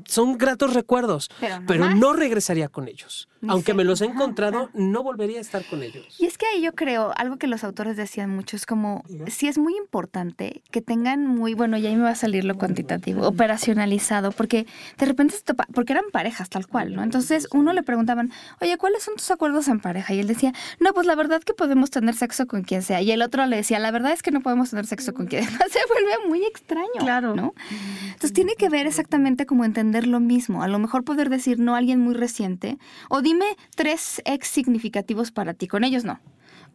son 0.06 0.38
gratos 0.38 0.74
recuerdos, 0.74 1.30
pero 1.66 1.90
no, 1.90 2.12
regresaría 2.12 2.68
con 2.68 2.88
ellos. 2.88 3.28
Aunque 3.48 3.74
me 3.74 3.84
los 3.84 4.00
he 4.00 4.06
encontrado, 4.06 4.70
no 4.72 5.02
volvería 5.02 5.38
a 5.38 5.40
estar 5.40 5.64
con 5.66 5.82
ellos. 5.82 6.16
Y 6.18 6.26
es 6.26 6.36
que 6.38 6.46
ahí 6.46 6.62
yo 6.62 6.72
creo, 6.72 7.12
algo 7.16 7.36
que 7.36 7.46
los 7.46 7.62
autores 7.62 7.96
decían 7.96 8.30
mucho, 8.30 8.56
es 8.56 8.66
como, 8.66 9.04
si 9.28 9.46
es 9.46 9.58
muy 9.58 9.76
importante 9.76 10.62
que 10.70 10.80
tengan 10.80 11.26
muy, 11.26 11.54
bueno, 11.54 11.76
ya 11.76 11.90
ahí 11.90 11.96
me 11.96 12.02
va 12.02 12.10
a 12.10 12.16
salir 12.16 12.44
lo 12.44 12.56
cuantitativo, 12.56 13.26
operacionalizado, 13.26 14.32
porque 14.32 14.66
de 14.98 15.06
repente, 15.06 15.34
porque 15.74 15.92
eran 15.92 16.06
parejas 16.10 16.48
tal 16.48 16.66
cual, 16.66 16.94
¿no? 16.94 17.02
Entonces 17.02 17.46
uno 17.52 17.72
le 17.72 17.82
preguntaban, 17.82 18.32
oye, 18.60 18.76
¿cuáles 18.78 19.02
son 19.02 19.16
tus 19.16 19.30
acuerdos 19.30 19.68
en 19.68 19.80
pareja? 19.80 20.14
Y 20.14 20.20
él 20.20 20.26
decía, 20.26 20.52
no, 20.80 20.92
pues 20.94 21.06
la 21.06 21.14
verdad 21.14 21.42
que 21.42 21.52
podemos 21.52 21.90
tener 21.90 22.05
sexo 22.14 22.46
con 22.46 22.62
quien 22.62 22.82
sea. 22.82 23.02
Y 23.02 23.10
el 23.10 23.22
otro 23.22 23.44
le 23.46 23.56
decía, 23.56 23.78
la 23.78 23.90
verdad 23.90 24.12
es 24.12 24.22
que 24.22 24.30
no 24.30 24.40
podemos 24.40 24.70
tener 24.70 24.86
sexo 24.86 25.14
con 25.14 25.26
quien 25.26 25.44
sea. 25.44 25.58
Se 25.70 25.78
vuelve 25.88 26.28
muy 26.28 26.44
extraño. 26.44 26.88
Claro. 26.98 27.34
¿no? 27.34 27.54
Entonces 28.04 28.32
tiene 28.32 28.54
que 28.56 28.68
ver 28.68 28.86
exactamente 28.86 29.46
como 29.46 29.64
entender 29.64 30.06
lo 30.06 30.20
mismo. 30.20 30.62
A 30.62 30.68
lo 30.68 30.78
mejor 30.78 31.04
poder 31.04 31.30
decir 31.30 31.58
no 31.58 31.74
a 31.74 31.78
alguien 31.78 32.00
muy 32.00 32.14
reciente. 32.14 32.78
O 33.08 33.22
dime 33.22 33.46
tres 33.74 34.22
ex 34.24 34.48
significativos 34.48 35.30
para 35.32 35.54
ti. 35.54 35.66
Con 35.68 35.84
ellos 35.84 36.04
no. 36.04 36.20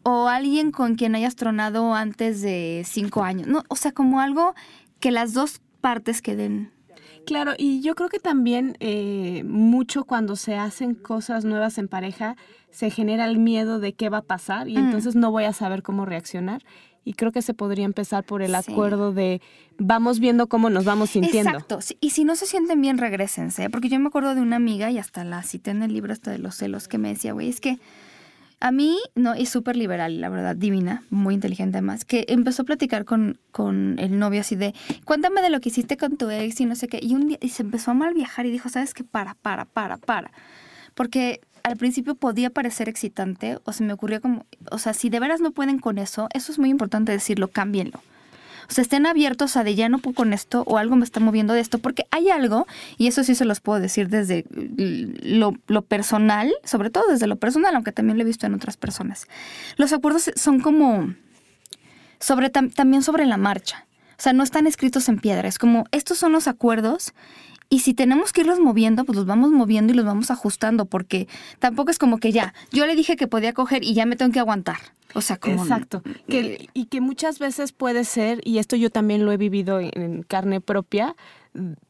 O 0.03 0.27
alguien 0.27 0.71
con 0.71 0.95
quien 0.95 1.15
hayas 1.15 1.35
tronado 1.35 1.93
antes 1.93 2.41
de 2.41 2.83
cinco 2.85 3.23
años. 3.23 3.47
No, 3.47 3.63
o 3.67 3.75
sea, 3.75 3.91
como 3.91 4.19
algo 4.19 4.55
que 4.99 5.11
las 5.11 5.33
dos 5.33 5.61
partes 5.81 6.21
queden 6.21 6.71
Claro, 7.25 7.53
y 7.57 7.81
yo 7.81 7.95
creo 7.95 8.09
que 8.09 8.19
también 8.19 8.75
eh, 8.79 9.43
mucho 9.45 10.05
cuando 10.05 10.35
se 10.35 10.55
hacen 10.55 10.95
cosas 10.95 11.45
nuevas 11.45 11.77
en 11.77 11.87
pareja, 11.87 12.35
se 12.71 12.89
genera 12.89 13.25
el 13.25 13.37
miedo 13.37 13.79
de 13.79 13.93
qué 13.93 14.09
va 14.09 14.19
a 14.19 14.23
pasar 14.23 14.67
y 14.67 14.75
mm. 14.75 14.85
entonces 14.85 15.15
no 15.15 15.31
voy 15.31 15.43
a 15.43 15.53
saber 15.53 15.83
cómo 15.83 16.05
reaccionar. 16.05 16.63
Y 17.03 17.13
creo 17.13 17.31
que 17.31 17.41
se 17.41 17.55
podría 17.55 17.85
empezar 17.85 18.23
por 18.23 18.43
el 18.43 18.53
acuerdo 18.53 19.11
de 19.11 19.41
vamos 19.79 20.19
viendo 20.19 20.47
cómo 20.47 20.69
nos 20.69 20.85
vamos 20.85 21.09
sintiendo. 21.09 21.49
Exacto. 21.49 21.79
Y 21.99 22.11
si 22.11 22.23
no 22.23 22.35
se 22.35 22.45
sienten 22.45 22.79
bien, 22.79 22.99
regresense. 22.99 23.71
Porque 23.71 23.89
yo 23.89 23.99
me 23.99 24.07
acuerdo 24.07 24.35
de 24.35 24.41
una 24.41 24.57
amiga, 24.57 24.91
y 24.91 24.99
hasta 24.99 25.23
la 25.23 25.41
cité 25.41 25.71
en 25.71 25.81
el 25.81 25.93
libro 25.93 26.13
hasta 26.13 26.29
de 26.29 26.37
los 26.37 26.55
celos, 26.55 26.87
que 26.87 26.99
me 26.99 27.09
decía, 27.09 27.33
güey, 27.33 27.49
es 27.49 27.59
que 27.59 27.79
a 28.61 28.71
mí, 28.71 28.99
no, 29.15 29.33
es 29.33 29.49
súper 29.49 29.75
liberal, 29.75 30.21
la 30.21 30.29
verdad, 30.29 30.55
divina, 30.55 31.03
muy 31.09 31.33
inteligente 31.33 31.79
además, 31.79 32.05
que 32.05 32.25
empezó 32.29 32.61
a 32.61 32.65
platicar 32.65 33.05
con, 33.05 33.39
con 33.51 33.97
el 33.97 34.19
novio 34.19 34.41
así 34.41 34.55
de, 34.55 34.75
cuéntame 35.03 35.41
de 35.41 35.49
lo 35.49 35.59
que 35.59 35.69
hiciste 35.69 35.97
con 35.97 36.15
tu 36.15 36.29
ex 36.29 36.61
y 36.61 36.65
no 36.65 36.75
sé 36.75 36.87
qué. 36.87 36.99
Y 37.01 37.15
un 37.15 37.27
día 37.27 37.37
y 37.41 37.49
se 37.49 37.63
empezó 37.63 37.89
a 37.89 37.95
mal 37.95 38.13
viajar 38.13 38.45
y 38.45 38.51
dijo, 38.51 38.69
¿sabes 38.69 38.93
qué? 38.93 39.03
Para, 39.03 39.33
para, 39.33 39.65
para, 39.65 39.97
para. 39.97 40.31
Porque 40.93 41.41
al 41.63 41.75
principio 41.75 42.13
podía 42.13 42.51
parecer 42.51 42.87
excitante 42.87 43.57
o 43.65 43.73
se 43.73 43.83
me 43.83 43.93
ocurrió 43.93 44.21
como, 44.21 44.45
o 44.69 44.77
sea, 44.77 44.93
si 44.93 45.09
de 45.09 45.19
veras 45.19 45.41
no 45.41 45.51
pueden 45.51 45.79
con 45.79 45.97
eso, 45.97 46.29
eso 46.31 46.51
es 46.51 46.59
muy 46.59 46.69
importante 46.69 47.11
decirlo, 47.11 47.47
cámbienlo. 47.47 48.01
O 48.69 48.73
sea, 48.73 48.81
estén 48.81 49.05
abiertos 49.05 49.57
a 49.57 49.63
de 49.63 49.75
ya 49.75 49.89
no 49.89 49.99
puedo 49.99 50.15
con 50.15 50.33
esto 50.33 50.63
o 50.65 50.77
algo 50.77 50.95
me 50.95 51.03
está 51.03 51.19
moviendo 51.19 51.53
de 51.53 51.61
esto, 51.61 51.79
porque 51.79 52.05
hay 52.11 52.29
algo, 52.29 52.67
y 52.97 53.07
eso 53.07 53.23
sí 53.23 53.35
se 53.35 53.45
los 53.45 53.59
puedo 53.59 53.79
decir 53.79 54.09
desde 54.09 54.45
lo, 54.49 55.81
personal, 55.83 56.51
sobre 56.63 56.89
todo 56.89 57.05
desde 57.07 57.27
lo 57.27 57.37
personal, 57.37 57.75
aunque 57.75 57.91
también 57.91 58.17
lo 58.17 58.23
he 58.23 58.27
visto 58.27 58.45
en 58.45 58.53
otras 58.53 58.77
personas. 58.77 59.27
Los 59.77 59.93
acuerdos 59.93 60.31
son 60.35 60.59
como 60.59 61.13
sobre 62.19 62.49
también 62.49 63.03
sobre 63.03 63.25
la 63.25 63.37
marcha. 63.37 63.85
O 64.17 64.23
sea, 64.23 64.33
no 64.33 64.43
están 64.43 64.67
escritos 64.67 65.09
en 65.09 65.17
piedra. 65.17 65.47
Es 65.47 65.57
como, 65.57 65.85
estos 65.91 66.19
son 66.19 66.31
los 66.31 66.47
acuerdos 66.47 67.13
y 67.71 67.79
si 67.79 67.93
tenemos 67.93 68.33
que 68.33 68.41
irlos 68.41 68.59
moviendo, 68.59 69.05
pues 69.05 69.15
los 69.15 69.25
vamos 69.25 69.49
moviendo 69.51 69.93
y 69.93 69.95
los 69.95 70.05
vamos 70.05 70.29
ajustando, 70.29 70.85
porque 70.85 71.29
tampoco 71.57 71.89
es 71.89 71.97
como 71.97 72.19
que 72.19 72.33
ya, 72.33 72.53
yo 72.73 72.85
le 72.85 72.97
dije 72.97 73.15
que 73.15 73.27
podía 73.27 73.53
coger 73.53 73.81
y 73.85 73.93
ya 73.93 74.05
me 74.05 74.17
tengo 74.17 74.33
que 74.33 74.39
aguantar. 74.39 74.77
O 75.13 75.21
sea, 75.21 75.37
como... 75.37 75.63
Exacto. 75.63 76.03
Que, 76.27 76.67
y 76.73 76.87
que 76.87 76.99
muchas 76.99 77.39
veces 77.39 77.71
puede 77.71 78.03
ser, 78.03 78.41
y 78.43 78.57
esto 78.57 78.75
yo 78.75 78.89
también 78.89 79.25
lo 79.25 79.31
he 79.31 79.37
vivido 79.37 79.79
en 79.79 80.23
carne 80.23 80.59
propia, 80.59 81.15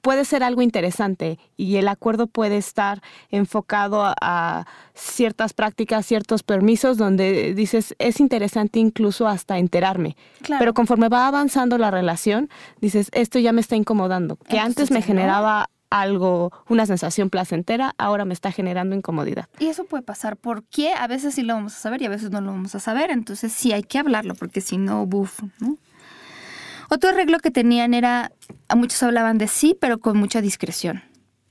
puede 0.02 0.26
ser 0.26 0.44
algo 0.44 0.62
interesante 0.62 1.40
y 1.58 1.76
el 1.78 1.88
acuerdo 1.88 2.28
puede 2.28 2.58
estar 2.58 3.02
enfocado 3.30 4.14
a, 4.22 4.66
ciertas 4.94 5.54
prácticas, 5.54 6.06
ciertos 6.06 6.44
permisos 6.44 6.98
donde 6.98 7.54
dices, 7.54 7.96
es 7.98 8.20
interesante 8.20 8.80
incluso 8.80 9.28
hasta 9.28 9.58
enterarme. 9.58 10.16
Pero 10.60 10.74
conforme 10.74 11.10
va 11.10 11.28
avanzando 11.28 11.78
la 11.78 11.90
relación, 11.90 12.50
dices, 12.82 13.10
esto 13.14 13.40
ya 13.40 13.52
me 13.52 13.62
está 13.62 13.76
incomodando, 13.76 14.36
que 14.36 14.60
antes 14.60 14.92
me 14.92 15.02
generaba 15.02 15.70
algo, 15.90 16.52
una 16.70 16.86
sensación 16.86 17.30
placentera, 17.30 17.94
ahora 17.98 18.26
me 18.26 18.34
está 18.34 18.52
generando 18.52 18.96
incomodidad. 18.96 19.48
Y 19.60 19.68
eso 19.68 19.86
puede 19.86 20.04
pasar 20.04 20.38
porque 20.38 20.94
a 20.94 21.08
veces 21.08 21.36
sí 21.36 21.44
lo 21.44 21.54
vamos 21.54 21.76
a 21.76 21.80
saber 21.80 22.02
y 22.02 22.06
a 22.06 22.10
veces 22.10 22.32
no 22.32 22.42
lo 22.42 22.52
vamos 22.52 22.74
a 22.76 22.80
saber, 22.80 23.12
entonces 23.12 23.52
sí 23.52 23.74
hay 23.74 23.84
que 23.84 24.00
hablarlo 24.00 24.34
porque 24.36 24.62
si 24.62 24.78
no, 24.78 25.06
buf, 25.06 25.42
¿no? 25.60 25.78
Otro 26.94 27.12
arreglo 27.12 27.40
que 27.40 27.52
tenían 27.52 27.94
era, 27.94 28.34
a 28.68 28.76
muchos 28.76 29.02
hablaban 29.02 29.38
de 29.38 29.48
sí, 29.48 29.78
pero 29.80 30.00
con 30.00 30.18
mucha 30.18 30.42
discreción. 30.42 31.02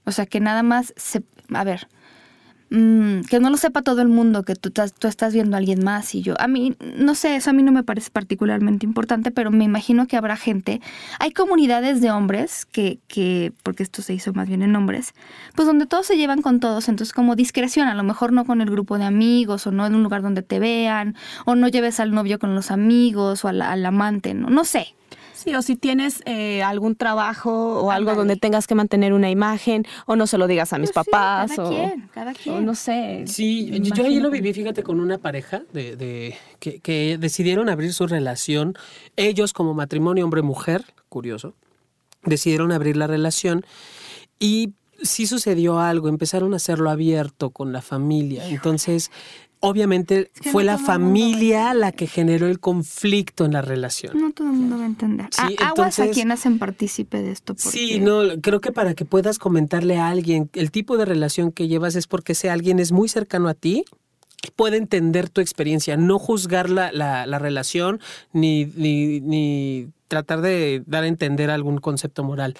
O 0.04 0.12
sea, 0.12 0.26
que 0.26 0.38
nada 0.38 0.62
más 0.62 0.92
se, 0.98 1.22
a 1.54 1.64
ver, 1.64 1.88
mm, 2.68 3.22
que 3.22 3.40
no 3.40 3.48
lo 3.48 3.56
sepa 3.56 3.80
todo 3.80 4.02
el 4.02 4.08
mundo, 4.08 4.42
que 4.42 4.54
tú, 4.54 4.70
tú, 4.70 5.08
estás 5.08 5.32
viendo 5.32 5.56
a 5.56 5.58
alguien 5.58 5.82
más 5.82 6.14
y 6.14 6.20
yo. 6.20 6.38
A 6.38 6.46
mí, 6.46 6.76
no 6.94 7.14
sé, 7.14 7.36
eso 7.36 7.48
a 7.48 7.52
mí 7.54 7.62
no 7.62 7.72
me 7.72 7.82
parece 7.82 8.10
particularmente 8.10 8.84
importante, 8.84 9.30
pero 9.30 9.50
me 9.50 9.64
imagino 9.64 10.06
que 10.06 10.18
habrá 10.18 10.36
gente. 10.36 10.82
Hay 11.20 11.30
comunidades 11.30 12.02
de 12.02 12.10
hombres 12.10 12.66
que, 12.66 12.98
que, 13.08 13.54
porque 13.62 13.82
esto 13.82 14.02
se 14.02 14.12
hizo 14.12 14.34
más 14.34 14.46
bien 14.46 14.60
en 14.60 14.76
hombres, 14.76 15.14
pues 15.54 15.64
donde 15.64 15.86
todos 15.86 16.04
se 16.04 16.18
llevan 16.18 16.42
con 16.42 16.60
todos, 16.60 16.86
entonces 16.90 17.14
como 17.14 17.34
discreción, 17.34 17.88
a 17.88 17.94
lo 17.94 18.02
mejor 18.02 18.34
no 18.34 18.44
con 18.44 18.60
el 18.60 18.70
grupo 18.70 18.98
de 18.98 19.04
amigos 19.04 19.66
o 19.66 19.70
no 19.70 19.86
en 19.86 19.94
un 19.94 20.02
lugar 20.02 20.20
donde 20.20 20.42
te 20.42 20.58
vean, 20.58 21.16
o 21.46 21.54
no 21.54 21.68
lleves 21.68 21.98
al 21.98 22.12
novio 22.12 22.38
con 22.38 22.54
los 22.54 22.70
amigos 22.70 23.42
o 23.46 23.48
al, 23.48 23.62
al 23.62 23.86
amante, 23.86 24.34
no, 24.34 24.50
no 24.50 24.64
sé. 24.64 24.96
Sí, 25.42 25.54
o 25.54 25.62
si 25.62 25.74
tienes 25.76 26.22
eh, 26.26 26.62
algún 26.62 26.96
trabajo 26.96 27.80
o 27.80 27.90
algo 27.90 28.14
donde 28.14 28.36
tengas 28.36 28.66
que 28.66 28.74
mantener 28.74 29.12
una 29.12 29.30
imagen, 29.30 29.86
o 30.06 30.16
no 30.16 30.26
se 30.26 30.36
lo 30.36 30.46
digas 30.46 30.72
a 30.72 30.78
mis 30.78 30.92
pues 30.92 31.06
papás, 31.06 31.52
cada 31.56 31.68
o, 31.68 31.70
quien, 31.70 32.08
cada 32.12 32.34
quien. 32.34 32.64
no 32.64 32.74
sé. 32.74 33.24
Sí, 33.26 33.80
yo 33.80 34.04
ahí 34.04 34.20
lo 34.20 34.30
viví, 34.30 34.52
fíjate, 34.52 34.82
con 34.82 35.00
una 35.00 35.18
pareja 35.18 35.62
de, 35.72 35.96
de 35.96 36.36
que, 36.58 36.80
que 36.80 37.16
decidieron 37.18 37.68
abrir 37.68 37.94
su 37.94 38.06
relación, 38.06 38.74
ellos 39.16 39.52
como 39.52 39.72
matrimonio 39.72 40.24
hombre-mujer, 40.24 40.84
curioso, 41.08 41.54
decidieron 42.24 42.70
abrir 42.72 42.96
la 42.96 43.06
relación 43.06 43.64
y 44.38 44.74
sí 45.02 45.26
sucedió 45.26 45.80
algo, 45.80 46.08
empezaron 46.08 46.52
a 46.52 46.56
hacerlo 46.56 46.90
abierto 46.90 47.50
con 47.50 47.72
la 47.72 47.82
familia. 47.82 48.46
Entonces, 48.48 49.10
obviamente 49.60 50.30
fue 50.52 50.64
la 50.64 50.78
familia 50.78 51.74
la 51.74 51.92
que 51.92 52.06
generó 52.06 52.46
el 52.46 52.58
conflicto 52.58 53.44
en 53.44 53.52
la 53.52 53.62
relación. 53.62 54.18
No 54.18 54.32
todo 54.32 54.48
el 54.48 54.54
mundo 54.54 54.78
va 54.78 54.84
a 54.84 54.86
entender. 54.86 55.28
Sí, 55.30 55.56
aguas 55.62 55.98
a 56.00 56.08
quien 56.08 56.32
hacen 56.32 56.58
partícipe 56.58 57.22
de 57.22 57.30
esto. 57.30 57.54
Sí, 57.56 58.00
no, 58.00 58.22
creo 58.40 58.60
que 58.60 58.72
para 58.72 58.94
que 58.94 59.04
puedas 59.04 59.38
comentarle 59.38 59.98
a 59.98 60.08
alguien 60.08 60.50
el 60.54 60.70
tipo 60.70 60.96
de 60.96 61.04
relación 61.04 61.52
que 61.52 61.68
llevas 61.68 61.94
es 61.94 62.06
porque 62.06 62.32
ese 62.32 62.50
alguien 62.50 62.78
es 62.78 62.90
muy 62.90 63.08
cercano 63.08 63.48
a 63.48 63.54
ti, 63.54 63.84
puede 64.56 64.78
entender 64.78 65.28
tu 65.28 65.42
experiencia, 65.42 65.96
no 65.96 66.18
juzgar 66.18 66.70
la, 66.70 66.90
la, 66.92 67.38
relación 67.38 68.00
ni, 68.32 68.64
ni, 68.64 69.20
ni 69.20 69.88
tratar 70.08 70.40
de 70.40 70.82
dar 70.86 71.04
a 71.04 71.08
entender 71.08 71.50
algún 71.50 71.78
concepto 71.78 72.24
moral. 72.24 72.56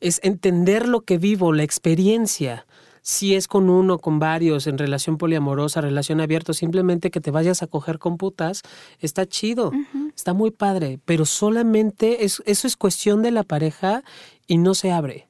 Es 0.00 0.18
entender 0.24 0.88
lo 0.88 1.02
que 1.02 1.18
vivo, 1.18 1.52
la 1.52 1.62
experiencia 1.62 2.66
si 3.02 3.34
es 3.34 3.48
con 3.48 3.70
uno, 3.70 3.98
con 3.98 4.18
varios, 4.18 4.66
en 4.66 4.78
relación 4.78 5.18
poliamorosa, 5.18 5.80
relación 5.80 6.20
abierta, 6.20 6.54
simplemente 6.54 7.10
que 7.10 7.20
te 7.20 7.30
vayas 7.30 7.62
a 7.62 7.66
coger 7.66 7.98
con 7.98 8.16
putas, 8.16 8.62
está 8.98 9.26
chido, 9.26 9.72
está 10.14 10.32
muy 10.32 10.50
padre, 10.50 10.98
pero 11.04 11.24
solamente 11.24 12.24
es, 12.24 12.42
eso 12.46 12.66
es 12.66 12.76
cuestión 12.76 13.22
de 13.22 13.30
la 13.30 13.42
pareja 13.42 14.02
y 14.46 14.58
no 14.58 14.74
se 14.74 14.92
abre. 14.92 15.28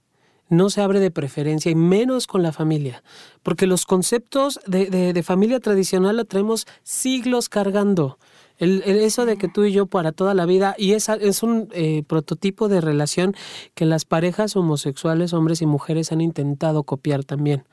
No 0.49 0.69
se 0.69 0.81
abre 0.81 0.99
de 0.99 1.13
preferencia 1.13 1.71
y 1.71 1.77
menos 1.77 2.27
con 2.27 2.43
la 2.43 2.51
familia, 2.51 3.05
porque 3.45 3.69
los 3.69 3.87
conceptos 3.87 4.59
de, 4.67 5.13
de 5.13 5.23
familia 5.23 5.61
tradicional 5.61 6.17
lo 6.17 6.25
traemos 6.25 6.67
siglos 6.83 7.49
cargando. 7.49 8.19
El, 8.61 8.83
eso 8.83 9.27
de 9.27 9.37
que 9.37 9.49
tú 9.49 9.65
y 9.65 9.73
yo 9.73 9.87
para 9.87 10.13
toda 10.13 10.35
la 10.35 10.47
vida, 10.47 10.75
y 10.79 10.93
es, 10.93 11.09
es 11.09 11.43
un 11.43 11.69
eh, 11.73 12.05
prototipo 12.07 12.69
de 12.69 12.81
relación 12.81 13.35
que 13.75 13.87
las 13.87 14.05
parejas 14.05 14.55
homosexuales, 14.55 15.33
hombres 15.33 15.63
y 15.63 15.67
mujeres, 15.67 16.13
han 16.13 16.21
intentado 16.21 16.85
copiar 16.85 17.25
también. 17.25 17.65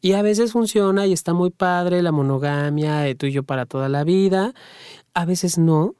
Y 0.00 0.12
a 0.12 0.22
veces 0.22 0.52
funciona 0.52 1.06
y 1.06 1.12
está 1.12 1.32
muy 1.32 1.50
padre 1.50 2.02
la 2.02 2.12
monogamia, 2.12 2.98
de 2.98 3.14
tú 3.14 3.26
y 3.26 3.32
yo 3.32 3.42
para 3.42 3.66
toda 3.66 3.88
la 3.88 4.04
vida. 4.04 4.52
A 5.14 5.24
veces 5.24 5.58
no, 5.58 5.94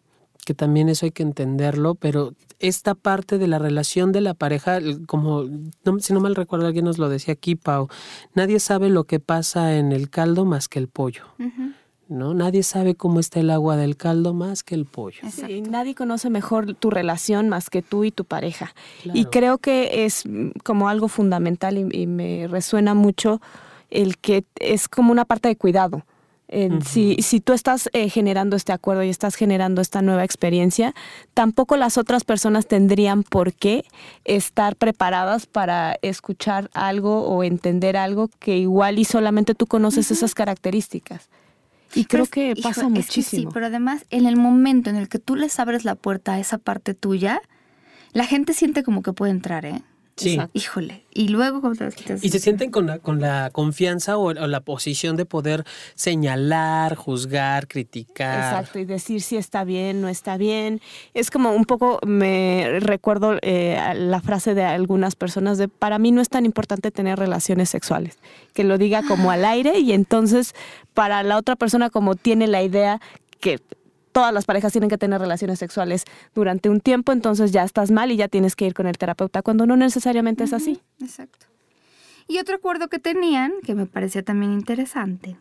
que 0.45 0.55
también 0.55 0.89
eso 0.89 1.07
hay 1.07 1.13
que 1.13 1.23
entenderlo, 1.23 1.95
pero 1.95 2.35
esta 2.59 2.95
parte 2.95 3.39
de 3.39 3.49
la 3.49 3.59
relación 3.59 4.13
de 4.13 4.21
la 4.21 4.35
pareja, 4.35 4.79
como 5.07 5.45
si 5.99 6.13
no 6.13 6.21
mal 6.21 6.37
recuerdo, 6.37 6.67
alguien 6.67 6.85
nos 6.85 6.99
lo 6.99 7.09
decía 7.09 7.35
aquí, 7.35 7.57
Pau, 7.57 7.89
nadie 8.35 8.61
sabe 8.61 8.89
lo 8.89 9.05
que 9.05 9.19
pasa 9.19 9.77
en 9.77 9.93
el 9.93 10.09
caldo 10.11 10.45
más 10.45 10.69
que 10.69 10.79
el 10.79 10.89
pollo. 10.89 11.25
¿No? 12.09 12.35
Nadie 12.35 12.63
sabe 12.63 12.95
cómo 12.95 13.21
está 13.21 13.41
el 13.41 13.51
agua 13.51 13.77
del 13.77 13.97
caldo 13.97 14.35
más 14.35 14.63
que 14.63 14.75
el 14.75 14.85
pollo. 14.85 15.21
Sí, 15.31 15.61
nadie 15.63 15.95
conoce 15.95 16.31
mejor 16.31 16.75
tu 16.75 16.91
relación 16.91 17.49
más 17.49 17.71
que 17.71 17.83
tú 17.83 18.05
y 18.05 18.11
tu 18.11 18.25
pareja. 18.25 18.75
Y 19.05 19.27
creo 19.27 19.59
que 19.59 20.05
es 20.05 20.25
como 20.65 20.89
algo 20.89 21.09
fundamental 21.09 21.79
y, 21.79 22.07
me 22.07 22.47
resuena 22.47 22.95
mucho 22.95 23.41
el 23.91 24.19
que 24.19 24.45
es 24.61 24.89
como 24.89 25.13
una 25.13 25.25
parte 25.25 25.49
de 25.49 25.57
cuidado. 25.57 26.05
si, 26.85 27.17
si, 27.23 27.41
tú 27.41 27.53
estás 27.53 27.91
eh, 27.93 28.09
generando 28.09 28.55
este 28.55 28.73
acuerdo 28.73 29.03
y 29.03 29.09
estás 29.09 29.35
generando 29.35 29.83
esta 29.83 30.01
nueva 30.03 30.23
experiencia, 30.23 30.95
tampoco 31.35 31.77
las 31.77 31.99
otras 31.99 32.23
personas 32.23 32.67
tendrían 32.67 33.25
por 33.25 33.53
qué 33.53 33.85
estar 34.25 34.77
preparadas 34.77 35.47
para 35.47 35.97
escuchar 36.03 36.71
algo 36.73 37.23
o 37.23 37.43
entender 37.43 37.97
algo 37.97 38.31
que 38.39 38.57
igual 38.57 39.01
y 39.01 39.05
solamente 39.05 39.57
tú 39.57 39.67
conoces 39.67 40.13
esas 40.13 40.35
características. 40.35 41.29
Y 41.95 42.05
creo 42.05 42.27
que 42.27 42.55
pasa 42.63 42.89
muchísimo. 42.89 43.51
sí, 43.51 43.55
pero 43.55 43.67
además 43.67 44.05
en 44.11 44.27
el 44.27 44.37
momento 44.37 44.91
en 44.91 44.97
el 44.97 45.09
que 45.09 45.19
tú 45.19 45.37
les 45.37 45.59
abres 45.59 45.85
la 45.85 45.95
puerta 45.95 46.35
a 46.35 46.41
esa 46.41 46.59
parte 46.59 46.95
tuya, 46.95 47.41
la 48.13 48.25
gente 48.25 48.53
siente 48.53 48.83
como 48.83 49.03
que 49.03 49.13
puede 49.13 49.33
entrar, 49.33 49.65
¿eh? 49.65 49.83
Sí. 50.17 50.39
Híjole. 50.55 51.05
Y 51.13 51.29
luego, 51.29 51.61
¿cómo 51.61 51.75
te 51.75 51.89
Y 52.23 52.31
se 52.31 52.39
sienten 52.39 52.71
con 52.71 52.87
la, 52.87 52.99
con 53.01 53.21
la 53.21 53.51
confianza 53.53 54.17
o, 54.17 54.33
la 54.33 54.61
posición 54.61 55.17
de 55.17 55.27
poder 55.27 55.65
señalar, 55.95 56.95
juzgar, 56.95 57.69
criticar. 57.69 58.39
Exacto, 58.39 58.79
y 58.79 58.87
decir 58.87 59.21
si 59.21 59.37
está 59.37 59.65
bien, 59.65 60.01
no 60.01 60.09
está 60.09 60.39
bien. 60.39 60.81
Es 61.13 61.31
como 61.31 61.53
un 61.53 61.67
poco, 61.67 62.01
me 62.07 62.81
recuerdo 62.81 63.37
eh, 63.43 63.79
la 63.95 64.21
frase 64.23 64.55
de 64.55 64.65
algunas 64.65 65.17
personas 65.17 65.59
de, 65.59 65.69
para 65.69 65.99
mí 65.99 66.13
no 66.13 66.23
es 66.23 66.31
tan 66.31 66.47
importante 66.47 66.91
tener 66.91 67.19
relaciones 67.19 67.69
sexuales. 67.69 68.19
Que 68.55 68.65
lo 68.65 68.79
diga 68.79 69.03
como 69.07 69.31
al 69.31 69.45
aire 69.45 69.79
y 69.81 69.93
entonces 69.93 70.55
para 70.95 71.23
la 71.23 71.37
otra 71.37 71.57
persona 71.57 71.91
como 71.91 72.15
tiene 72.15 72.47
la 72.47 72.63
idea 72.63 73.01
que 73.39 73.61
todas 74.17 74.33
las 74.33 74.47
parejas 74.47 74.73
tienen 74.73 74.89
que 74.89 74.97
tener 74.97 75.21
relaciones 75.21 75.59
sexuales 75.59 76.05
durante 76.35 76.71
un 76.71 76.81
tiempo, 76.81 77.13
entonces 77.13 77.53
ya 77.53 77.65
estás 77.65 77.91
mal 77.91 78.11
y 78.11 78.17
ya 78.17 78.29
tienes 78.29 78.57
que 78.57 78.65
ir 78.65 78.73
con 78.73 78.87
el 78.87 78.97
terapeuta, 78.97 79.43
cuando 79.43 79.67
no 79.67 79.77
necesariamente 79.77 80.45
es 80.45 80.55
así. 80.55 80.81
Exacto. 81.03 81.45
Y 82.27 82.39
otro 82.39 82.57
acuerdo 82.57 82.89
que 82.89 82.99
tenían, 82.99 83.53
que 83.63 83.75
me 83.75 83.85
parecía 83.85 84.23
también 84.23 84.55
interesante, 84.55 85.37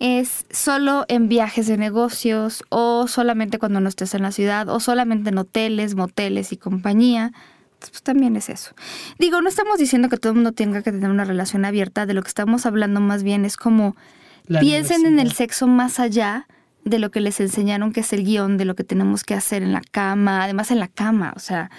es 0.00 0.46
solo 0.50 1.04
en 1.06 1.28
viajes 1.28 1.68
de 1.68 1.76
negocios 1.76 2.64
o 2.70 3.06
solamente 3.06 3.60
cuando 3.60 3.78
no 3.78 3.88
estés 3.88 4.14
en 4.14 4.22
la 4.22 4.32
ciudad 4.32 4.68
o 4.68 4.80
solamente 4.80 5.30
en 5.30 5.38
hoteles, 5.38 5.94
moteles 5.94 6.50
y 6.50 6.56
compañía. 6.56 7.32
Pues 7.78 8.02
también 8.02 8.34
es 8.34 8.48
eso. 8.48 8.74
Digo, 9.20 9.40
no 9.42 9.48
estamos 9.48 9.78
diciendo 9.78 10.08
que 10.08 10.16
todo 10.16 10.32
el 10.32 10.38
mundo 10.38 10.50
tenga 10.50 10.82
que 10.82 10.90
tener 10.90 11.08
una 11.08 11.24
relación 11.24 11.64
abierta, 11.64 12.04
de 12.04 12.14
lo 12.14 12.22
que 12.22 12.28
estamos 12.28 12.66
hablando 12.66 12.98
más 12.98 13.22
bien 13.22 13.44
es 13.44 13.56
como 13.56 13.94
piensen 14.48 15.06
en 15.06 15.20
el 15.20 15.30
sexo 15.30 15.68
más 15.68 16.00
allá 16.00 16.48
de 16.84 16.98
lo 16.98 17.10
que 17.10 17.20
les 17.20 17.40
enseñaron 17.40 17.92
que 17.92 18.00
es 18.00 18.12
el 18.12 18.24
guion, 18.24 18.56
de 18.56 18.64
lo 18.64 18.74
que 18.74 18.84
tenemos 18.84 19.24
que 19.24 19.34
hacer 19.34 19.62
en 19.62 19.72
la 19.72 19.82
cama, 19.82 20.42
además 20.42 20.70
en 20.70 20.80
la 20.80 20.88
cama, 20.88 21.32
o 21.36 21.38
sea, 21.38 21.70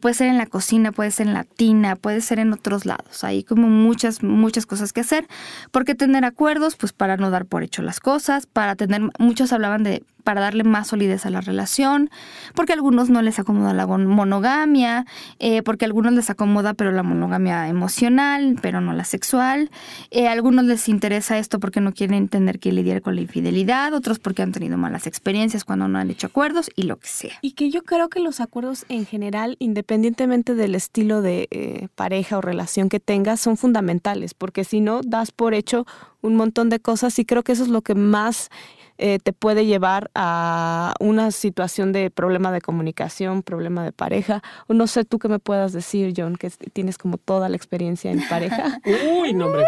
puede 0.00 0.14
ser 0.14 0.28
en 0.28 0.38
la 0.38 0.46
cocina, 0.46 0.92
puede 0.92 1.10
ser 1.10 1.26
en 1.26 1.34
la 1.34 1.44
tina, 1.44 1.96
puede 1.96 2.20
ser 2.20 2.38
en 2.38 2.52
otros 2.52 2.86
lados, 2.86 3.24
hay 3.24 3.42
como 3.42 3.68
muchas, 3.68 4.22
muchas 4.22 4.66
cosas 4.66 4.92
que 4.92 5.00
hacer. 5.00 5.26
¿Por 5.70 5.84
qué 5.84 5.94
tener 5.94 6.24
acuerdos? 6.24 6.76
Pues 6.76 6.92
para 6.92 7.16
no 7.16 7.30
dar 7.30 7.46
por 7.46 7.62
hecho 7.62 7.82
las 7.82 8.00
cosas, 8.00 8.46
para 8.46 8.76
tener, 8.76 9.02
muchos 9.18 9.52
hablaban 9.52 9.82
de 9.82 10.04
para 10.28 10.42
darle 10.42 10.62
más 10.62 10.88
solidez 10.88 11.24
a 11.24 11.30
la 11.30 11.40
relación, 11.40 12.10
porque 12.54 12.72
a 12.72 12.74
algunos 12.74 13.08
no 13.08 13.22
les 13.22 13.38
acomoda 13.38 13.72
la 13.72 13.86
monogamia, 13.86 15.06
eh, 15.38 15.62
porque 15.62 15.86
a 15.86 15.88
algunos 15.88 16.12
les 16.12 16.28
acomoda 16.28 16.74
pero 16.74 16.92
la 16.92 17.02
monogamia 17.02 17.66
emocional, 17.66 18.58
pero 18.60 18.82
no 18.82 18.92
la 18.92 19.04
sexual, 19.04 19.70
eh, 20.10 20.28
a 20.28 20.32
algunos 20.32 20.66
les 20.66 20.86
interesa 20.90 21.38
esto 21.38 21.60
porque 21.60 21.80
no 21.80 21.94
quieren 21.94 22.28
tener 22.28 22.58
que 22.58 22.72
lidiar 22.72 23.00
con 23.00 23.14
la 23.14 23.22
infidelidad, 23.22 23.94
otros 23.94 24.18
porque 24.18 24.42
han 24.42 24.52
tenido 24.52 24.76
malas 24.76 25.06
experiencias 25.06 25.64
cuando 25.64 25.88
no 25.88 25.98
han 25.98 26.10
hecho 26.10 26.26
acuerdos 26.26 26.68
y 26.76 26.82
lo 26.82 26.98
que 26.98 27.08
sea. 27.08 27.38
Y 27.40 27.52
que 27.52 27.70
yo 27.70 27.82
creo 27.82 28.10
que 28.10 28.20
los 28.20 28.40
acuerdos 28.40 28.84
en 28.90 29.06
general, 29.06 29.56
independientemente 29.60 30.54
del 30.54 30.74
estilo 30.74 31.22
de 31.22 31.48
eh, 31.50 31.88
pareja 31.94 32.36
o 32.36 32.42
relación 32.42 32.90
que 32.90 33.00
tengas, 33.00 33.40
son 33.40 33.56
fundamentales, 33.56 34.34
porque 34.34 34.64
si 34.64 34.82
no, 34.82 35.00
das 35.00 35.32
por 35.32 35.54
hecho 35.54 35.86
un 36.20 36.36
montón 36.36 36.68
de 36.68 36.80
cosas 36.80 37.18
y 37.18 37.24
creo 37.24 37.42
que 37.42 37.52
eso 37.52 37.62
es 37.62 37.70
lo 37.70 37.80
que 37.80 37.94
más 37.94 38.50
eh, 38.98 39.18
te 39.22 39.32
puede 39.32 39.64
llevar 39.64 40.10
a 40.14 40.94
una 41.00 41.30
situación 41.30 41.92
de 41.92 42.10
problema 42.10 42.52
de 42.52 42.60
comunicación, 42.60 43.42
problema 43.42 43.84
de 43.84 43.92
pareja. 43.92 44.42
No 44.68 44.86
sé 44.86 45.04
tú 45.04 45.18
qué 45.18 45.28
me 45.28 45.38
puedas 45.38 45.72
decir, 45.72 46.12
John, 46.16 46.36
que 46.36 46.50
tienes 46.50 46.98
como 46.98 47.16
toda 47.16 47.48
la 47.48 47.56
experiencia 47.56 48.10
en 48.10 48.26
pareja. 48.28 48.80
Uy, 49.20 49.32
no, 49.34 49.46
hombre. 49.46 49.64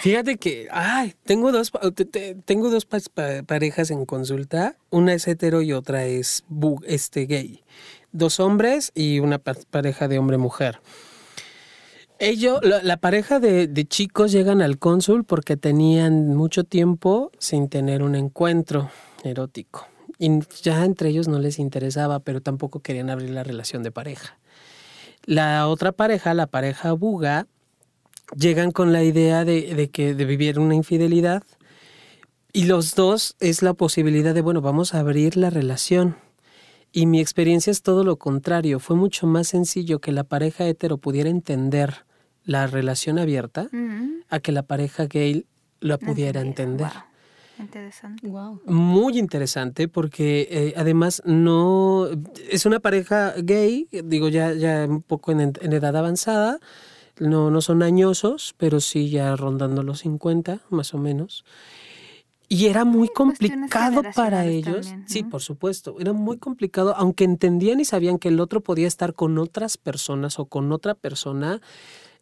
Fíjate 0.00 0.36
que, 0.36 0.68
ay, 0.70 1.14
tengo 1.24 1.52
dos, 1.52 1.72
tengo 2.44 2.70
dos 2.70 2.86
parejas 3.46 3.90
en 3.90 4.06
consulta. 4.06 4.76
Una 4.90 5.12
es 5.12 5.26
hetero 5.26 5.60
y 5.62 5.72
otra 5.72 6.04
es 6.04 6.44
este, 6.86 7.26
gay. 7.26 7.62
Dos 8.12 8.40
hombres 8.40 8.90
y 8.94 9.18
una 9.18 9.38
pareja 9.38 10.08
de 10.08 10.18
hombre-mujer. 10.18 10.80
Ellos, 12.20 12.58
la, 12.62 12.96
pareja 12.96 13.38
de, 13.38 13.86
chicos 13.86 14.32
llegan 14.32 14.60
al 14.60 14.78
cónsul 14.78 15.22
porque 15.22 15.56
tenían 15.56 16.34
mucho 16.34 16.64
tiempo 16.64 17.30
sin 17.38 17.68
tener 17.68 18.02
un 18.02 18.16
encuentro 18.16 18.90
erótico. 19.22 19.86
Y 20.18 20.40
ya 20.62 20.84
entre 20.84 21.10
ellos 21.10 21.28
no 21.28 21.38
les 21.38 21.60
interesaba, 21.60 22.18
pero 22.18 22.40
tampoco 22.40 22.80
querían 22.80 23.08
abrir 23.08 23.30
la 23.30 23.44
relación 23.44 23.84
de 23.84 23.92
pareja. 23.92 24.36
La 25.26 25.68
otra 25.68 25.92
pareja, 25.92 26.34
la 26.34 26.48
pareja 26.48 26.90
Buga, 26.92 27.46
llegan 28.36 28.72
con 28.72 28.92
la 28.92 29.04
idea 29.04 29.44
de, 29.44 29.88
que 29.92 30.14
de 30.14 30.24
vivir 30.24 30.58
una 30.58 30.74
infidelidad. 30.74 31.44
Y 32.52 32.64
los 32.64 32.96
dos 32.96 33.36
es 33.38 33.62
la 33.62 33.74
posibilidad 33.74 34.34
de, 34.34 34.40
bueno, 34.40 34.60
vamos 34.60 34.92
a 34.92 34.98
abrir 34.98 35.36
la 35.36 35.50
relación. 35.50 36.16
Y 36.90 37.06
mi 37.06 37.20
experiencia 37.20 37.70
es 37.70 37.82
todo 37.82 38.02
lo 38.02 38.16
contrario. 38.16 38.80
Fue 38.80 38.96
mucho 38.96 39.28
más 39.28 39.46
sencillo 39.46 40.00
que 40.00 40.10
la 40.10 40.24
pareja 40.24 40.66
hetero 40.66 40.98
pudiera 40.98 41.30
entender 41.30 42.07
la 42.48 42.66
relación 42.66 43.18
abierta 43.18 43.68
a 44.30 44.40
que 44.40 44.52
la 44.52 44.62
pareja 44.62 45.04
gay 45.04 45.44
la 45.80 45.98
pudiera 45.98 46.40
entender. 46.40 46.90
Interesante. 47.58 48.26
Muy 48.64 49.18
interesante 49.18 49.86
porque 49.86 50.48
eh, 50.50 50.74
además 50.74 51.20
no 51.26 52.08
es 52.50 52.64
una 52.64 52.80
pareja 52.80 53.34
gay, 53.36 53.86
digo 53.90 54.30
ya, 54.30 54.54
ya 54.54 54.86
un 54.88 55.02
poco 55.02 55.30
en, 55.32 55.52
edad 55.60 55.94
avanzada, 55.94 56.58
no, 57.20 57.50
no 57.50 57.60
son 57.60 57.82
añosos, 57.82 58.54
pero 58.56 58.80
sí 58.80 59.10
ya 59.10 59.36
rondando 59.36 59.82
los 59.82 59.98
50 59.98 60.60
más 60.70 60.94
o 60.94 60.98
menos. 60.98 61.44
Y 62.48 62.66
era 62.68 62.86
muy 62.86 63.08
complicado 63.08 64.00
para 64.14 64.46
ellos. 64.46 64.90
Sí, 65.04 65.22
por 65.22 65.42
supuesto. 65.42 65.96
Era 66.00 66.14
muy 66.14 66.38
complicado, 66.38 66.94
aunque 66.96 67.24
entendían 67.24 67.78
y 67.78 67.84
sabían 67.84 68.18
que 68.18 68.28
el 68.28 68.40
otro 68.40 68.62
podía 68.62 68.86
estar 68.86 69.12
con 69.12 69.36
otras 69.36 69.76
personas 69.76 70.38
o 70.38 70.46
con 70.46 70.72
otra 70.72 70.94
persona 70.94 71.60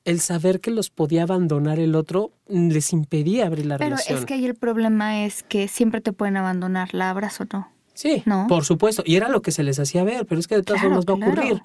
el 0.07 0.21
saber 0.21 0.61
que 0.61 0.71
los 0.71 0.89
podía 0.89 1.25
abandonar 1.25 1.81
el 1.81 1.97
otro 1.97 2.31
mm, 2.49 2.71
les 2.71 2.93
impedía 2.93 3.47
abrir 3.47 3.67
la 3.67 3.77
relación. 3.77 4.07
Pero 4.07 4.21
es 4.21 4.25
que 4.25 4.35
ahí 4.35 4.47
el 4.47 4.55
problema 4.55 5.25
es 5.25 5.43
que 5.43 5.69
siempre 5.69 6.01
te 6.01 6.13
pueden 6.13 6.37
abandonar, 6.37 6.95
la 6.95 7.11
abras 7.11 7.41
o 7.41 7.45
no. 7.53 7.69
Sí, 7.93 8.23
¿No? 8.25 8.47
por 8.47 8.65
supuesto. 8.65 9.03
Y 9.05 9.17
era 9.17 9.29
lo 9.29 9.43
que 9.43 9.51
se 9.51 9.63
les 9.63 9.79
hacía 9.79 10.05
ver, 10.05 10.25
pero 10.27 10.39
es 10.39 10.47
que 10.47 10.55
de 10.55 10.63
todas 10.63 10.83
formas 10.83 11.05
va 11.07 11.15
a 11.15 11.17
ocurrir. 11.17 11.63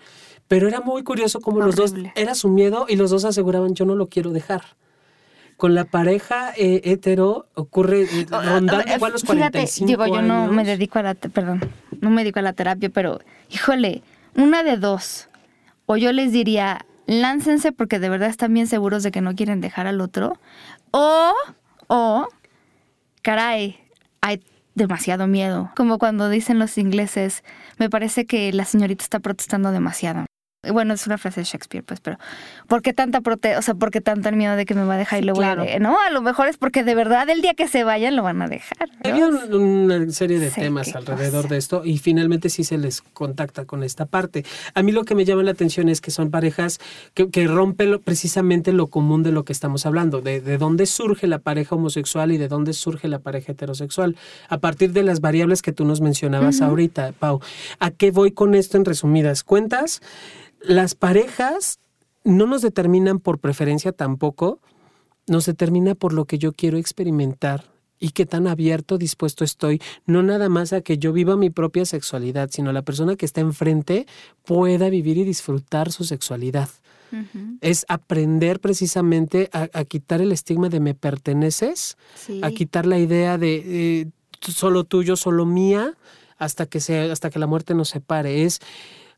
Pero 0.47 0.67
era 0.67 0.81
muy 0.81 1.03
curioso 1.03 1.39
cómo 1.39 1.61
los 1.61 1.75
dos, 1.75 1.93
era 2.15 2.35
su 2.35 2.49
miedo 2.49 2.85
y 2.89 2.95
los 2.95 3.11
dos 3.11 3.25
aseguraban, 3.25 3.75
yo 3.75 3.85
no 3.85 3.95
lo 3.95 4.07
quiero 4.07 4.31
dejar. 4.31 4.63
Con 5.55 5.75
la 5.75 5.85
pareja 5.85 6.53
eh, 6.57 6.81
hetero 6.85 7.47
ocurre 7.53 8.03
eh, 8.03 8.25
rondando 8.29 8.91
igual 8.95 9.11
los 9.11 9.23
45 9.23 9.87
digo, 9.87 10.07
yo 10.07 10.23
no 10.23 10.47
me 10.47 10.63
dedico 10.63 10.97
a 10.97 11.03
la, 11.03 11.13
perdón, 11.13 11.61
no 11.99 12.09
me 12.09 12.23
dedico 12.23 12.39
a 12.39 12.41
la 12.41 12.53
terapia, 12.53 12.89
pero 12.89 13.19
híjole, 13.51 14.01
una 14.35 14.63
de 14.63 14.77
dos. 14.77 15.27
O 15.85 15.97
yo 15.97 16.11
les 16.11 16.31
diría, 16.31 16.85
láncense 17.11 17.71
porque 17.71 17.99
de 17.99 18.09
verdad 18.09 18.29
están 18.29 18.53
bien 18.53 18.67
seguros 18.67 19.03
de 19.03 19.11
que 19.11 19.21
no 19.21 19.35
quieren 19.35 19.61
dejar 19.61 19.87
al 19.87 20.01
otro. 20.01 20.39
O, 20.91 21.33
o, 21.87 22.27
caray, 23.21 23.79
hay 24.21 24.43
demasiado 24.75 25.27
miedo. 25.27 25.71
Como 25.75 25.97
cuando 25.97 26.29
dicen 26.29 26.59
los 26.59 26.77
ingleses, 26.77 27.43
me 27.77 27.89
parece 27.89 28.25
que 28.25 28.53
la 28.53 28.65
señorita 28.65 29.03
está 29.03 29.19
protestando 29.19 29.71
demasiado. 29.71 30.25
Bueno, 30.69 30.93
es 30.93 31.07
una 31.07 31.17
frase 31.17 31.41
de 31.41 31.45
Shakespeare, 31.45 31.83
pues, 31.83 32.01
pero 32.01 32.19
¿por 32.67 32.83
qué 32.83 32.93
tanta 32.93 33.21
prote 33.21 33.57
o 33.57 33.63
sea, 33.63 33.73
por 33.73 33.89
qué 33.89 33.99
tanto 33.99 34.29
el 34.29 34.35
miedo 34.35 34.55
de 34.55 34.67
que 34.67 34.75
me 34.75 34.83
va 34.83 34.93
a 34.93 34.97
dejar 34.97 35.23
y 35.23 35.25
lo 35.25 35.33
voy 35.33 35.43
a 35.43 35.55
No, 35.79 35.99
a 35.99 36.11
lo 36.11 36.21
mejor 36.21 36.49
es 36.49 36.57
porque 36.57 36.83
de 36.83 36.93
verdad 36.93 37.27
el 37.31 37.41
día 37.41 37.55
que 37.55 37.67
se 37.67 37.83
vayan 37.83 38.15
lo 38.15 38.21
van 38.21 38.43
a 38.43 38.47
dejar. 38.47 38.89
Hay 39.03 39.23
una 39.23 40.11
serie 40.11 40.37
de 40.37 40.51
temas 40.51 40.95
alrededor 40.95 41.47
de 41.47 41.57
esto 41.57 41.83
y 41.83 41.97
finalmente 41.97 42.49
sí 42.49 42.63
se 42.63 42.77
les 42.77 43.01
contacta 43.01 43.65
con 43.65 43.83
esta 43.83 44.05
parte. 44.05 44.45
A 44.75 44.83
mí 44.83 44.91
lo 44.91 45.03
que 45.03 45.15
me 45.15 45.25
llama 45.25 45.41
la 45.41 45.49
atención 45.49 45.89
es 45.89 45.99
que 45.99 46.11
son 46.11 46.29
parejas 46.29 46.79
que, 47.15 47.31
que 47.31 47.47
rompen 47.47 47.99
precisamente 47.99 48.71
lo 48.71 48.85
común 48.85 49.23
de 49.23 49.31
lo 49.31 49.45
que 49.45 49.53
estamos 49.53 49.87
hablando, 49.87 50.21
de, 50.21 50.41
de 50.41 50.59
dónde 50.59 50.85
surge 50.85 51.25
la 51.25 51.39
pareja 51.39 51.73
homosexual 51.73 52.31
y 52.31 52.37
de 52.37 52.47
dónde 52.47 52.73
surge 52.73 53.07
la 53.07 53.17
pareja 53.17 53.53
heterosexual, 53.53 54.15
a 54.47 54.59
partir 54.59 54.91
de 54.93 55.01
las 55.01 55.21
variables 55.21 55.63
que 55.63 55.71
tú 55.71 55.85
nos 55.85 56.01
mencionabas 56.01 56.61
ahorita, 56.61 57.13
Pau. 57.17 57.39
¿A 57.79 57.89
qué 57.89 58.11
voy 58.11 58.31
con 58.31 58.53
esto 58.53 58.77
en 58.77 58.85
resumidas 58.85 59.43
cuentas? 59.43 60.01
Las 60.63 60.95
parejas 60.95 61.79
no 62.23 62.45
nos 62.45 62.61
determinan 62.61 63.19
por 63.19 63.39
preferencia 63.39 63.91
tampoco, 63.91 64.59
nos 65.27 65.45
determina 65.45 65.95
por 65.95 66.13
lo 66.13 66.25
que 66.25 66.37
yo 66.37 66.53
quiero 66.53 66.77
experimentar 66.77 67.71
y 67.99 68.09
qué 68.09 68.25
tan 68.25 68.47
abierto, 68.47 68.97
dispuesto 68.97 69.43
estoy, 69.43 69.79
no 70.07 70.23
nada 70.23 70.49
más 70.49 70.73
a 70.73 70.81
que 70.81 70.97
yo 70.97 71.13
viva 71.13 71.37
mi 71.37 71.51
propia 71.51 71.85
sexualidad, 71.85 72.49
sino 72.51 72.73
la 72.73 72.81
persona 72.81 73.15
que 73.15 73.25
está 73.25 73.41
enfrente 73.41 74.07
pueda 74.43 74.89
vivir 74.89 75.17
y 75.17 75.23
disfrutar 75.23 75.91
su 75.91 76.03
sexualidad. 76.03 76.69
Es 77.59 77.85
aprender 77.89 78.61
precisamente 78.61 79.49
a, 79.51 79.67
quitar 79.83 80.21
el 80.21 80.31
estigma 80.31 80.69
de 80.69 80.79
me 80.79 80.95
perteneces, 80.95 81.97
a 82.41 82.51
quitar 82.51 82.85
la 82.85 82.99
idea 82.99 83.37
de 83.37 83.63
eh, 83.65 84.07
solo 84.39 84.85
tuyo, 84.85 85.17
solo 85.17 85.45
mía, 85.45 85.97
hasta 86.37 86.65
que, 86.67 86.79
sea, 86.79 87.11
hasta 87.11 87.29
que 87.29 87.37
la 87.37 87.47
muerte 87.47 87.75
nos 87.75 87.89
separe. 87.89 88.45
Es 88.45 88.61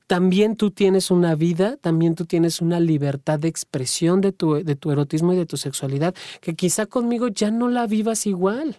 también 0.08 0.56
tú 0.56 0.72
tienes 0.72 1.12
una 1.12 1.36
vida, 1.36 1.78
también 1.78 2.16
tú 2.16 2.26
tienes 2.26 2.62
una 2.62 2.80
libertad 2.80 3.40
de 3.40 3.48
expresión 3.48 4.22
de 4.22 4.32
tu, 4.32 4.56
erotismo 4.58 5.34
y 5.34 5.38
de 5.38 5.46
tu 5.46 5.58
sexualidad, 5.58 6.14
que 6.42 6.56
quizá 6.56 6.86
conmigo 6.86 7.30
ya 7.30 7.52
no 7.52 7.70
la 7.70 7.88
vivas 7.88 8.26
igual. 8.26 8.78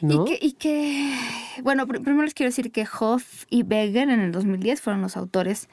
¿no? 0.00 0.24
Y, 0.28 0.52
que, 0.52 1.12
bueno, 1.62 1.86
primero 1.86 2.22
les 2.22 2.32
quiero 2.32 2.48
decir 2.48 2.70
que 2.70 2.86
Hoff 2.98 3.44
y 3.50 3.64
Beger 3.64 4.08
en 4.10 4.20
el 4.20 4.32
2010 4.32 4.80
fueron 4.80 5.02
los 5.02 5.16
autores 5.16 5.68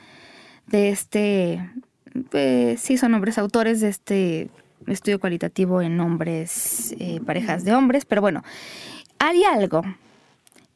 de 0.67 0.89
este, 0.89 1.69
pues, 2.31 2.79
sí, 2.81 2.97
son 2.97 3.13
hombres 3.13 3.37
autores 3.37 3.81
de 3.81 3.89
este 3.89 4.49
estudio 4.87 5.19
cualitativo 5.19 5.81
en 5.81 5.99
hombres, 5.99 6.95
eh, 6.99 7.19
parejas 7.25 7.63
de 7.65 7.75
hombres, 7.75 8.05
pero 8.05 8.21
bueno, 8.21 8.43
hay 9.19 9.43
algo 9.43 9.83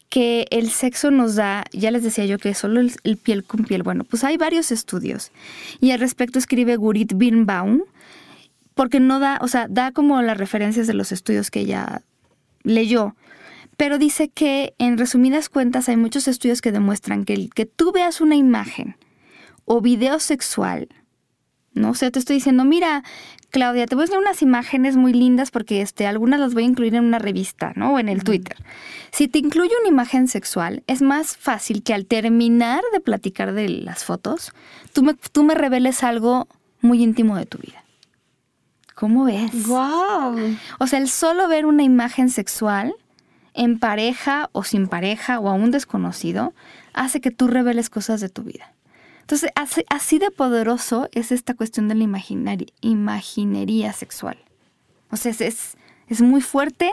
que 0.09 0.47
el 0.49 0.69
sexo 0.71 1.11
nos 1.11 1.35
da, 1.35 1.65
ya 1.71 1.91
les 1.91 2.03
decía 2.03 2.25
yo 2.25 2.39
que 2.39 2.53
solo 2.55 2.81
el, 2.81 3.17
piel 3.17 3.43
con 3.43 3.63
piel. 3.63 3.83
Bueno, 3.83 4.03
pues 4.03 4.23
hay 4.23 4.37
varios 4.37 4.71
estudios. 4.71 5.31
Y 5.79 5.91
al 5.91 5.99
respecto 5.99 6.39
escribe 6.39 6.75
Gurit 6.75 7.13
Birnbaum, 7.15 7.83
porque 8.73 8.99
no 8.99 9.19
da, 9.19 9.39
o 9.41 9.47
sea, 9.47 9.67
da 9.69 9.91
como 9.91 10.21
las 10.21 10.37
referencias 10.37 10.87
de 10.87 10.93
los 10.93 11.11
estudios 11.11 11.51
que 11.51 11.61
ella 11.61 12.01
leyó. 12.63 13.15
Pero 13.77 13.97
dice 13.97 14.29
que, 14.29 14.73
en 14.79 14.97
resumidas 14.97 15.47
cuentas, 15.47 15.87
hay 15.87 15.95
muchos 15.95 16.27
estudios 16.27 16.61
que 16.61 16.71
demuestran 16.71 17.23
que 17.23 17.33
el 17.33 17.53
que 17.53 17.65
tú 17.65 17.91
veas 17.91 18.19
una 18.19 18.35
imagen 18.35 18.95
o 19.65 19.79
video 19.79 20.19
sexual, 20.19 20.89
¿no? 21.73 21.91
O 21.91 21.93
sea, 21.93 22.11
te 22.11 22.19
estoy 22.19 22.35
diciendo, 22.35 22.65
mira, 22.65 23.03
Claudia, 23.51 23.87
te 23.87 23.95
voy 23.95 24.03
a 24.03 24.05
enseñar 24.05 24.21
unas 24.21 24.41
imágenes 24.41 24.95
muy 24.95 25.13
lindas 25.13 25.51
porque 25.51 25.81
este, 25.81 26.05
algunas 26.05 26.39
las 26.39 26.53
voy 26.53 26.63
a 26.63 26.67
incluir 26.67 26.95
en 26.95 27.05
una 27.05 27.19
revista, 27.19 27.73
¿no? 27.75 27.93
O 27.93 27.99
en 27.99 28.09
el 28.09 28.23
Twitter. 28.23 28.57
Si 29.11 29.27
te 29.27 29.39
incluyo 29.39 29.71
una 29.79 29.89
imagen 29.89 30.27
sexual, 30.27 30.83
es 30.87 31.01
más 31.01 31.35
fácil 31.37 31.81
que 31.83 31.93
al 31.93 32.05
terminar 32.05 32.81
de 32.93 32.99
platicar 32.99 33.53
de 33.53 33.69
las 33.69 34.03
fotos, 34.03 34.51
tú 34.93 35.03
me, 35.03 35.15
tú 35.31 35.43
me 35.43 35.55
reveles 35.55 36.03
algo 36.03 36.47
muy 36.81 37.01
íntimo 37.01 37.35
de 37.37 37.45
tu 37.45 37.57
vida. 37.57 37.83
¿Cómo 38.95 39.23
ves? 39.23 39.67
¡Wow! 39.67 40.57
O 40.79 40.87
sea, 40.87 40.99
el 40.99 41.09
solo 41.09 41.47
ver 41.47 41.65
una 41.65 41.83
imagen 41.83 42.29
sexual 42.29 42.93
en 43.53 43.79
pareja 43.79 44.49
o 44.51 44.63
sin 44.63 44.87
pareja 44.87 45.39
o 45.39 45.49
a 45.49 45.53
un 45.53 45.71
desconocido 45.71 46.53
hace 46.93 47.21
que 47.21 47.31
tú 47.31 47.47
reveles 47.47 47.89
cosas 47.89 48.21
de 48.21 48.29
tu 48.29 48.43
vida. 48.43 48.73
Entonces, 49.29 49.51
así, 49.89 50.17
de 50.17 50.31
poderoso 50.31 51.07
es 51.11 51.31
esta 51.31 51.53
cuestión 51.53 51.87
de 51.87 51.93
la 51.93 52.03
imaginería 52.81 53.93
sexual. 53.93 54.39
O 55.11 55.17
sea, 55.17 55.31
es, 55.31 55.77
es, 56.07 56.21
muy 56.21 56.41
fuerte 56.41 56.91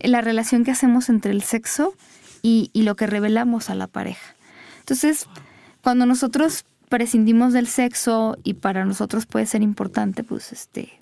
la 0.00 0.20
relación 0.20 0.64
que 0.64 0.72
hacemos 0.72 1.08
entre 1.08 1.30
el 1.30 1.42
sexo 1.42 1.94
y, 2.42 2.70
y 2.72 2.82
lo 2.82 2.96
que 2.96 3.06
revelamos 3.06 3.70
a 3.70 3.76
la 3.76 3.86
pareja. 3.86 4.34
Entonces, 4.80 5.28
cuando 5.80 6.04
nosotros 6.04 6.64
prescindimos 6.88 7.52
del 7.52 7.68
sexo 7.68 8.36
y 8.42 8.54
para 8.54 8.84
nosotros 8.84 9.26
puede 9.26 9.46
ser 9.46 9.62
importante, 9.62 10.24
pues 10.24 10.50
este, 10.50 10.98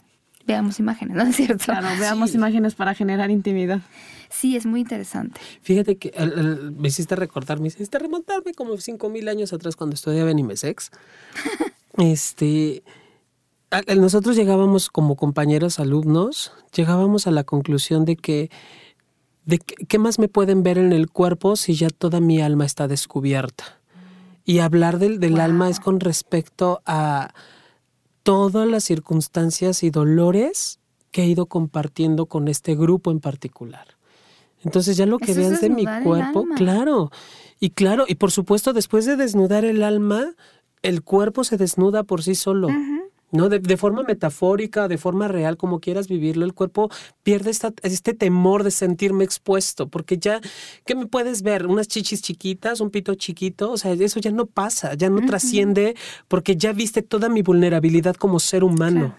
veamos 0.47 0.79
imágenes, 0.79 1.17
¿no 1.17 1.23
es 1.29 1.37
cierto? 1.37 1.65
Claro, 1.65 1.89
veamos 1.99 2.35
imágenes 2.35 2.75
para 2.75 2.95
generar 2.95 3.31
intimidad. 3.31 3.81
Sí, 4.29 4.57
es 4.57 4.67
muy 4.67 4.81
interesante. 4.81 5.41
Fíjate 5.63 5.97
que 5.99 6.09
el- 6.17 6.33
el- 6.33 6.73
me 6.73 6.89
hiciste 6.89 7.15
recordar, 7.17 7.61
me 7.61 7.69
hiciste 7.69 7.99
remontarme 7.99 8.55
como 8.55 8.77
cinco 8.79 9.09
mil 9.09 9.29
años 9.29 9.53
atrás 9.53 9.77
cuando 9.77 9.95
estudiaba 9.95 10.31
en 10.31 10.39
IMESEX. 10.41 10.91
este, 11.99 12.83
a- 13.71 13.83
a- 13.87 13.95
nosotros 13.95 14.37
llegábamos 14.37 14.91
como 14.91 15.17
compañeros 15.17 15.79
alumnos, 15.81 16.53
llegábamos 16.75 17.27
a 17.27 17.31
la 17.31 17.45
conclusión 17.45 18.05
de 18.05 18.17
que, 18.17 18.51
de 19.45 19.59
que- 19.59 19.87
¿qué 19.87 19.99
más 19.99 20.19
me 20.19 20.29
pueden 20.29 20.63
ver 20.63 20.79
en 20.79 20.93
el 20.93 21.09
cuerpo 21.11 21.57
si 21.57 21.75
ya 21.75 21.89
toda 21.91 22.21
mi 22.21 22.41
alma 22.41 22.65
está 22.67 22.89
descubierta? 22.89 23.65
Y 24.45 24.61
hablar 24.61 24.99
del, 24.99 25.19
del 25.19 25.41
alma 25.41 25.69
es 25.69 25.81
con 25.81 25.99
respecto 25.99 26.81
a 26.87 27.33
todas 28.27 28.67
las 28.67 28.83
circunstancias 28.83 29.85
y 29.85 29.91
dolores 29.91 30.81
que 31.13 31.23
he 31.23 31.27
ido 31.27 31.47
compartiendo 31.47 32.27
con 32.27 32.49
este 32.49 32.75
grupo 32.75 33.13
en 33.13 33.21
particular. 33.21 33.87
Entonces 34.65 34.97
ya 34.97 35.07
lo 35.07 35.19
que 35.19 35.31
Eso 35.31 35.43
es 35.43 35.49
veas 35.49 35.61
de 35.61 35.71
mi 35.71 35.85
cuerpo, 36.03 36.45
claro. 36.57 37.13
Y 37.61 37.71
claro, 37.71 38.05
y 38.09 38.17
por 38.17 38.33
supuesto, 38.33 38.73
después 38.73 39.07
de 39.07 39.15
desnudar 39.15 39.65
el 39.65 39.85
alma, 39.85 40.35
el 40.83 41.05
cuerpo 41.05 41.45
se 41.45 41.57
desnuda 41.57 42.03
por 42.03 42.25
sí 42.25 42.35
solo. 42.35 42.69
¿No? 43.37 43.49
De, 43.49 43.59
de 43.59 43.77
forma 43.77 44.03
metafórica, 44.03 44.89
de 44.89 44.99
forma 44.99 45.29
real, 45.29 45.57
como 45.57 45.81
quieras 45.81 46.09
vivirlo, 46.09 46.45
el 46.45 46.55
cuerpo 46.55 46.91
pierde 47.23 47.51
esta- 47.51 47.73
este 47.83 48.15
temor 48.15 48.65
de 48.65 48.71
sentirme 48.71 49.25
expuesto, 49.25 49.89
porque 49.89 50.19
ya, 50.19 50.41
¿qué 50.85 50.95
me 50.95 51.07
puedes 51.07 51.43
ver? 51.43 51.67
Unas 51.67 51.89
chichis 51.89 52.23
chiquitas, 52.23 52.81
un 52.81 52.91
pito 52.91 53.15
chiquito, 53.15 53.71
o 53.73 53.77
sea, 53.77 53.93
eso 53.93 54.21
ya 54.21 54.31
no 54.31 54.47
pasa, 54.47 54.95
ya 54.95 55.11
no 55.11 55.25
trasciende, 55.27 55.95
porque 56.29 56.57
ya 56.57 56.73
viste 56.73 57.03
toda 57.03 57.29
mi 57.29 57.43
vulnerabilidad 57.43 58.17
como 58.17 58.41
ser 58.41 58.65
humano. 58.65 59.15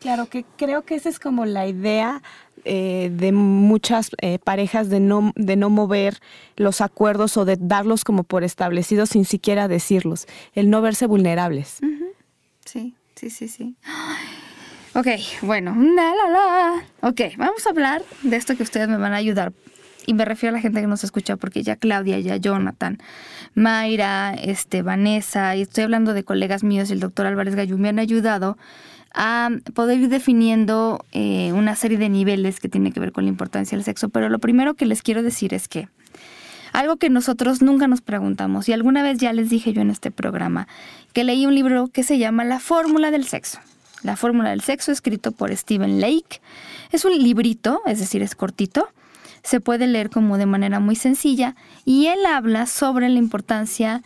Claro, 0.00 0.26
que 0.26 0.44
creo 0.56 0.82
que 0.82 0.94
esa 0.94 1.08
es 1.08 1.18
como 1.18 1.44
la 1.44 1.66
idea 1.66 2.22
eh, 2.64 3.10
de 3.12 3.32
muchas 3.32 4.10
eh, 4.20 4.38
parejas 4.38 4.90
de 4.90 5.00
no, 5.00 5.32
de 5.34 5.56
no 5.56 5.70
mover 5.70 6.18
los 6.56 6.80
acuerdos 6.80 7.36
o 7.36 7.44
de 7.44 7.56
darlos 7.58 8.04
como 8.04 8.22
por 8.24 8.44
establecidos 8.44 9.10
sin 9.10 9.24
siquiera 9.24 9.66
decirlos, 9.68 10.26
el 10.54 10.70
no 10.70 10.80
verse 10.82 11.06
vulnerables. 11.06 11.78
Sí, 12.64 12.94
sí, 13.18 13.30
sí, 13.30 13.48
sí. 13.48 13.76
Ok, 14.94 15.06
bueno, 15.42 15.76
la, 15.76 16.12
la, 16.14 16.30
la. 16.30 16.84
Ok, 17.00 17.20
vamos 17.36 17.66
a 17.66 17.70
hablar 17.70 18.02
de 18.22 18.36
esto 18.36 18.56
que 18.56 18.62
ustedes 18.62 18.88
me 18.88 18.96
van 18.96 19.12
a 19.12 19.16
ayudar. 19.16 19.52
Y 20.06 20.14
me 20.14 20.24
refiero 20.24 20.54
a 20.54 20.56
la 20.56 20.62
gente 20.62 20.80
que 20.80 20.86
nos 20.86 21.04
escucha, 21.04 21.36
porque 21.36 21.62
ya 21.62 21.76
Claudia, 21.76 22.18
ya 22.20 22.36
Jonathan, 22.36 22.98
Mayra, 23.54 24.34
este, 24.34 24.82
Vanessa, 24.82 25.54
y 25.54 25.62
estoy 25.62 25.84
hablando 25.84 26.14
de 26.14 26.24
colegas 26.24 26.64
míos 26.64 26.90
el 26.90 27.00
doctor 27.00 27.26
Álvarez 27.26 27.54
Gallú, 27.54 27.76
me 27.76 27.90
han 27.90 27.98
ayudado 27.98 28.56
a 29.14 29.50
poder 29.74 29.98
ir 29.98 30.08
definiendo 30.08 31.04
eh, 31.12 31.52
una 31.52 31.74
serie 31.76 31.98
de 31.98 32.08
niveles 32.08 32.60
que 32.60 32.68
tienen 32.68 32.92
que 32.92 33.00
ver 33.00 33.12
con 33.12 33.24
la 33.24 33.30
importancia 33.30 33.76
del 33.76 33.84
sexo. 33.84 34.08
Pero 34.08 34.28
lo 34.28 34.38
primero 34.38 34.74
que 34.74 34.86
les 34.86 35.02
quiero 35.02 35.22
decir 35.22 35.52
es 35.52 35.68
que 35.68 35.88
algo 36.78 36.96
que 36.96 37.10
nosotros 37.10 37.60
nunca 37.60 37.88
nos 37.88 38.02
preguntamos, 38.02 38.68
y 38.68 38.72
alguna 38.72 39.02
vez 39.02 39.18
ya 39.18 39.32
les 39.32 39.50
dije 39.50 39.72
yo 39.72 39.82
en 39.82 39.90
este 39.90 40.12
programa, 40.12 40.68
que 41.12 41.24
leí 41.24 41.44
un 41.44 41.56
libro 41.56 41.88
que 41.88 42.04
se 42.04 42.18
llama 42.18 42.44
La 42.44 42.60
Fórmula 42.60 43.10
del 43.10 43.24
Sexo. 43.24 43.58
La 44.04 44.14
Fórmula 44.14 44.50
del 44.50 44.60
Sexo, 44.60 44.92
escrito 44.92 45.32
por 45.32 45.54
Stephen 45.56 46.00
Lake. 46.00 46.40
Es 46.92 47.04
un 47.04 47.18
librito, 47.18 47.82
es 47.84 47.98
decir, 47.98 48.22
es 48.22 48.36
cortito. 48.36 48.88
Se 49.42 49.60
puede 49.60 49.88
leer 49.88 50.08
como 50.08 50.38
de 50.38 50.46
manera 50.46 50.78
muy 50.78 50.94
sencilla 50.94 51.56
y 51.84 52.06
él 52.06 52.24
habla 52.24 52.66
sobre 52.66 53.08
la 53.08 53.18
importancia, 53.18 54.02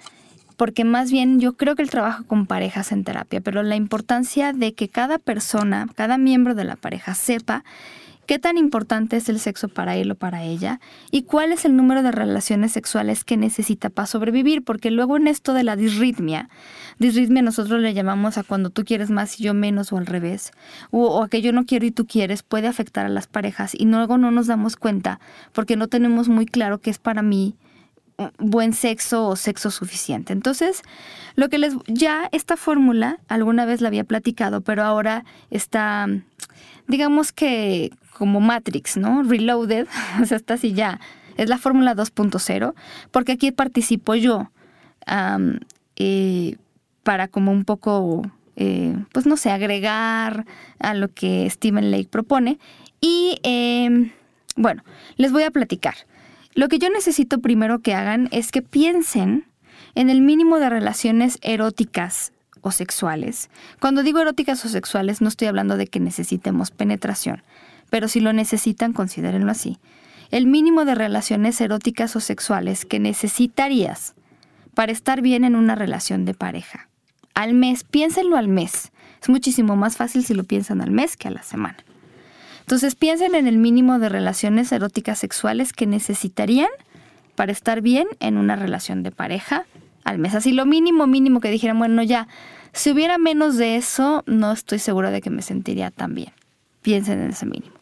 porque 0.57 0.85
más 0.85 1.11
bien 1.11 1.41
yo 1.41 1.59
creo 1.59 1.77
que 1.77 1.83
él 1.83 1.91
trabaja 1.91 2.23
con 2.23 2.47
parejas 2.47 2.91
en 2.91 3.05
terapia, 3.05 3.43
pero 3.43 3.63
la 3.63 3.77
importancia 3.77 4.55
de 4.55 4.73
que 4.73 4.89
cada 4.89 5.19
persona, 5.19 5.89
cada 5.95 6.17
miembro 6.17 6.55
de 6.55 6.65
la 6.65 6.77
pareja 6.77 7.13
sepa 7.13 7.65
qué 8.27 8.39
tan 8.39 8.57
importante 8.57 9.17
es 9.17 9.29
el 9.29 9.39
sexo 9.41 9.69
para 9.69 9.97
él 9.97 10.11
o 10.11 10.15
para 10.15 10.43
ella 10.43 10.81
y 11.11 11.23
cuál 11.23 11.53
es 11.53 11.65
el 11.65 11.77
número 11.77 12.03
de 12.03 12.13
relaciones 12.13 12.73
sexuales 12.73 13.25
que 13.25 13.37
necesita 13.37 13.91
para 13.91 14.07
sobrevivir, 14.07 14.63
porque 14.63 14.91
luego 14.91 15.17
en 15.17 15.27
esto 15.27 15.55
de 15.55 15.65
la 15.65 15.77
disritmia, 15.77 16.49
disritmia 16.99 17.43
nosotros 17.43 17.81
le 17.81 17.95
llamamos 17.95 18.39
a 18.39 18.45
cuando 18.45 18.71
tú 18.71 18.85
quieres 18.85 19.11
más 19.11 19.39
y 19.41 19.45
yo 19.45 19.55
menos 19.55 19.93
o 19.93 19.97
al 19.97 20.07
revés, 20.07 20.53
o, 20.91 21.23
a 21.23 21.29
que 21.29 21.43
yo 21.43 21.53
no 21.53 21.65
quiero 21.65 21.87
y 21.87 21.91
tú 21.91 22.07
quieres, 22.07 22.43
puede 22.43 22.69
afectar 22.69 23.07
a 23.07 23.11
las 23.11 23.27
parejas 23.27 23.75
y 23.75 23.87
luego 23.87 24.19
no 24.19 24.31
nos 24.31 24.47
damos 24.47 24.77
cuenta 24.77 25.21
porque 25.53 25.77
no 25.77 25.89
tenemos 25.89 26.29
muy 26.29 26.47
claro 26.47 26.79
qué 26.79 26.91
es 26.91 26.99
para 26.99 27.23
mí 27.23 27.57
buen 28.39 28.73
sexo 28.73 29.27
o 29.27 29.37
sexo 29.37 29.71
suficiente. 29.71 30.33
Entonces, 30.33 30.83
lo 31.35 31.49
que 31.49 31.59
les 31.59 31.75
ya 31.87 32.29
esta 32.33 32.57
fórmula 32.57 33.19
alguna 33.29 33.65
vez 33.65 33.81
la 33.81 33.89
había 33.89 34.05
platicado, 34.05 34.61
pero 34.61 34.83
ahora 34.85 35.25
está 35.51 36.07
digamos 36.89 37.33
que 37.33 37.91
como 38.13 38.41
Matrix, 38.41 38.97
¿no? 38.97 39.23
Reloaded, 39.23 39.87
o 40.23 40.27
sea, 40.27 40.37
está 40.37 40.55
así 40.55 40.73
ya. 40.73 41.01
Es 41.37 41.49
la 41.49 41.59
fórmula 41.59 41.95
2.0, 41.95 42.75
porque 43.11 43.33
aquí 43.33 43.53
participo 43.53 44.15
yo 44.15 44.51
eh, 45.97 46.57
para 47.03 47.29
como 47.29 47.53
un 47.53 47.65
poco, 47.65 48.23
eh, 48.57 48.95
pues 49.13 49.27
no 49.27 49.37
sé, 49.37 49.51
agregar 49.51 50.47
a 50.79 50.95
lo 50.95 51.09
que 51.09 51.49
Stephen 51.51 51.91
Lake 51.91 52.09
propone. 52.11 52.59
Y 53.01 53.39
em, 53.43 54.13
bueno, 54.57 54.85
les 55.17 55.33
voy 55.33 55.43
a 55.43 55.51
platicar. 55.51 55.95
Lo 56.55 56.69
que 56.69 56.79
yo 56.79 56.91
necesito 56.91 57.41
primero 57.41 57.81
que 57.81 57.95
hagan 57.95 58.29
es 58.31 58.53
que 58.53 58.63
piensen 58.63 59.47
en 59.95 60.11
el 60.11 60.21
mínimo 60.21 60.59
de 60.59 60.69
relaciones 60.69 61.39
eróticas 61.43 62.33
o 62.63 62.71
sexuales. 62.71 63.51
Cuando 63.81 64.03
digo 64.03 64.21
eróticas 64.21 64.65
o 64.65 64.69
sexuales 64.69 65.21
no 65.21 65.29
estoy 65.29 65.49
hablando 65.49 65.77
de 65.77 65.87
que 65.87 66.01
necesitemos 66.01 66.71
penetración, 66.71 67.43
pero 67.91 68.09
si 68.09 68.21
lo 68.21 68.33
necesitan, 68.33 68.95
considérenlo 68.95 69.53
así. 69.53 69.79
El 70.31 70.47
mínimo 70.47 70.87
de 70.87 70.95
relaciones 70.95 71.61
eróticas 71.61 72.17
o 72.17 72.21
sexuales 72.21 72.87
que 72.87 72.99
necesitarías 72.99 74.15
para 74.75 74.93
estar 74.93 75.21
bien 75.21 75.45
en 75.45 75.57
una 75.57 75.75
relación 75.75 76.25
de 76.25 76.33
pareja. 76.33 76.89
Al 77.35 77.53
mes, 77.53 77.85
piénsenlo 77.85 78.37
al 78.39 78.49
mes. 78.49 78.93
Es 79.21 79.29
muchísimo 79.29 79.77
más 79.77 79.97
fácil 79.99 80.25
si 80.25 80.33
lo 80.33 80.45
piensan 80.45 80.81
al 80.81 80.91
mes 80.91 81.17
que 81.19 81.29
a 81.29 81.33
la 81.33 81.43
semana. 81.43 81.77
Entonces 82.61 82.95
piensen 82.95 83.35
en 83.35 83.47
el 83.47 83.59
mínimo 83.59 83.99
de 83.99 84.09
relaciones 84.09 84.73
eróticas 84.73 85.19
sexuales 85.19 85.73
que 85.73 85.87
necesitarían 85.87 86.71
para 87.35 87.53
estar 87.53 87.83
bien 87.83 88.07
en 88.21 88.39
una 88.39 88.57
relación 88.57 89.03
de 89.03 89.11
pareja 89.11 89.67
al 90.05 90.19
mes. 90.19 90.35
Así 90.35 90.53
lo 90.53 90.67
mínimo, 90.67 91.07
mínimo 91.07 91.41
que 91.41 91.51
dijeran, 91.51 91.79
bueno, 91.79 92.03
ya, 92.03 92.29
si 92.73 92.91
hubiera 92.91 93.19
menos 93.19 93.57
de 93.57 93.77
eso, 93.77 94.23
no 94.27 94.53
estoy 94.53 94.79
segura 94.79 95.11
de 95.11 95.21
que 95.21 95.31
me 95.31 95.43
sentiría 95.43 95.91
tan 95.91 96.15
bien. 96.15 96.33
Piensen 96.83 97.21
en 97.21 97.31
ese 97.31 97.47
mínimo. 97.47 97.75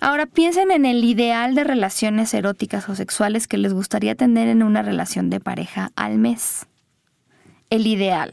Ahora 0.00 0.26
piensen 0.26 0.70
en 0.70 0.86
el 0.86 1.02
ideal 1.02 1.54
de 1.54 1.64
relaciones 1.64 2.32
eróticas 2.32 2.88
o 2.88 2.94
sexuales 2.94 3.48
que 3.48 3.58
les 3.58 3.72
gustaría 3.72 4.14
tener 4.14 4.48
en 4.48 4.62
una 4.62 4.82
relación 4.82 5.28
de 5.28 5.40
pareja 5.40 5.90
al 5.96 6.18
mes. 6.18 6.66
El 7.70 7.86
ideal, 7.86 8.32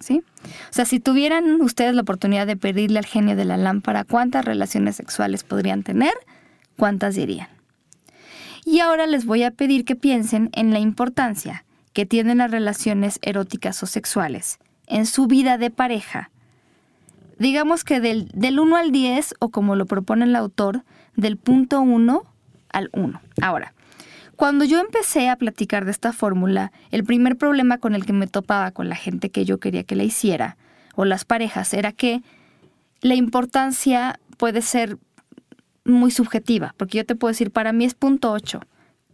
¿sí? 0.00 0.22
O 0.44 0.72
sea, 0.72 0.84
si 0.84 0.98
tuvieran 0.98 1.60
ustedes 1.60 1.94
la 1.94 2.02
oportunidad 2.02 2.46
de 2.46 2.56
pedirle 2.56 2.98
al 2.98 3.06
genio 3.06 3.36
de 3.36 3.44
la 3.44 3.56
lámpara 3.56 4.02
cuántas 4.04 4.44
relaciones 4.44 4.96
sexuales 4.96 5.44
podrían 5.44 5.84
tener, 5.84 6.12
¿cuántas 6.76 7.14
dirían? 7.14 7.48
Y 8.64 8.80
ahora 8.80 9.06
les 9.06 9.26
voy 9.26 9.44
a 9.44 9.52
pedir 9.52 9.84
que 9.84 9.94
piensen 9.94 10.50
en 10.52 10.72
la 10.72 10.80
importancia 10.80 11.65
que 11.96 12.04
tienen 12.04 12.36
las 12.36 12.50
relaciones 12.50 13.18
eróticas 13.22 13.82
o 13.82 13.86
sexuales 13.86 14.58
en 14.86 15.06
su 15.06 15.28
vida 15.28 15.56
de 15.56 15.70
pareja. 15.70 16.30
Digamos 17.38 17.84
que 17.84 18.00
del, 18.00 18.28
del 18.34 18.60
1 18.60 18.76
al 18.76 18.92
10, 18.92 19.36
o 19.38 19.48
como 19.48 19.76
lo 19.76 19.86
propone 19.86 20.26
el 20.26 20.36
autor, 20.36 20.84
del 21.14 21.38
punto 21.38 21.80
1 21.80 22.22
al 22.68 22.90
1. 22.92 23.22
Ahora, 23.40 23.72
cuando 24.36 24.66
yo 24.66 24.78
empecé 24.78 25.30
a 25.30 25.36
platicar 25.36 25.86
de 25.86 25.90
esta 25.90 26.12
fórmula, 26.12 26.70
el 26.90 27.02
primer 27.02 27.36
problema 27.36 27.78
con 27.78 27.94
el 27.94 28.04
que 28.04 28.12
me 28.12 28.26
topaba 28.26 28.72
con 28.72 28.90
la 28.90 28.96
gente 28.96 29.30
que 29.30 29.46
yo 29.46 29.58
quería 29.58 29.82
que 29.82 29.96
la 29.96 30.04
hiciera, 30.04 30.58
o 30.96 31.06
las 31.06 31.24
parejas, 31.24 31.72
era 31.72 31.92
que 31.92 32.20
la 33.00 33.14
importancia 33.14 34.20
puede 34.36 34.60
ser 34.60 34.98
muy 35.86 36.10
subjetiva, 36.10 36.74
porque 36.76 36.98
yo 36.98 37.06
te 37.06 37.16
puedo 37.16 37.32
decir, 37.32 37.52
para 37.52 37.72
mí 37.72 37.86
es 37.86 37.94
punto 37.94 38.32
8, 38.32 38.60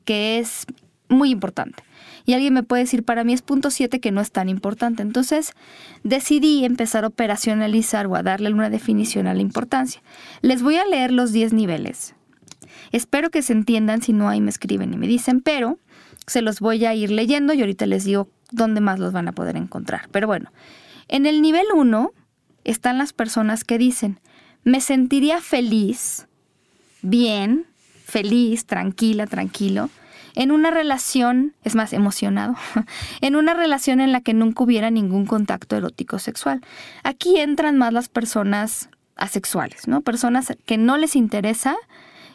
que 0.05 0.41
es 0.41 0.67
muy 1.13 1.31
importante. 1.31 1.83
Y 2.25 2.35
alguien 2.35 2.55
me 2.55 2.63
puede 2.63 2.83
decir, 2.83 3.03
para 3.03 3.25
mí 3.25 3.33
es 3.33 3.43
punto 3.43 3.71
7, 3.71 4.01
que 4.01 4.13
no 4.13 4.21
es 4.21 4.31
tan 4.31 4.49
importante. 4.49 5.03
Entonces, 5.03 5.53
decidí 6.05 6.65
empezar 6.65 7.05
a 7.05 7.09
operacionalizar 7.09 8.07
o 8.07 8.17
a 8.17 8.23
darle 8.23 8.53
una 8.53 8.71
definición 8.71 9.27
a 9.27 9.35
la 9.35 9.43
importancia. 9.43 10.03
Les 10.41 10.63
voy 10.63 10.77
a 10.77 10.87
leer 10.87 11.13
los 11.13 11.33
10 11.33 11.53
niveles. 11.53 12.15
Espero 12.93 13.31
que 13.31 13.43
se 13.43 13.53
entiendan, 13.53 14.03
si 14.03 14.13
no 14.13 14.29
ahí 14.29 14.41
me 14.41 14.51
escriben 14.51 14.93
y 14.95 14.97
me 14.97 15.09
dicen, 15.09 15.41
pero 15.41 15.79
se 16.27 16.43
los 16.43 16.61
voy 16.61 16.85
a 16.85 16.95
ir 16.95 17.11
leyendo 17.11 17.55
y 17.55 17.61
ahorita 17.61 17.87
les 17.87 18.05
digo 18.05 18.29
dónde 18.51 18.81
más 18.81 18.99
los 18.99 19.13
van 19.13 19.29
a 19.29 19.33
poder 19.33 19.57
encontrar. 19.57 20.09
Pero 20.13 20.27
bueno, 20.27 20.53
en 21.09 21.27
el 21.27 21.43
nivel 21.43 21.67
1 21.75 22.13
están 22.65 22.99
las 22.99 23.13
personas 23.13 23.65
que 23.65 23.79
dicen, 23.79 24.21
me 24.63 24.81
sentiría 24.81 25.41
feliz, 25.41 26.29
bien, 27.01 27.67
feliz, 28.05 28.67
tranquila, 28.67 29.27
tranquilo, 29.27 29.91
en 30.35 30.51
una 30.51 30.71
relación, 30.71 31.55
es 31.65 31.75
más, 31.75 31.93
emocionado, 31.93 32.55
en 33.21 33.37
una 33.37 33.55
relación 33.55 34.01
en 34.01 34.13
la 34.13 34.21
que 34.21 34.35
nunca 34.35 34.65
hubiera 34.65 34.91
ningún 34.91 35.27
contacto 35.27 35.77
erótico 35.77 36.19
sexual. 36.19 36.63
Aquí 37.03 37.39
entran 37.39 37.77
más 37.79 37.93
las 37.93 38.09
personas 38.09 38.89
asexuales, 39.17 39.89
¿no? 39.89 40.01
Personas 40.01 40.55
que 40.65 40.79
no 40.79 40.97
les 40.97 41.17
interesa, 41.17 41.77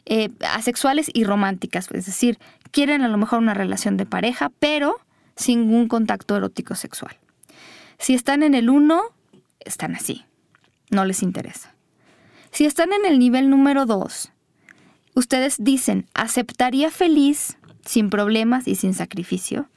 eh, 0.05 0.29
asexuales 0.53 1.09
y 1.13 1.23
románticas, 1.23 1.89
es 1.91 2.05
decir, 2.05 2.37
quieren 2.71 3.01
a 3.01 3.07
lo 3.07 3.17
mejor 3.17 3.39
una 3.39 3.53
relación 3.53 3.97
de 3.97 4.05
pareja, 4.05 4.51
pero 4.59 4.99
sin 5.35 5.61
ningún 5.61 5.87
contacto 5.87 6.35
erótico 6.35 6.75
sexual. 6.75 7.17
Si 7.99 8.13
están 8.13 8.43
en 8.43 8.53
el 8.53 8.69
1, 8.69 9.01
están 9.59 9.95
así, 9.95 10.25
no 10.89 11.03
les 11.05 11.23
interesa. 11.23 11.73
Si 12.51 12.65
están 12.65 12.93
en 12.93 13.05
el 13.05 13.19
nivel 13.19 13.49
número 13.49 13.85
2, 13.85 14.31
ustedes 15.15 15.57
dicen, 15.59 16.07
aceptaría 16.13 16.91
feliz 16.91 17.57
sin 17.87 18.09
problemas 18.09 18.67
y 18.67 18.75
sin 18.75 18.93
sacrificio, 18.93 19.67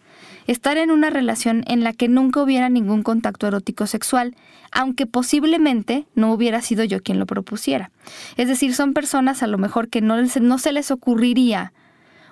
estar 0.47 0.77
en 0.77 0.91
una 0.91 1.11
relación 1.11 1.65
en 1.67 1.85
la 1.85 1.93
que 1.93 2.09
nunca 2.09 2.43
hubiera 2.43 2.69
ningún 2.69 3.03
contacto 3.03 3.47
erótico 3.47 3.87
sexual, 3.87 4.37
aunque 4.73 5.07
posiblemente 5.07 6.07
no 6.15 6.33
hubiera 6.33 6.61
sido 6.61 6.85
yo 6.85 7.03
quien 7.03 7.19
lo 7.19 7.27
propusiera. 7.27 7.91
Es 8.37 8.49
decir, 8.49 8.75
son 8.75 8.93
personas 8.93 9.43
a 9.43 9.47
lo 9.47 9.59
mejor 9.59 9.89
que 9.89 10.01
no, 10.01 10.17
no 10.21 10.59
se 10.59 10.73
les 10.73 10.91
ocurriría 10.91 11.73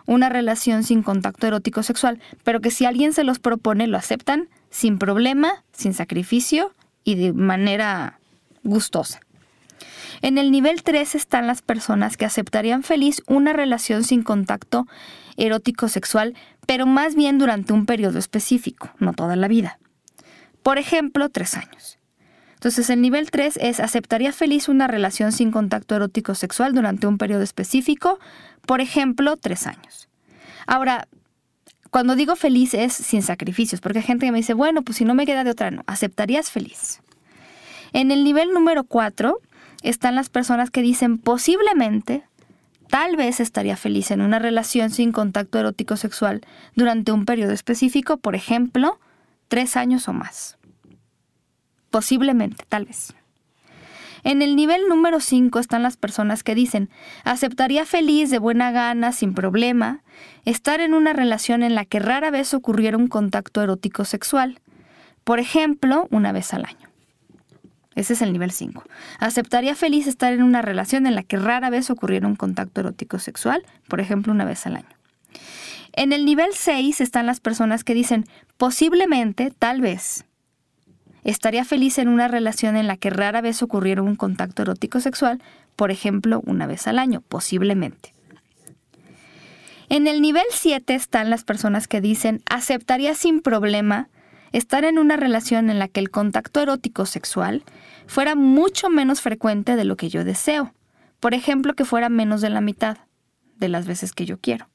una 0.06 0.28
relación 0.28 0.84
sin 0.84 1.02
contacto 1.02 1.46
erótico 1.46 1.82
sexual, 1.82 2.18
pero 2.42 2.60
que 2.60 2.70
si 2.70 2.86
alguien 2.86 3.12
se 3.12 3.24
los 3.24 3.38
propone 3.38 3.86
lo 3.86 3.98
aceptan 3.98 4.48
sin 4.70 4.98
problema, 4.98 5.64
sin 5.72 5.94
sacrificio 5.94 6.72
y 7.04 7.14
de 7.14 7.32
manera 7.32 8.18
gustosa. 8.64 9.20
En 10.22 10.38
el 10.38 10.50
nivel 10.50 10.82
3 10.82 11.14
están 11.14 11.46
las 11.46 11.62
personas 11.62 12.16
que 12.16 12.24
aceptarían 12.24 12.82
feliz 12.82 13.22
una 13.26 13.52
relación 13.52 14.02
sin 14.02 14.22
contacto 14.22 14.86
erótico 15.38 15.88
sexual, 15.88 16.34
pero 16.66 16.84
más 16.84 17.14
bien 17.14 17.38
durante 17.38 17.72
un 17.72 17.86
periodo 17.86 18.18
específico, 18.18 18.90
no 18.98 19.14
toda 19.14 19.36
la 19.36 19.48
vida. 19.48 19.78
Por 20.62 20.76
ejemplo, 20.76 21.30
tres 21.30 21.56
años. 21.56 21.98
Entonces, 22.54 22.90
el 22.90 23.00
nivel 23.00 23.30
3 23.30 23.56
es 23.62 23.78
aceptaría 23.78 24.32
feliz 24.32 24.68
una 24.68 24.88
relación 24.88 25.30
sin 25.30 25.52
contacto 25.52 25.94
erótico 25.94 26.34
sexual 26.34 26.74
durante 26.74 27.06
un 27.06 27.16
periodo 27.16 27.42
específico, 27.42 28.18
por 28.66 28.80
ejemplo, 28.80 29.36
tres 29.36 29.68
años. 29.68 30.08
Ahora, 30.66 31.06
cuando 31.90 32.16
digo 32.16 32.34
feliz 32.34 32.74
es 32.74 32.92
sin 32.92 33.22
sacrificios, 33.22 33.80
porque 33.80 33.98
hay 34.00 34.04
gente 34.04 34.26
que 34.26 34.32
me 34.32 34.38
dice, 34.38 34.54
bueno, 34.54 34.82
pues 34.82 34.98
si 34.98 35.04
no 35.04 35.14
me 35.14 35.24
queda 35.24 35.44
de 35.44 35.50
otra, 35.50 35.70
no, 35.70 35.84
aceptarías 35.86 36.50
feliz. 36.50 37.00
En 37.92 38.10
el 38.10 38.24
nivel 38.24 38.52
número 38.52 38.84
4 38.84 39.40
están 39.82 40.16
las 40.16 40.28
personas 40.28 40.70
que 40.70 40.82
dicen 40.82 41.18
posiblemente, 41.18 42.24
tal 42.88 43.16
vez 43.16 43.40
estaría 43.40 43.76
feliz 43.76 44.10
en 44.10 44.20
una 44.20 44.38
relación 44.38 44.90
sin 44.90 45.12
contacto 45.12 45.58
erótico 45.58 45.96
sexual 45.96 46.40
durante 46.74 47.12
un 47.12 47.24
periodo 47.24 47.52
específico, 47.52 48.16
por 48.16 48.34
ejemplo, 48.34 48.98
tres 49.48 49.76
años 49.76 50.08
o 50.08 50.12
más. 50.12 50.58
Posiblemente, 51.90 52.64
tal 52.68 52.84
vez. 52.86 53.14
En 54.24 54.42
el 54.42 54.56
nivel 54.56 54.88
número 54.88 55.20
5 55.20 55.58
están 55.58 55.82
las 55.82 55.96
personas 55.96 56.42
que 56.42 56.54
dicen, 56.54 56.90
aceptaría 57.24 57.86
feliz, 57.86 58.30
de 58.30 58.38
buena 58.38 58.72
gana, 58.72 59.12
sin 59.12 59.32
problema, 59.32 60.02
estar 60.44 60.80
en 60.80 60.92
una 60.92 61.12
relación 61.12 61.62
en 61.62 61.74
la 61.74 61.84
que 61.84 62.00
rara 62.00 62.30
vez 62.30 62.52
ocurriera 62.52 62.96
un 62.96 63.06
contacto 63.06 63.62
erótico 63.62 64.04
sexual, 64.04 64.60
por 65.24 65.38
ejemplo, 65.38 66.08
una 66.10 66.32
vez 66.32 66.52
al 66.52 66.64
año. 66.64 66.87
Ese 67.98 68.12
es 68.12 68.22
el 68.22 68.32
nivel 68.32 68.52
5. 68.52 68.84
Aceptaría 69.18 69.74
feliz 69.74 70.06
estar 70.06 70.32
en 70.32 70.44
una 70.44 70.62
relación 70.62 71.04
en 71.04 71.16
la 71.16 71.24
que 71.24 71.36
rara 71.36 71.68
vez 71.68 71.90
ocurriera 71.90 72.28
un 72.28 72.36
contacto 72.36 72.80
erótico 72.80 73.18
sexual, 73.18 73.64
por 73.88 73.98
ejemplo, 73.98 74.32
una 74.32 74.44
vez 74.44 74.64
al 74.66 74.76
año. 74.76 74.96
En 75.94 76.12
el 76.12 76.24
nivel 76.24 76.50
6 76.54 77.00
están 77.00 77.26
las 77.26 77.40
personas 77.40 77.82
que 77.82 77.94
dicen, 77.94 78.26
posiblemente, 78.56 79.50
tal 79.50 79.80
vez, 79.80 80.24
estaría 81.24 81.64
feliz 81.64 81.98
en 81.98 82.06
una 82.06 82.28
relación 82.28 82.76
en 82.76 82.86
la 82.86 82.96
que 82.96 83.10
rara 83.10 83.40
vez 83.40 83.64
ocurriera 83.64 84.00
un 84.00 84.14
contacto 84.14 84.62
erótico 84.62 85.00
sexual, 85.00 85.42
por 85.74 85.90
ejemplo, 85.90 86.40
una 86.46 86.68
vez 86.68 86.86
al 86.86 87.00
año, 87.00 87.20
posiblemente. 87.22 88.14
En 89.88 90.06
el 90.06 90.22
nivel 90.22 90.46
7 90.52 90.94
están 90.94 91.30
las 91.30 91.42
personas 91.42 91.88
que 91.88 92.00
dicen, 92.00 92.42
aceptaría 92.48 93.16
sin 93.16 93.40
problema 93.40 94.08
estar 94.52 94.84
en 94.84 94.98
una 94.98 95.16
relación 95.16 95.70
en 95.70 95.78
la 95.78 95.88
que 95.88 96.00
el 96.00 96.10
contacto 96.10 96.60
erótico 96.60 97.06
sexual 97.06 97.64
fuera 98.06 98.34
mucho 98.34 98.88
menos 98.88 99.20
frecuente 99.20 99.76
de 99.76 99.84
lo 99.84 99.96
que 99.96 100.08
yo 100.08 100.24
deseo. 100.24 100.74
Por 101.20 101.34
ejemplo, 101.34 101.74
que 101.74 101.84
fuera 101.84 102.08
menos 102.08 102.40
de 102.40 102.50
la 102.50 102.60
mitad 102.60 102.98
de 103.56 103.68
las 103.68 103.86
veces 103.86 104.12
que 104.12 104.24
yo 104.24 104.38
quiero. 104.38 104.68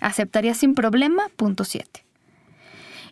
Aceptaría 0.00 0.54
sin 0.54 0.74
problema, 0.74 1.28
punto 1.36 1.64
7. 1.64 2.04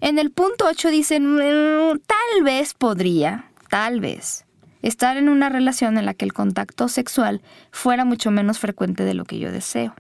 En 0.01 0.19
el 0.19 0.31
punto 0.31 0.67
8 0.67 0.89
dicen, 0.89 1.37
mm, 1.37 2.01
tal 2.07 2.43
vez 2.43 2.75
podría, 2.75 3.51
tal 3.69 4.01
vez, 4.01 4.47
estar 4.83 5.17
en 5.17 5.29
una 5.29 5.49
relación 5.49 5.99
en 5.99 6.07
la 6.07 6.15
que 6.15 6.25
el 6.25 6.33
contacto 6.33 6.89
sexual 6.89 7.43
fuera 7.71 8.05
mucho 8.05 8.31
menos 8.31 8.59
frecuente 8.59 9.05
de 9.05 9.15
lo 9.15 9.25
que 9.25 9.39
yo 9.39 9.53
deseo. 9.53 9.95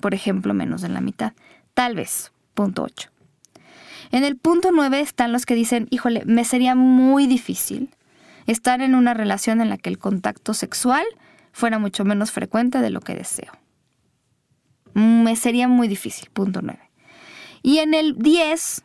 Por 0.00 0.14
ejemplo, 0.14 0.54
menos 0.54 0.82
de 0.82 0.88
la 0.88 1.00
mitad. 1.00 1.32
Tal 1.72 1.94
vez, 1.94 2.32
punto 2.54 2.82
8. 2.82 3.13
En 4.14 4.22
el 4.22 4.36
punto 4.36 4.70
9 4.70 5.00
están 5.00 5.32
los 5.32 5.44
que 5.44 5.56
dicen, 5.56 5.88
híjole, 5.90 6.22
me 6.24 6.44
sería 6.44 6.76
muy 6.76 7.26
difícil 7.26 7.90
estar 8.46 8.80
en 8.80 8.94
una 8.94 9.12
relación 9.12 9.60
en 9.60 9.68
la 9.68 9.76
que 9.76 9.90
el 9.90 9.98
contacto 9.98 10.54
sexual 10.54 11.02
fuera 11.50 11.80
mucho 11.80 12.04
menos 12.04 12.30
frecuente 12.30 12.78
de 12.78 12.90
lo 12.90 13.00
que 13.00 13.16
deseo. 13.16 13.50
Me 14.92 15.34
sería 15.34 15.66
muy 15.66 15.88
difícil, 15.88 16.30
punto 16.30 16.62
9. 16.62 16.78
Y 17.64 17.78
en 17.78 17.92
el 17.92 18.16
10, 18.16 18.84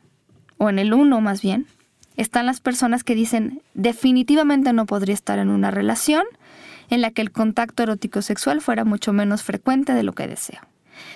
o 0.58 0.68
en 0.72 0.80
el 0.80 0.96
1 0.96 1.22
más 1.22 1.44
bien, 1.44 1.68
están 2.18 2.48
las 2.48 2.60
personas 2.60 3.04
que 3.04 3.14
dicen, 3.14 3.62
definitivamente 3.76 4.74
no 4.74 4.88
podría 4.88 5.14
estar 5.14 5.38
en 5.38 5.52
una 5.52 5.70
relación 5.70 6.24
en 6.90 7.02
la 7.02 7.12
que 7.12 7.22
el 7.22 7.32
contacto 7.32 7.84
erótico 7.84 8.24
sexual 8.24 8.62
fuera 8.62 8.84
mucho 8.84 9.14
menos 9.14 9.44
frecuente 9.44 9.94
de 9.94 10.02
lo 10.02 10.14
que 10.14 10.26
deseo. 10.26 10.62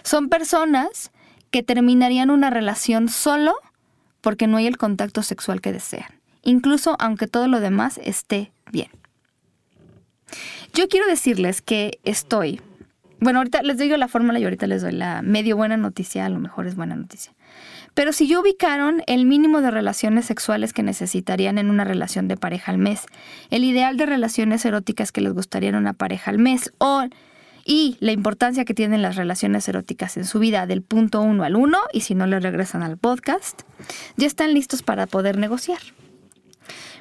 Son 0.04 0.30
personas 0.30 1.12
que 1.50 1.64
terminarían 1.64 2.30
una 2.30 2.52
relación 2.52 3.10
solo 3.10 3.56
porque 4.24 4.48
no 4.48 4.58
hay 4.58 4.68
el 4.68 4.78
contacto 4.78 5.22
sexual 5.22 5.60
que 5.60 5.74
desean, 5.74 6.08
incluso 6.42 6.96
aunque 7.00 7.28
todo 7.28 7.48
lo 7.48 7.60
demás 7.60 8.00
esté 8.04 8.54
bien. 8.72 8.90
Yo 10.74 10.88
quiero 10.88 11.06
decirles 11.06 11.62
que 11.62 12.00
estoy, 12.06 12.62
bueno, 13.20 13.40
ahorita 13.40 13.62
les 13.62 13.78
digo 13.78 13.98
la 13.98 14.08
fórmula 14.08 14.40
y 14.40 14.46
ahorita 14.46 14.66
les 14.66 14.82
doy 14.82 14.94
la 14.94 15.22
medio 15.22 15.58
buena 15.58 15.78
noticia, 15.78 16.26
a 16.26 16.30
lo 16.30 16.40
mejor 16.40 16.68
es 16.68 16.76
buena 16.76 16.96
noticia. 16.96 17.34
Pero 17.94 18.14
si 18.14 18.28
yo 18.28 18.42
ubicaron 18.42 19.04
el 19.06 19.26
mínimo 19.26 19.62
de 19.62 19.70
relaciones 19.70 20.26
sexuales 20.26 20.74
que 20.74 20.84
necesitarían 20.84 21.58
en 21.58 21.70
una 21.70 21.84
relación 21.84 22.28
de 22.28 22.38
pareja 22.38 22.72
al 22.72 22.80
mes, 22.80 23.06
el 23.52 23.66
ideal 23.66 23.98
de 23.98 24.06
relaciones 24.06 24.66
eróticas 24.66 25.12
que 25.12 25.22
les 25.22 25.34
gustaría 25.34 25.70
en 25.70 25.76
una 25.76 25.94
pareja 25.94 26.32
al 26.32 26.40
mes, 26.40 26.74
o 26.80 27.04
y 27.66 27.98
la 28.00 28.12
importancia 28.12 28.66
que 28.66 28.74
tienen 28.74 29.02
las 29.02 29.16
relaciones 29.16 29.68
eróticas 29.68 30.18
en 30.18 30.26
su 30.26 30.40
vida 30.40 30.68
del 30.68 30.82
punto 30.82 31.22
1 31.22 31.44
al 31.44 31.56
1 31.56 31.78
y 31.94 32.02
si 32.02 32.16
no 32.16 32.28
le 32.28 32.40
regresan 32.40 32.84
al 32.84 32.98
podcast, 32.98 33.62
ya 34.18 34.28
están 34.28 34.54
listos 34.54 34.82
para 34.82 35.08
poder 35.08 35.38
negociar. 35.38 35.80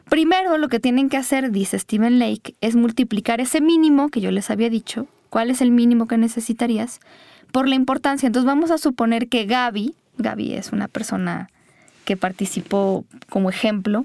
Primero 0.08 0.58
lo 0.58 0.68
que 0.68 0.80
tienen 0.80 1.08
que 1.08 1.16
hacer, 1.16 1.50
dice 1.50 1.78
Stephen 1.78 2.18
Lake, 2.18 2.54
es 2.60 2.76
multiplicar 2.76 3.40
ese 3.40 3.60
mínimo 3.60 4.10
que 4.10 4.20
yo 4.20 4.30
les 4.30 4.50
había 4.50 4.68
dicho, 4.68 5.06
cuál 5.30 5.50
es 5.50 5.60
el 5.60 5.70
mínimo 5.70 6.06
que 6.06 6.18
necesitarías, 6.18 7.00
por 7.52 7.68
la 7.68 7.74
importancia. 7.74 8.26
Entonces 8.26 8.46
vamos 8.46 8.70
a 8.70 8.78
suponer 8.78 9.28
que 9.28 9.46
Gaby, 9.46 9.94
Gaby 10.18 10.54
es 10.54 10.72
una 10.72 10.88
persona 10.88 11.48
que 12.04 12.16
participó 12.16 13.04
como 13.28 13.48
ejemplo, 13.50 14.04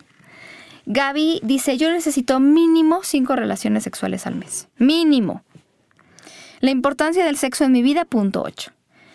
Gaby 0.90 1.42
dice, 1.44 1.78
yo 1.78 1.92
necesito 1.92 2.40
mínimo 2.40 3.02
cinco 3.04 3.36
relaciones 3.36 3.84
sexuales 3.84 4.26
al 4.26 4.36
mes. 4.36 4.70
Mínimo. 4.78 5.44
La 6.60 6.72
importancia 6.72 7.26
del 7.26 7.38
sexo 7.38 7.66
en 7.66 7.72
mi 7.72 7.82
vida, 7.82 8.06
punto 8.06 8.44
8. 8.44 8.72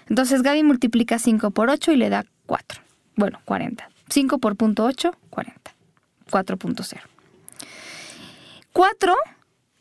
Entonces 0.08 0.42
Gaby 0.42 0.62
multiplica 0.62 1.18
5 1.18 1.50
por 1.50 1.70
8 1.70 1.92
y 1.92 1.96
le 1.96 2.10
da 2.10 2.24
4. 2.46 2.80
Bueno, 3.16 3.40
40. 3.44 3.88
5 4.08 4.38
por 4.38 4.56
punto 4.56 4.84
8, 4.84 5.14
40. 5.30 5.74
4.0. 6.30 7.00
4 8.72 9.14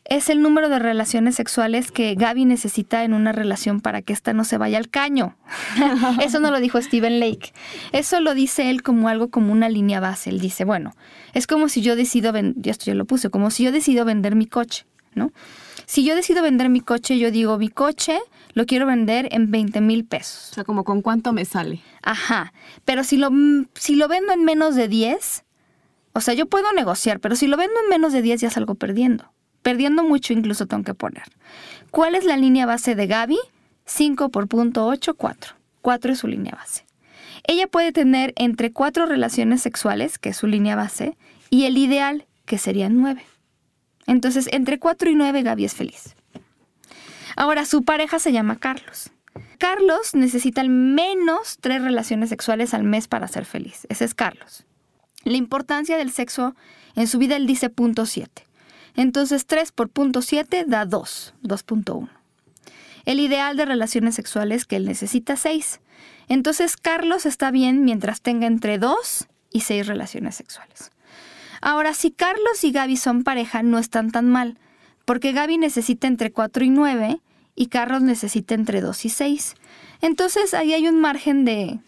es 0.04 0.28
el 0.28 0.42
número 0.42 0.68
de 0.68 0.78
relaciones 0.78 1.36
sexuales 1.36 1.92
que 1.92 2.14
Gaby 2.14 2.44
necesita 2.44 3.04
en 3.04 3.14
una 3.14 3.32
relación 3.32 3.80
para 3.80 4.02
que 4.02 4.12
ésta 4.12 4.32
no 4.32 4.44
se 4.44 4.58
vaya 4.58 4.78
al 4.78 4.90
caño. 4.90 5.36
Eso 6.20 6.40
no 6.40 6.50
lo 6.50 6.60
dijo 6.60 6.80
Stephen 6.82 7.20
Lake. 7.20 7.52
Eso 7.92 8.20
lo 8.20 8.34
dice 8.34 8.70
él 8.70 8.82
como 8.82 9.08
algo 9.08 9.28
como 9.28 9.52
una 9.52 9.68
línea 9.68 10.00
base. 10.00 10.30
Él 10.30 10.40
dice, 10.40 10.64
bueno, 10.64 10.94
es 11.32 11.46
como 11.46 11.68
si 11.68 11.82
yo 11.82 11.96
decido, 11.96 12.32
esto 12.64 12.84
yo 12.86 12.94
lo 12.94 13.04
puse, 13.04 13.30
como 13.30 13.50
si 13.50 13.64
yo 13.64 13.72
decido 13.72 14.04
vender 14.04 14.34
mi 14.34 14.46
coche, 14.46 14.84
¿no? 15.14 15.32
Si 15.92 16.04
yo 16.04 16.16
decido 16.16 16.42
vender 16.42 16.70
mi 16.70 16.80
coche, 16.80 17.18
yo 17.18 17.30
digo, 17.30 17.58
mi 17.58 17.68
coche 17.68 18.18
lo 18.54 18.64
quiero 18.64 18.86
vender 18.86 19.28
en 19.30 19.50
20 19.50 19.82
mil 19.82 20.06
pesos. 20.06 20.48
O 20.50 20.54
sea, 20.54 20.64
como 20.64 20.84
con 20.84 21.02
cuánto 21.02 21.34
me 21.34 21.44
sale. 21.44 21.82
Ajá. 22.00 22.54
Pero 22.86 23.04
si 23.04 23.18
lo, 23.18 23.28
si 23.74 23.94
lo 23.96 24.08
vendo 24.08 24.32
en 24.32 24.42
menos 24.42 24.74
de 24.74 24.88
10, 24.88 25.44
o 26.14 26.20
sea, 26.22 26.32
yo 26.32 26.46
puedo 26.46 26.72
negociar, 26.72 27.20
pero 27.20 27.36
si 27.36 27.46
lo 27.46 27.58
vendo 27.58 27.74
en 27.82 27.90
menos 27.90 28.14
de 28.14 28.22
10 28.22 28.40
ya 28.40 28.48
salgo 28.48 28.74
perdiendo. 28.74 29.34
Perdiendo 29.60 30.02
mucho 30.02 30.32
incluso 30.32 30.64
tengo 30.64 30.82
que 30.82 30.94
poner. 30.94 31.24
¿Cuál 31.90 32.14
es 32.14 32.24
la 32.24 32.38
línea 32.38 32.64
base 32.64 32.94
de 32.94 33.06
Gaby? 33.06 33.38
5 33.84 34.30
por 34.30 34.48
punto 34.48 34.86
8, 34.86 35.12
4. 35.12 35.56
4 35.82 36.12
es 36.12 36.18
su 36.20 36.26
línea 36.26 36.54
base. 36.54 36.86
Ella 37.44 37.66
puede 37.66 37.92
tener 37.92 38.32
entre 38.36 38.72
4 38.72 39.04
relaciones 39.04 39.60
sexuales, 39.60 40.18
que 40.18 40.30
es 40.30 40.38
su 40.38 40.46
línea 40.46 40.74
base, 40.74 41.18
y 41.50 41.66
el 41.66 41.76
ideal, 41.76 42.24
que 42.46 42.56
serían 42.56 42.96
9. 42.96 43.26
Entonces, 44.12 44.46
entre 44.52 44.78
4 44.78 45.08
y 45.08 45.14
9 45.14 45.42
Gaby 45.42 45.64
es 45.64 45.74
feliz. 45.74 46.14
Ahora, 47.34 47.64
su 47.64 47.82
pareja 47.82 48.18
se 48.18 48.30
llama 48.30 48.56
Carlos. 48.56 49.10
Carlos 49.56 50.14
necesita 50.14 50.60
al 50.60 50.68
menos 50.68 51.56
3 51.62 51.80
relaciones 51.80 52.28
sexuales 52.28 52.74
al 52.74 52.84
mes 52.84 53.08
para 53.08 53.26
ser 53.26 53.46
feliz. 53.46 53.86
Ese 53.88 54.04
es 54.04 54.12
Carlos. 54.14 54.66
La 55.24 55.38
importancia 55.38 55.96
del 55.96 56.12
sexo 56.12 56.54
en 56.94 57.06
su 57.06 57.16
vida 57.18 57.36
él 57.36 57.46
dice 57.46 57.70
punto 57.70 58.04
7. 58.04 58.46
Entonces 58.96 59.46
3 59.46 59.72
por 59.72 59.88
punto 59.88 60.20
7 60.20 60.66
da 60.68 60.84
2, 60.84 61.34
2.1. 61.42 62.10
El 63.06 63.18
ideal 63.18 63.56
de 63.56 63.64
relaciones 63.64 64.14
sexuales 64.14 64.66
que 64.66 64.76
él 64.76 64.84
necesita 64.84 65.36
6. 65.36 65.80
Entonces 66.28 66.76
Carlos 66.76 67.24
está 67.24 67.50
bien 67.50 67.86
mientras 67.86 68.20
tenga 68.20 68.46
entre 68.46 68.76
2 68.76 69.28
y 69.50 69.60
6 69.60 69.86
relaciones 69.86 70.34
sexuales. 70.34 70.90
Ahora, 71.62 71.94
si 71.94 72.10
Carlos 72.10 72.64
y 72.64 72.72
Gaby 72.72 72.96
son 72.96 73.22
pareja, 73.22 73.62
no 73.62 73.78
están 73.78 74.10
tan 74.10 74.28
mal, 74.28 74.58
porque 75.04 75.32
Gaby 75.32 75.58
necesita 75.58 76.08
entre 76.08 76.32
4 76.32 76.64
y 76.64 76.70
9 76.70 77.20
y 77.54 77.66
Carlos 77.68 78.02
necesita 78.02 78.54
entre 78.54 78.80
2 78.80 79.04
y 79.04 79.08
6. 79.08 79.54
Entonces 80.00 80.54
ahí 80.54 80.74
hay 80.74 80.88
un 80.88 81.00
margen 81.00 81.44
de, 81.44 81.78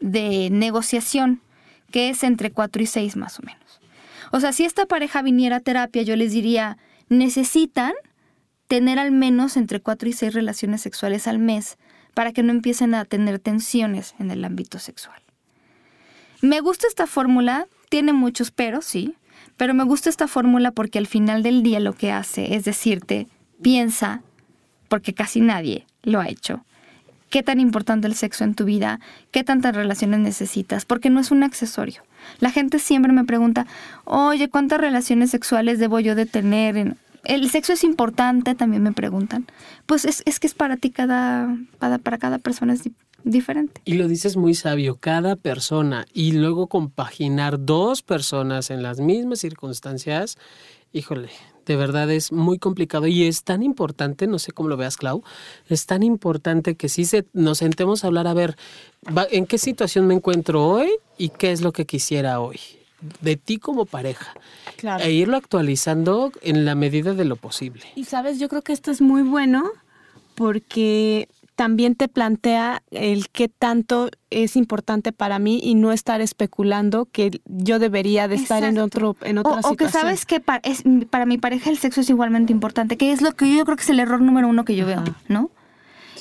de 0.00 0.50
negociación 0.50 1.40
que 1.92 2.10
es 2.10 2.24
entre 2.24 2.50
4 2.50 2.82
y 2.82 2.86
6 2.86 3.16
más 3.16 3.38
o 3.38 3.42
menos. 3.44 3.80
O 4.32 4.40
sea, 4.40 4.52
si 4.52 4.64
esta 4.64 4.86
pareja 4.86 5.22
viniera 5.22 5.56
a 5.56 5.60
terapia, 5.60 6.02
yo 6.02 6.16
les 6.16 6.32
diría, 6.32 6.76
necesitan 7.08 7.92
tener 8.66 8.98
al 8.98 9.12
menos 9.12 9.56
entre 9.56 9.80
4 9.80 10.08
y 10.08 10.12
6 10.12 10.34
relaciones 10.34 10.80
sexuales 10.80 11.28
al 11.28 11.38
mes 11.38 11.78
para 12.14 12.32
que 12.32 12.42
no 12.42 12.50
empiecen 12.50 12.94
a 12.94 13.04
tener 13.04 13.38
tensiones 13.38 14.16
en 14.18 14.32
el 14.32 14.44
ámbito 14.44 14.80
sexual. 14.80 15.22
Me 16.40 16.60
gusta 16.60 16.88
esta 16.88 17.06
fórmula, 17.06 17.66
tiene 17.90 18.12
muchos 18.12 18.50
peros, 18.50 18.84
sí, 18.84 19.14
pero 19.60 19.74
me 19.74 19.84
gusta 19.84 20.08
esta 20.08 20.26
fórmula 20.26 20.70
porque 20.70 20.98
al 20.98 21.06
final 21.06 21.42
del 21.42 21.62
día 21.62 21.80
lo 21.80 21.92
que 21.92 22.10
hace 22.10 22.54
es 22.54 22.64
decirte, 22.64 23.26
piensa, 23.60 24.22
porque 24.88 25.12
casi 25.12 25.42
nadie 25.42 25.84
lo 26.02 26.18
ha 26.18 26.28
hecho, 26.28 26.64
qué 27.28 27.42
tan 27.42 27.60
importante 27.60 28.06
el 28.06 28.14
sexo 28.14 28.44
en 28.44 28.54
tu 28.54 28.64
vida, 28.64 29.00
qué 29.32 29.44
tantas 29.44 29.76
relaciones 29.76 30.20
necesitas, 30.20 30.86
porque 30.86 31.10
no 31.10 31.20
es 31.20 31.30
un 31.30 31.42
accesorio. 31.42 32.02
La 32.38 32.50
gente 32.50 32.78
siempre 32.78 33.12
me 33.12 33.24
pregunta, 33.24 33.66
oye, 34.06 34.48
¿cuántas 34.48 34.80
relaciones 34.80 35.30
sexuales 35.30 35.78
debo 35.78 36.00
yo 36.00 36.14
de 36.14 36.24
tener? 36.24 36.96
El 37.24 37.50
sexo 37.50 37.74
es 37.74 37.84
importante, 37.84 38.54
también 38.54 38.82
me 38.82 38.92
preguntan. 38.92 39.44
Pues 39.84 40.06
es, 40.06 40.40
que 40.40 40.46
es 40.46 40.54
para 40.54 40.78
ti 40.78 40.88
cada, 40.88 41.54
para, 41.78 41.98
para 41.98 42.16
cada 42.16 42.38
persona 42.38 42.72
es 42.72 42.88
diferente. 43.24 43.80
Y 43.84 43.94
lo 43.94 44.08
dices 44.08 44.36
muy 44.36 44.54
sabio, 44.54 44.96
cada 44.96 45.36
persona. 45.36 46.06
Y 46.12 46.32
luego 46.32 46.66
compaginar 46.66 47.64
dos 47.64 48.02
personas 48.02 48.70
en 48.70 48.82
las 48.82 49.00
mismas 49.00 49.40
circunstancias, 49.40 50.38
híjole, 50.92 51.30
de 51.66 51.76
verdad 51.76 52.10
es 52.10 52.32
muy 52.32 52.58
complicado 52.58 53.06
y 53.06 53.24
es 53.24 53.44
tan 53.44 53.62
importante, 53.62 54.26
no 54.26 54.38
sé 54.38 54.52
cómo 54.52 54.68
lo 54.68 54.76
veas, 54.76 54.96
Clau, 54.96 55.22
es 55.68 55.86
tan 55.86 56.02
importante 56.02 56.74
que 56.74 56.88
sí 56.88 57.04
se, 57.04 57.26
nos 57.32 57.58
sentemos 57.58 58.02
a 58.02 58.08
hablar, 58.08 58.26
a 58.26 58.34
ver, 58.34 58.56
¿en 59.30 59.46
qué 59.46 59.58
situación 59.58 60.06
me 60.06 60.14
encuentro 60.14 60.66
hoy 60.66 60.90
y 61.16 61.28
qué 61.28 61.52
es 61.52 61.60
lo 61.60 61.72
que 61.72 61.86
quisiera 61.86 62.40
hoy? 62.40 62.58
De 63.20 63.36
ti 63.36 63.58
como 63.58 63.86
pareja. 63.86 64.34
Claro. 64.76 65.04
E 65.04 65.12
irlo 65.12 65.36
actualizando 65.36 66.32
en 66.42 66.64
la 66.64 66.74
medida 66.74 67.14
de 67.14 67.24
lo 67.24 67.36
posible. 67.36 67.82
Y 67.94 68.04
sabes, 68.04 68.38
yo 68.38 68.48
creo 68.48 68.62
que 68.62 68.72
esto 68.72 68.90
es 68.90 69.00
muy 69.00 69.22
bueno 69.22 69.70
porque 70.34 71.28
también 71.60 71.94
te 71.94 72.08
plantea 72.08 72.82
el 72.90 73.28
qué 73.28 73.50
tanto 73.50 74.08
es 74.30 74.56
importante 74.56 75.12
para 75.12 75.38
mí 75.38 75.60
y 75.62 75.74
no 75.74 75.92
estar 75.92 76.22
especulando 76.22 77.04
que 77.04 77.42
yo 77.44 77.78
debería 77.78 78.28
de 78.28 78.36
estar 78.36 78.64
en 78.64 78.78
otro 78.78 79.14
en 79.20 79.36
otra 79.36 79.60
o, 79.62 79.72
O 79.72 79.76
que 79.76 79.90
sabes 79.90 80.24
que 80.24 80.40
para, 80.40 80.62
es, 80.64 80.84
para 81.10 81.26
mi 81.26 81.36
pareja 81.36 81.68
el 81.68 81.76
sexo 81.76 82.00
es 82.00 82.08
igualmente 82.08 82.50
importante, 82.50 82.96
que 82.96 83.12
es 83.12 83.20
lo 83.20 83.32
que 83.32 83.54
yo 83.54 83.66
creo 83.66 83.76
que 83.76 83.82
es 83.82 83.90
el 83.90 84.00
error 84.00 84.22
número 84.22 84.48
uno 84.48 84.64
que 84.64 84.74
yo 84.74 84.86
veo, 84.86 85.04
¿no? 85.28 85.50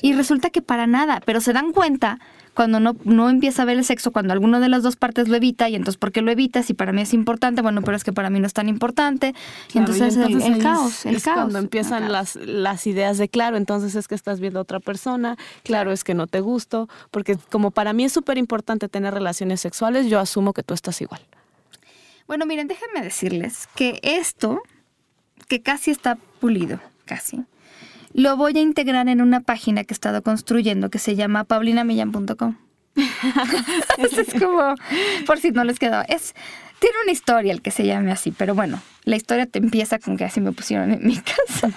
Y 0.02 0.12
resulta 0.12 0.50
que 0.50 0.62
para 0.62 0.88
nada, 0.88 1.22
pero 1.26 1.40
se 1.40 1.54
dan 1.54 1.72
cuenta 1.72 2.20
cuando 2.60 2.82
no, 2.82 2.98
no 3.06 3.30
empieza 3.30 3.62
a 3.62 3.66
ver 3.66 3.78
el 3.78 3.86
sexo, 3.86 4.12
cuando 4.12 4.34
alguno 4.34 4.60
de 4.60 4.68
las 4.68 4.84
dos 4.84 4.98
partes 4.98 5.30
lo 5.30 5.38
evita, 5.38 5.70
y 5.70 5.76
entonces 5.76 5.96
¿por 5.96 6.12
qué 6.12 6.22
lo 6.22 6.30
evitas? 6.30 6.70
Y 6.70 6.74
para 6.74 6.92
mí 6.92 7.02
es 7.02 7.14
importante, 7.14 7.62
bueno, 7.62 7.82
pero 7.84 7.96
es 7.96 8.04
que 8.04 8.12
para 8.12 8.30
mí 8.30 8.42
no 8.42 8.48
es 8.48 8.52
tan 8.52 8.68
importante. 8.68 9.34
y 9.74 9.78
entonces, 9.78 10.18
el, 10.18 10.62
caos, 10.62 11.06
el 11.06 11.22
caos. 11.22 11.38
Cuando 11.38 11.60
empiezan 11.60 12.12
las, 12.12 12.36
las 12.36 12.86
ideas 12.86 13.18
de, 13.18 13.30
claro, 13.30 13.56
entonces 13.56 13.96
es 13.96 14.10
que 14.10 14.16
estás 14.16 14.42
viendo 14.42 14.60
a 14.60 14.64
otra 14.64 14.82
persona, 14.82 15.38
claro, 15.64 15.94
es 15.94 16.04
que 16.04 16.14
no 16.14 16.28
te 16.28 16.42
gusto, 16.42 16.90
porque 17.12 17.38
como 17.50 17.72
para 17.72 17.94
mí 17.94 18.04
es 18.04 18.12
súper 18.12 18.38
importante 18.38 18.90
tener 18.90 19.14
relaciones 19.14 19.62
sexuales, 19.62 20.08
yo 20.08 20.20
asumo 20.20 20.52
que 20.52 20.62
tú 20.62 20.74
estás 20.74 21.00
igual. 21.00 21.22
Bueno, 22.28 22.46
miren, 22.46 22.68
déjenme 22.68 23.02
decirles 23.02 23.70
que 23.74 24.02
esto, 24.04 24.62
que 25.48 25.62
casi 25.62 25.92
está 25.92 26.18
pulido, 26.42 26.82
casi, 27.06 27.46
lo 28.20 28.36
voy 28.36 28.58
a 28.58 28.62
integrar 28.62 29.08
en 29.08 29.22
una 29.22 29.40
página 29.40 29.86
que 29.86 29.94
he 29.94 29.96
estado 29.96 30.22
construyendo 30.22 30.90
que 30.90 31.00
se 31.00 31.16
llama 31.16 31.46
paulinamillan.com. 31.46 32.58
es 32.98 34.34
como, 34.38 34.76
por 35.26 35.40
si 35.40 35.52
no 35.52 35.64
les 35.64 35.80
quedó, 35.80 36.04
es, 36.10 36.36
tiene 36.80 36.98
una 37.04 37.14
historia 37.14 37.54
el 37.54 37.62
que 37.62 37.72
se 37.72 37.86
llame 37.86 38.12
así, 38.12 38.32
pero 38.32 38.56
bueno, 38.56 38.82
la 39.06 39.16
historia 39.16 39.46
te 39.46 39.60
empieza 39.60 40.00
con 40.00 40.18
que 40.18 40.26
así 40.26 40.42
me 40.42 40.52
pusieron 40.52 40.92
en 40.92 41.08
mi 41.08 41.16
casa. 41.18 41.72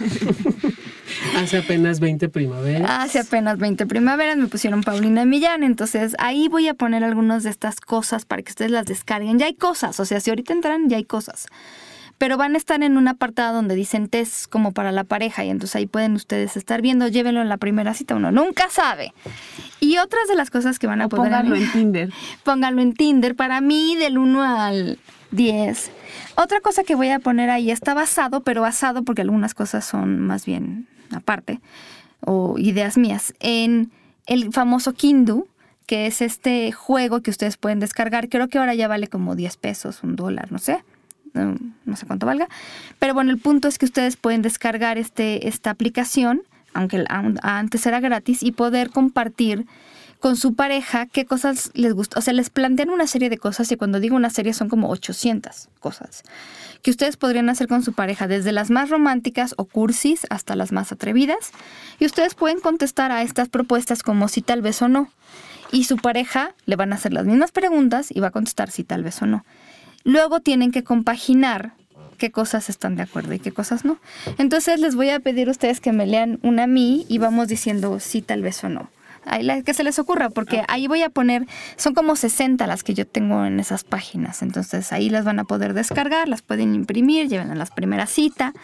Hace 1.36 1.58
apenas 1.58 2.00
20 2.00 2.28
primaveras. 2.28 2.90
Hace 2.90 3.20
apenas 3.20 3.58
20 3.58 3.86
primaveras 3.86 4.36
me 4.36 4.48
pusieron 4.48 4.82
Paulina 4.82 5.24
Millán, 5.24 5.62
entonces 5.62 6.16
ahí 6.18 6.48
voy 6.48 6.66
a 6.66 6.74
poner 6.74 7.04
algunas 7.04 7.44
de 7.44 7.50
estas 7.50 7.80
cosas 7.80 8.24
para 8.24 8.42
que 8.42 8.50
ustedes 8.50 8.72
las 8.72 8.86
descarguen. 8.86 9.38
Ya 9.38 9.46
hay 9.46 9.54
cosas, 9.54 10.00
o 10.00 10.04
sea, 10.04 10.18
si 10.18 10.30
ahorita 10.30 10.52
entran, 10.52 10.88
ya 10.88 10.96
hay 10.96 11.04
cosas 11.04 11.46
pero 12.22 12.36
van 12.36 12.54
a 12.54 12.56
estar 12.56 12.80
en 12.84 12.96
un 12.98 13.08
apartado 13.08 13.56
donde 13.56 13.74
dicen 13.74 14.06
test 14.06 14.48
como 14.48 14.70
para 14.70 14.92
la 14.92 15.02
pareja 15.02 15.44
y 15.44 15.50
entonces 15.50 15.74
ahí 15.74 15.86
pueden 15.86 16.12
ustedes 16.12 16.56
estar 16.56 16.80
viendo, 16.80 17.08
llévenlo 17.08 17.42
en 17.42 17.48
la 17.48 17.56
primera 17.56 17.94
cita, 17.94 18.14
uno 18.14 18.30
nunca 18.30 18.70
sabe. 18.70 19.12
Y 19.80 19.98
otras 19.98 20.28
de 20.28 20.36
las 20.36 20.48
cosas 20.48 20.78
que 20.78 20.86
van 20.86 21.00
a 21.00 21.08
poder... 21.08 21.32
Pónganlo 21.32 21.56
en 21.56 21.72
Tinder. 21.72 22.12
Pónganlo 22.44 22.80
en 22.80 22.92
Tinder, 22.92 23.34
para 23.34 23.60
mí 23.60 23.96
del 23.96 24.18
1 24.18 24.40
al 24.40 25.00
10. 25.32 25.90
Otra 26.36 26.60
cosa 26.60 26.84
que 26.84 26.94
voy 26.94 27.08
a 27.08 27.18
poner 27.18 27.50
ahí 27.50 27.72
está 27.72 27.92
basado, 27.92 28.44
pero 28.44 28.62
basado 28.62 29.02
porque 29.02 29.22
algunas 29.22 29.52
cosas 29.52 29.84
son 29.84 30.20
más 30.20 30.46
bien 30.46 30.86
aparte, 31.10 31.58
o 32.20 32.56
ideas 32.56 32.98
mías, 32.98 33.34
en 33.40 33.90
el 34.26 34.52
famoso 34.52 34.92
Kindu, 34.92 35.48
que 35.86 36.06
es 36.06 36.22
este 36.22 36.70
juego 36.70 37.20
que 37.20 37.30
ustedes 37.30 37.56
pueden 37.56 37.80
descargar. 37.80 38.28
Creo 38.28 38.46
que 38.46 38.58
ahora 38.58 38.76
ya 38.76 38.86
vale 38.86 39.08
como 39.08 39.34
10 39.34 39.56
pesos, 39.56 40.04
un 40.04 40.14
dólar, 40.14 40.52
no 40.52 40.60
sé 40.60 40.84
no 41.34 41.96
sé 41.96 42.06
cuánto 42.06 42.26
valga. 42.26 42.48
Pero 42.98 43.14
bueno, 43.14 43.30
el 43.30 43.38
punto 43.38 43.68
es 43.68 43.78
que 43.78 43.86
ustedes 43.86 44.16
pueden 44.16 44.42
descargar 44.42 44.98
este, 44.98 45.48
esta 45.48 45.70
aplicación, 45.70 46.42
aunque 46.74 47.04
antes 47.42 47.86
era 47.86 48.00
gratis, 48.00 48.42
y 48.42 48.52
poder 48.52 48.90
compartir 48.90 49.66
con 50.20 50.36
su 50.36 50.54
pareja 50.54 51.06
qué 51.06 51.24
cosas 51.26 51.70
les 51.74 51.92
gusta. 51.94 52.18
O 52.18 52.22
sea, 52.22 52.32
les 52.32 52.48
plantean 52.48 52.90
una 52.90 53.06
serie 53.06 53.28
de 53.28 53.38
cosas 53.38 53.70
y 53.72 53.76
cuando 53.76 53.98
digo 53.98 54.14
una 54.14 54.30
serie 54.30 54.54
son 54.54 54.68
como 54.68 54.88
800 54.88 55.68
cosas 55.80 56.22
que 56.82 56.90
ustedes 56.90 57.16
podrían 57.16 57.48
hacer 57.48 57.68
con 57.68 57.82
su 57.82 57.92
pareja, 57.92 58.26
desde 58.26 58.52
las 58.52 58.70
más 58.70 58.90
románticas 58.90 59.54
o 59.56 59.64
cursis 59.64 60.26
hasta 60.30 60.56
las 60.56 60.72
más 60.72 60.92
atrevidas. 60.92 61.52
Y 62.00 62.06
ustedes 62.06 62.34
pueden 62.34 62.60
contestar 62.60 63.12
a 63.12 63.22
estas 63.22 63.48
propuestas 63.48 64.02
como 64.02 64.28
si 64.28 64.42
tal 64.42 64.62
vez 64.62 64.82
o 64.82 64.88
no. 64.88 65.08
Y 65.70 65.84
su 65.84 65.96
pareja 65.96 66.54
le 66.66 66.76
van 66.76 66.92
a 66.92 66.96
hacer 66.96 67.12
las 67.12 67.24
mismas 67.24 67.52
preguntas 67.52 68.08
y 68.10 68.20
va 68.20 68.28
a 68.28 68.32
contestar 68.32 68.70
si 68.70 68.84
tal 68.84 69.04
vez 69.04 69.22
o 69.22 69.26
no. 69.26 69.44
Luego 70.04 70.40
tienen 70.40 70.72
que 70.72 70.84
compaginar 70.84 71.74
qué 72.18 72.30
cosas 72.30 72.70
están 72.70 72.94
de 72.94 73.02
acuerdo 73.02 73.34
y 73.34 73.40
qué 73.40 73.52
cosas 73.52 73.84
no. 73.84 73.98
Entonces 74.38 74.78
les 74.78 74.94
voy 74.94 75.10
a 75.10 75.18
pedir 75.18 75.48
a 75.48 75.50
ustedes 75.50 75.80
que 75.80 75.92
me 75.92 76.06
lean 76.06 76.38
una 76.42 76.64
a 76.64 76.66
mí 76.68 77.04
y 77.08 77.18
vamos 77.18 77.48
diciendo 77.48 77.98
sí, 77.98 78.22
tal 78.22 78.42
vez 78.42 78.62
o 78.62 78.68
no. 78.68 78.90
Ahí 79.24 79.42
la, 79.42 79.62
que 79.62 79.74
se 79.74 79.84
les 79.84 79.98
ocurra, 79.98 80.30
porque 80.30 80.62
ahí 80.68 80.88
voy 80.88 81.02
a 81.02 81.08
poner, 81.08 81.46
son 81.76 81.94
como 81.94 82.16
60 82.16 82.66
las 82.66 82.82
que 82.82 82.94
yo 82.94 83.06
tengo 83.06 83.44
en 83.44 83.60
esas 83.60 83.84
páginas, 83.84 84.42
entonces 84.42 84.92
ahí 84.92 85.10
las 85.10 85.24
van 85.24 85.38
a 85.38 85.44
poder 85.44 85.74
descargar, 85.74 86.28
las 86.28 86.42
pueden 86.42 86.74
imprimir, 86.74 87.28
lleven 87.28 87.50
a 87.50 87.54
las 87.54 87.70
primeras 87.70 88.10
cita. 88.10 88.52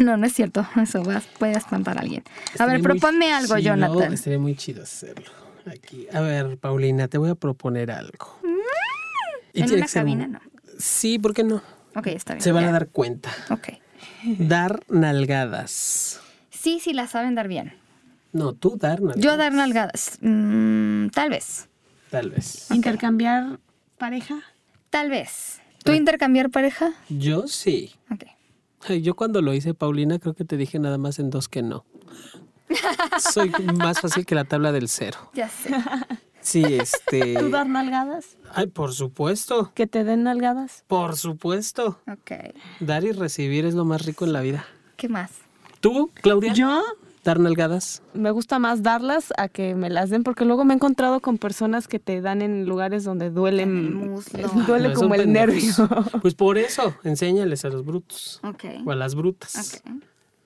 No, 0.00 0.16
no 0.16 0.26
es 0.26 0.32
cierto, 0.32 0.64
eso 0.80 1.02
va, 1.02 1.20
puede 1.38 1.52
espantar 1.52 1.98
a 1.98 2.02
alguien. 2.02 2.22
A 2.58 2.66
ver, 2.66 2.82
proponme 2.82 3.32
algo, 3.32 3.58
Jonathan. 3.58 4.12
Estaría 4.12 4.38
muy 4.38 4.54
chido 4.54 4.82
hacerlo. 4.82 5.30
Aquí. 5.66 6.06
A 6.12 6.20
ver, 6.20 6.56
Paulina, 6.58 7.08
te 7.08 7.18
voy 7.18 7.30
a 7.30 7.34
proponer 7.34 7.90
algo. 7.90 8.38
Mm, 8.44 9.58
en 9.58 9.72
una 9.72 9.86
cabina, 9.86 10.26
no. 10.28 10.40
Sí, 10.82 11.20
¿por 11.20 11.32
qué 11.32 11.44
no? 11.44 11.62
Ok, 11.94 12.08
está 12.08 12.34
bien. 12.34 12.42
Se 12.42 12.50
van 12.50 12.64
a 12.64 12.72
dar 12.72 12.88
cuenta. 12.88 13.30
Ok. 13.50 13.68
Dar 14.38 14.82
nalgadas. 14.88 16.20
Sí, 16.50 16.80
sí, 16.80 16.92
la 16.92 17.06
saben 17.06 17.36
dar 17.36 17.46
bien. 17.46 17.74
No, 18.32 18.52
tú 18.54 18.76
dar 18.76 19.00
nalgadas. 19.00 19.22
Yo 19.22 19.36
dar 19.36 19.52
nalgadas. 19.52 20.18
Mm, 20.22 21.08
tal 21.10 21.30
vez. 21.30 21.68
Tal 22.10 22.30
vez. 22.30 22.68
¿Intercambiar 22.72 23.60
pareja? 23.96 24.40
Tal 24.90 25.08
vez. 25.08 25.60
¿Tú 25.84 25.92
intercambiar 25.92 26.50
pareja? 26.50 26.92
Yo 27.08 27.46
sí. 27.46 27.94
Ok. 28.10 28.24
Yo 29.00 29.14
cuando 29.14 29.40
lo 29.40 29.54
hice, 29.54 29.74
Paulina, 29.74 30.18
creo 30.18 30.34
que 30.34 30.44
te 30.44 30.56
dije 30.56 30.80
nada 30.80 30.98
más 30.98 31.20
en 31.20 31.30
dos 31.30 31.48
que 31.48 31.62
no. 31.62 31.84
Soy 33.32 33.50
más 33.78 34.00
fácil 34.00 34.26
que 34.26 34.34
la 34.34 34.44
tabla 34.44 34.72
del 34.72 34.88
cero. 34.88 35.30
Ya 35.34 35.48
sé. 35.48 35.70
Sí, 36.42 36.62
este. 36.64 37.34
¿Tú 37.38 37.48
dar 37.50 37.66
nalgadas? 37.68 38.36
Ay, 38.52 38.66
por 38.66 38.92
supuesto. 38.92 39.72
¿Que 39.74 39.86
te 39.86 40.04
den 40.04 40.24
nalgadas? 40.24 40.84
Por 40.88 41.16
supuesto. 41.16 42.00
Ok. 42.10 42.32
Dar 42.80 43.04
y 43.04 43.12
recibir 43.12 43.64
es 43.64 43.74
lo 43.74 43.84
más 43.84 44.04
rico 44.04 44.24
en 44.26 44.32
la 44.34 44.40
vida. 44.42 44.66
¿Qué 44.96 45.08
más? 45.08 45.30
¿Tú, 45.80 46.10
Claudia? 46.14 46.52
Yo 46.52 46.82
¿Dar 47.24 47.38
nalgadas? 47.38 48.02
me 48.14 48.32
gusta 48.32 48.58
más 48.58 48.82
darlas 48.82 49.32
a 49.38 49.46
que 49.48 49.76
me 49.76 49.90
las 49.90 50.10
den 50.10 50.24
porque 50.24 50.44
luego 50.44 50.64
me 50.64 50.74
he 50.74 50.76
encontrado 50.76 51.20
con 51.20 51.38
personas 51.38 51.86
que 51.86 52.00
te 52.00 52.20
dan 52.20 52.42
en 52.42 52.66
lugares 52.66 53.04
donde 53.04 53.30
duele, 53.30 53.62
En 53.62 53.76
el 53.78 53.90
muslo. 53.94 54.48
duele 54.66 54.88
No, 54.88 54.94
como 54.94 55.14
el 55.14 55.20
pendejos. 55.22 55.78
nervio. 55.78 56.04
Pues 56.20 56.34
por 56.34 56.58
eso, 56.58 56.96
enséñales 57.04 57.64
a 57.64 57.68
los 57.68 57.84
brutos. 57.84 58.40
Ok. 58.42 58.64
O 58.84 58.90
a 58.90 58.96
las 58.96 59.14
brutas. 59.14 59.80
Ok. 59.86 59.92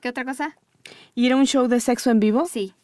¿Qué 0.02 0.10
otra 0.10 0.26
cosa? 0.26 0.54
¿Ir 1.14 1.32
a 1.32 1.36
un 1.36 1.46
show 1.46 1.66
de 1.66 1.80
sexo 1.80 2.10
en 2.10 2.20
vivo? 2.20 2.44
Sí. 2.44 2.74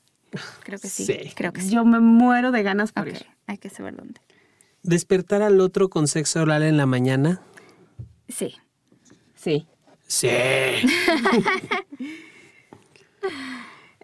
Creo 0.65 0.79
que 0.79 0.89
sí. 0.89 1.05
Sí. 1.05 1.33
Creo 1.35 1.53
que 1.53 1.61
sí. 1.61 1.71
Yo 1.71 1.85
me 1.85 2.01
muero 2.01 2.51
de 2.53 2.63
ganas 2.63 2.93
por 2.93 3.09
Ok. 3.09 3.15
ir. 3.15 3.27
Hay 3.47 3.59
que 3.59 3.69
saber 3.71 3.97
dónde. 3.97 4.21
¿Despertar 4.83 5.43
al 5.43 5.61
otro 5.61 5.89
con 5.91 6.09
sexo 6.09 6.43
oral 6.43 6.63
en 6.63 6.77
la 6.77 6.87
mañana? 6.87 7.41
Sí. 8.29 8.55
Sí. 9.35 9.67
Sí. 10.07 10.29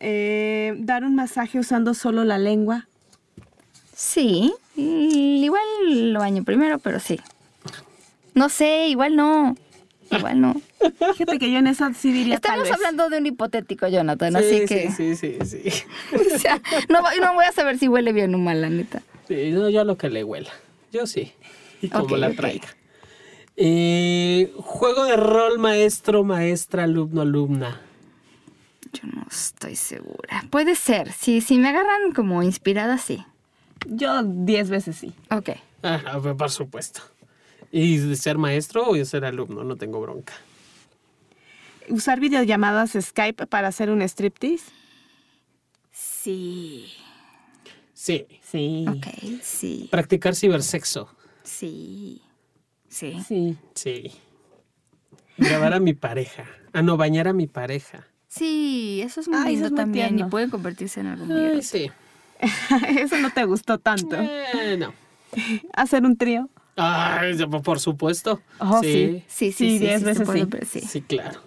Eh, 0.01 0.74
dar 0.79 1.03
un 1.05 1.14
masaje 1.16 1.59
usando 1.59 1.93
solo 1.95 2.22
la 2.24 2.39
lengua. 2.39 2.87
Sí. 3.95 4.55
Mm, 4.76 5.43
Igual 5.45 6.12
lo 6.12 6.20
baño 6.20 6.45
primero, 6.45 6.79
pero 6.79 7.01
sí. 7.01 7.18
No 8.35 8.49
sé, 8.49 8.87
igual 8.89 9.16
no. 9.16 9.57
Igual 10.11 10.41
no. 10.41 10.61
Fíjate 11.17 11.39
que 11.39 11.51
yo 11.53 11.59
en 11.59 11.67
esa 11.67 11.93
sí 11.93 12.13
diría 12.13 12.39
tal 12.39 12.61
Estamos 12.61 12.65
vez. 12.69 12.73
hablando 12.77 13.11
de 13.11 13.19
un 13.19 13.27
hipotético, 13.27 13.89
Jonathan, 13.89 14.33
Sí, 14.33 14.39
así 14.39 14.59
sí, 14.61 14.67
que. 14.67 14.91
sí, 14.91 15.17
sí, 15.17 15.37
sí. 15.45 15.85
o 16.35 16.39
sea, 16.39 16.61
no, 16.89 17.03
voy- 17.03 17.19
no 17.21 17.35
voy 17.35 17.45
a 17.45 17.53
saber 17.53 17.79
si 17.79 17.89
huele 17.89 18.13
bien 18.13 18.35
o 18.35 18.39
mal, 18.39 18.61
la 18.63 18.71
neta. 18.71 19.03
Sí, 19.29 19.51
no, 19.53 19.69
yo 19.69 19.83
a 19.83 19.85
lo 19.85 19.99
que 19.99 20.09
le 20.09 20.25
huela. 20.25 20.51
Yo 20.93 21.07
sí. 21.07 21.33
Y 21.83 21.89
como 21.89 22.17
la 22.17 22.31
traiga. 22.33 22.69
Eh, 23.57 24.53
juego 24.57 25.05
de 25.05 25.17
rol 25.17 25.59
maestro, 25.59 26.25
maestra, 26.25 26.85
alumno, 26.85 27.23
alumna. 27.23 27.81
Yo 28.93 29.03
no 29.13 29.27
estoy 29.31 29.77
segura. 29.77 30.45
Puede 30.51 30.75
ser. 30.77 31.13
Si, 31.13 31.41
si 31.41 31.59
me 31.59 31.69
agarran 31.69 32.13
como 32.15 32.43
inspirada, 32.43 32.99
sí. 32.99 33.25
Yo 33.87 34.23
diez 34.23 34.71
veces 34.71 34.97
sí. 34.97 35.13
Ok. 35.31 35.51
Ah, 35.83 36.19
ver, 36.23 36.37
por 36.37 36.51
supuesto. 36.51 37.03
¿Y 37.71 37.99
de 37.99 38.16
ser 38.16 38.39
maestro 38.39 38.89
o 38.89 38.95
de 38.95 39.05
ser 39.05 39.25
alumno? 39.25 39.64
No 39.64 39.77
tengo 39.77 40.01
bronca. 40.01 40.33
Usar 41.89 42.21
videollamadas 42.21 42.97
Skype 43.01 43.47
para 43.47 43.69
hacer 43.69 43.91
un 43.91 44.03
striptease. 44.03 44.64
Sí. 45.91 46.87
Sí. 47.95 48.27
Sí. 48.43 48.87
Ok, 48.89 49.07
sí. 49.43 49.89
Practicar 49.91 50.35
cibersexo. 50.35 51.09
Sí. 51.43 52.23
Sí. 52.89 53.19
Sí. 53.27 53.57
Sí. 53.75 54.12
Grabar 55.37 55.75
a 55.75 55.81
mi 55.81 55.95
pareja. 55.95 56.47
Ah, 56.73 56.83
no, 56.83 56.97
bañar 56.97 57.29
a 57.29 57.33
mi 57.33 57.47
pareja. 57.47 58.07
Sí, 58.29 59.01
eso 59.05 59.21
es 59.21 59.29
muy 59.29 59.39
Ay, 59.39 59.43
eso 59.43 59.51
lindo 59.53 59.66
es 59.66 59.73
muy 59.73 59.77
también 59.79 60.09
tierno. 60.09 60.27
y 60.27 60.31
puede 60.31 60.51
convertirse 60.51 61.01
en 61.01 61.07
algo 61.07 61.25
muy 61.25 61.37
erótico. 61.41 61.62
sí. 61.62 61.91
Eso 63.01 63.19
no 63.19 63.33
te 63.33 63.43
gustó 63.45 63.79
tanto. 63.79 64.14
Eh, 64.16 64.77
no. 64.79 64.93
Hacer 65.75 66.05
un 66.05 66.16
trío. 66.16 66.49
Ay, 66.79 67.37
ya, 67.37 67.47
por 67.49 67.81
supuesto. 67.81 68.41
Oh, 68.61 68.81
sí. 68.83 69.24
Sí, 69.26 69.53
sí, 69.53 69.53
Sí, 69.53 69.70
sí. 69.70 69.79
diez 69.81 69.99
sí, 70.01 70.05
veces 70.07 70.26
puede 70.26 70.47
sí. 70.64 70.81
sí. 70.81 70.87
Sí, 70.87 71.03
claro. 71.03 71.41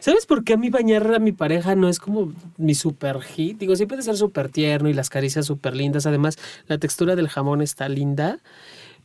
¿Sabes 0.00 0.26
por 0.26 0.44
qué 0.44 0.52
a 0.52 0.56
mí 0.56 0.70
bañar 0.70 1.12
a 1.14 1.18
mi 1.18 1.32
pareja 1.32 1.74
no 1.74 1.88
es 1.88 1.98
como 1.98 2.32
mi 2.56 2.74
super 2.74 3.20
hit? 3.20 3.58
Digo, 3.58 3.74
sí 3.74 3.86
puede 3.86 4.02
ser 4.02 4.16
súper 4.16 4.48
tierno 4.48 4.88
y 4.88 4.92
las 4.94 5.10
caricias 5.10 5.46
súper 5.46 5.74
lindas. 5.74 6.06
Además, 6.06 6.38
la 6.68 6.78
textura 6.78 7.16
del 7.16 7.28
jamón 7.28 7.62
está 7.62 7.88
linda. 7.88 8.38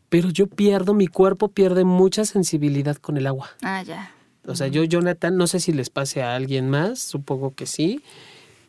Pero 0.09 0.29
yo 0.29 0.45
pierdo, 0.45 0.93
mi 0.93 1.07
cuerpo 1.07 1.47
pierde 1.47 1.83
mucha 1.85 2.25
sensibilidad 2.25 2.97
con 2.97 3.17
el 3.17 3.25
agua. 3.25 3.49
Ah, 3.63 3.81
ya. 3.81 4.11
O 4.45 4.55
sea, 4.55 4.67
yo, 4.67 4.83
Jonathan, 4.83 5.37
no 5.37 5.47
sé 5.47 5.59
si 5.59 5.71
les 5.71 5.89
pase 5.89 6.21
a 6.21 6.35
alguien 6.35 6.69
más, 6.69 6.99
supongo 6.99 7.55
que 7.55 7.65
sí. 7.65 8.03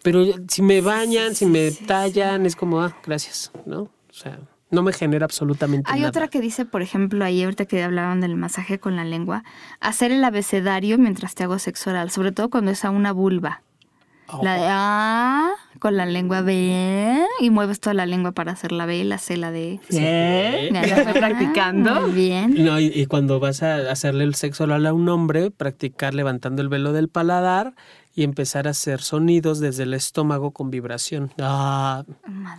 Pero 0.02 0.24
si 0.48 0.62
me 0.62 0.80
bañan, 0.80 1.34
si 1.34 1.44
me 1.46 1.70
tallan, 1.72 2.46
es 2.46 2.56
como, 2.56 2.80
ah, 2.80 2.96
gracias, 3.04 3.50
¿no? 3.66 3.82
O 3.82 4.12
sea, 4.12 4.38
no 4.70 4.82
me 4.82 4.92
genera 4.92 5.24
absolutamente 5.24 5.90
Hay 5.90 6.00
nada. 6.00 6.10
otra 6.10 6.28
que 6.28 6.40
dice, 6.40 6.64
por 6.64 6.82
ejemplo, 6.82 7.24
ahí 7.24 7.42
ahorita 7.42 7.66
que 7.66 7.82
hablaban 7.82 8.20
del 8.20 8.36
masaje 8.36 8.78
con 8.78 8.96
la 8.96 9.04
lengua, 9.04 9.44
hacer 9.80 10.10
el 10.10 10.24
abecedario 10.24 10.98
mientras 10.98 11.34
te 11.34 11.44
hago 11.44 11.58
sexo 11.58 11.90
oral, 11.90 12.10
sobre 12.10 12.32
todo 12.32 12.50
cuando 12.50 12.70
es 12.70 12.84
a 12.84 12.90
una 12.90 13.12
vulva. 13.12 13.62
Oh. 14.26 14.42
La 14.42 14.54
de 14.54 14.66
A 14.68 15.50
con 15.80 15.98
la 15.98 16.06
lengua 16.06 16.40
B 16.40 17.26
y 17.40 17.50
mueves 17.50 17.78
toda 17.78 17.92
la 17.92 18.06
lengua 18.06 18.32
para 18.32 18.52
hacer 18.52 18.72
la 18.72 18.86
B, 18.86 19.04
la 19.04 19.18
C, 19.18 19.36
la 19.36 19.50
D. 19.50 19.80
¿Qué? 19.88 20.70
Me 20.72 20.86
¿Ya 20.88 20.96
estoy 20.96 21.12
practicando? 21.12 22.00
Muy 22.00 22.12
bien. 22.12 22.64
No, 22.64 22.80
y, 22.80 22.86
y 22.86 23.04
cuando 23.04 23.38
vas 23.38 23.62
a 23.62 23.90
hacerle 23.90 24.24
el 24.24 24.34
sexo 24.34 24.64
oral 24.64 24.86
a 24.86 24.94
un 24.94 25.08
hombre, 25.10 25.50
practicar 25.50 26.14
levantando 26.14 26.62
el 26.62 26.70
velo 26.70 26.94
del 26.94 27.10
paladar 27.10 27.74
y 28.14 28.22
empezar 28.22 28.66
a 28.66 28.70
hacer 28.70 29.00
sonidos 29.00 29.58
desde 29.60 29.82
el 29.82 29.94
estómago 29.94 30.52
con 30.52 30.70
vibración. 30.70 31.32
Ah, 31.40 32.04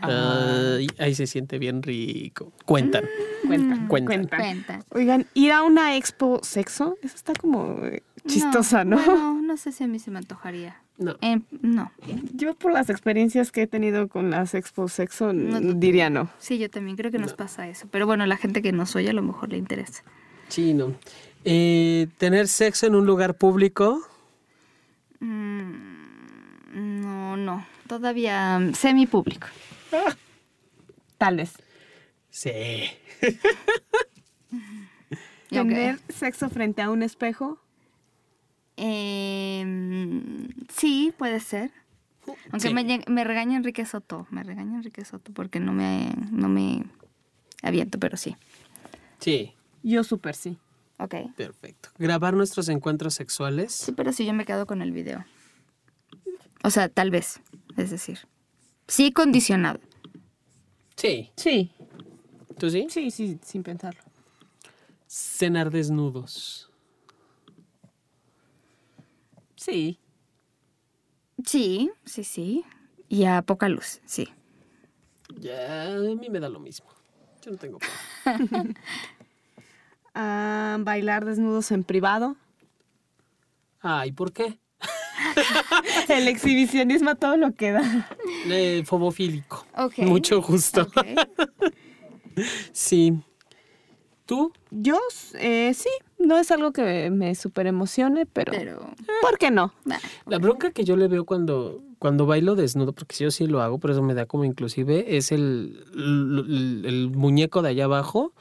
ay, 0.02 0.88
ahí 1.00 1.16
se 1.16 1.28
siente 1.28 1.58
bien 1.60 1.82
rico. 1.82 2.52
Cuentan. 2.66 3.06
Cuentan, 3.48 3.88
Cuentan. 3.88 4.28
cuentan. 4.28 4.40
Cuenta. 4.40 4.86
Oigan, 4.90 5.26
ir 5.34 5.52
a 5.52 5.64
una 5.64 5.96
expo 5.96 6.40
sexo, 6.44 6.98
eso 7.02 7.16
está 7.16 7.34
como 7.34 7.80
eh, 7.86 8.04
chistosa, 8.28 8.84
¿no? 8.84 8.98
Bueno, 8.98 9.42
no 9.42 9.58
sé 9.58 9.72
si 9.72 9.84
a 9.84 9.88
mí 9.88 10.00
se 10.00 10.12
me 10.12 10.18
antojaría. 10.20 10.82
No. 10.98 11.16
Eh, 11.22 11.42
no. 11.62 11.92
Yo 12.34 12.54
por 12.56 12.72
las 12.72 12.90
experiencias 12.90 13.52
que 13.52 13.64
he 13.64 13.68
tenido 13.68 14.08
con 14.08 14.32
las 14.32 14.54
expo 14.56 14.88
sexo 14.88 15.34
No, 15.34 15.60
no. 15.60 15.74
diría 15.74 16.10
no. 16.10 16.30
Sí, 16.40 16.58
yo 16.58 16.70
también 16.70 16.96
creo 16.96 17.12
que 17.12 17.20
nos 17.20 17.34
pasa 17.34 17.68
eso. 17.68 17.88
Pero 17.92 18.06
bueno, 18.06 18.26
la 18.26 18.38
gente 18.38 18.62
que 18.62 18.72
nos 18.72 18.96
oye 18.96 19.10
a 19.10 19.14
lo 19.14 19.22
mejor 19.22 19.50
le 19.50 19.58
interesa. 19.58 20.04
Chino. 20.48 20.94
Eh, 21.44 22.08
tener 22.18 22.48
sexo 22.48 22.88
en 22.88 22.96
un 22.96 23.06
lugar 23.06 23.36
público. 23.36 24.02
Mm, 25.20 27.02
no, 27.02 27.38
no. 27.38 27.66
Todavía 27.88 28.60
mm, 28.60 28.74
semi-público. 28.74 29.48
Tal 31.18 31.38
vez. 31.38 31.54
Sí. 32.30 32.84
Tener 35.50 36.00
sexo 36.10 36.50
frente 36.50 36.82
a 36.82 36.90
un 36.90 37.04
espejo. 37.04 37.60
Eh, 38.78 39.64
sí, 40.74 41.14
puede 41.18 41.40
ser. 41.40 41.72
Aunque 42.52 42.70
Sí. 42.70 42.74
me, 42.74 43.02
me 43.08 43.24
regaña 43.24 43.56
Enrique 43.56 43.86
Soto. 43.86 44.28
Me 44.32 44.44
regaña 44.44 44.76
Enrique 44.78 45.06
Soto 45.06 45.32
porque 45.32 45.60
no 45.60 45.72
me, 45.72 46.12
no 46.32 46.50
me 46.50 46.84
aviento, 47.62 48.00
pero 48.00 48.18
sí. 48.18 48.36
Sí. 49.20 49.54
Yo 49.84 50.04
súper 50.04 50.36
sí. 50.36 50.58
Ok. 50.98 51.16
Perfecto. 51.36 51.90
Grabar 51.98 52.34
nuestros 52.34 52.70
encuentros 52.70 53.14
sexuales. 53.14 53.74
Sí, 53.74 53.92
pero 53.92 54.14
sí, 54.14 54.26
yo 54.26 54.34
me 54.34 54.46
quedo 54.46 54.66
con 54.66 54.82
el 54.82 54.92
video. 54.92 55.26
O 56.64 56.70
sea, 56.70 56.90
tal 56.90 57.12
vez. 57.12 57.42
Es 57.78 57.92
decir, 57.92 58.20
sí 58.88 59.12
condicionado. 59.12 59.80
Sí. 60.96 61.32
Sí. 61.36 61.72
¿Tú 62.58 62.70
sí? 62.70 62.88
Sí, 62.90 63.12
sí, 63.12 63.38
sin 63.44 63.64
pensarlo. 63.64 64.02
Cenar 65.08 65.70
desnudos. 65.70 66.72
Sí. 69.56 70.00
Sí, 71.46 71.92
sí, 72.06 72.24
sí. 72.24 72.66
Y 73.10 73.26
a 73.26 73.42
poca 73.42 73.68
luz, 73.68 74.02
sí. 74.06 74.30
Ya, 75.38 75.96
a 75.96 76.00
mí 76.00 76.30
me 76.30 76.40
da 76.40 76.50
lo 76.50 76.60
mismo. 76.60 76.88
Yo 77.42 77.52
no 77.52 77.58
tengo 77.58 77.78
Ah, 80.16 80.78
bailar 80.80 81.26
desnudos 81.26 81.72
en 81.72 81.84
privado. 81.84 82.38
Ay, 83.82 84.14
¿por 84.14 84.32
qué? 84.32 84.58
El 86.10 86.28
exhibicionismo 86.30 87.10
a 87.12 87.16
todo 87.16 87.36
lo 87.36 87.54
que 87.54 87.72
da. 87.72 88.10
Eh, 88.48 88.84
fobofílico. 88.86 89.66
Mucho 89.98 90.42
gusto. 90.42 90.88
Sí. 92.74 93.14
¿Tú? 94.26 94.52
Yo, 94.70 94.98
eh, 95.36 95.72
sí, 95.74 95.88
no 96.20 96.38
es 96.38 96.52
algo 96.52 96.74
que 96.74 97.10
me 97.10 97.34
súper 97.34 97.66
emocione, 97.68 98.26
pero, 98.26 98.52
Pero. 98.52 98.94
¿por 99.22 99.38
qué 99.38 99.52
no? 99.52 99.74
nah, 99.86 100.00
La 100.26 100.38
bronca 100.38 100.72
que 100.72 100.84
yo 100.84 100.98
le 100.98 101.08
veo 101.08 101.24
cuando, 101.24 101.82
cuando 101.98 102.26
bailo 102.26 102.56
desnudo, 102.56 102.92
porque 102.92 103.16
yo 103.16 103.32
sí 103.32 103.48
lo 103.48 103.62
hago, 103.62 103.78
por 103.78 103.92
eso 103.92 104.02
me 104.02 104.16
da 104.16 104.26
como 104.26 104.44
inclusive, 104.44 105.16
es 105.16 105.32
el, 105.32 105.82
el, 105.94 106.84
el 106.86 107.10
muñeco 107.12 107.62
de 107.62 107.70
allá 107.70 107.86
abajo 107.86 108.34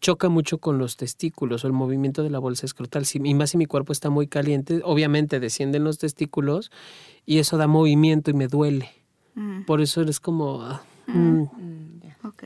choca 0.00 0.28
mucho 0.28 0.58
con 0.58 0.78
los 0.78 0.96
testículos 0.96 1.62
o 1.64 1.66
el 1.66 1.72
movimiento 1.72 2.22
de 2.22 2.30
la 2.30 2.38
bolsa 2.38 2.66
escrotal. 2.66 3.04
Si- 3.04 3.20
y 3.22 3.34
más 3.34 3.50
si 3.50 3.58
mi 3.58 3.66
cuerpo 3.66 3.92
está 3.92 4.08
muy 4.10 4.26
caliente, 4.26 4.80
obviamente 4.84 5.40
descienden 5.40 5.84
los 5.84 5.98
testículos 5.98 6.70
y 7.26 7.38
eso 7.38 7.56
da 7.58 7.66
movimiento 7.66 8.30
y 8.30 8.34
me 8.34 8.46
duele. 8.48 8.90
mm, 9.34 9.62
Por 9.64 9.80
eso 9.80 10.00
eres 10.00 10.18
como... 10.20 10.62
ah, 10.62 10.82
mm, 11.06 11.42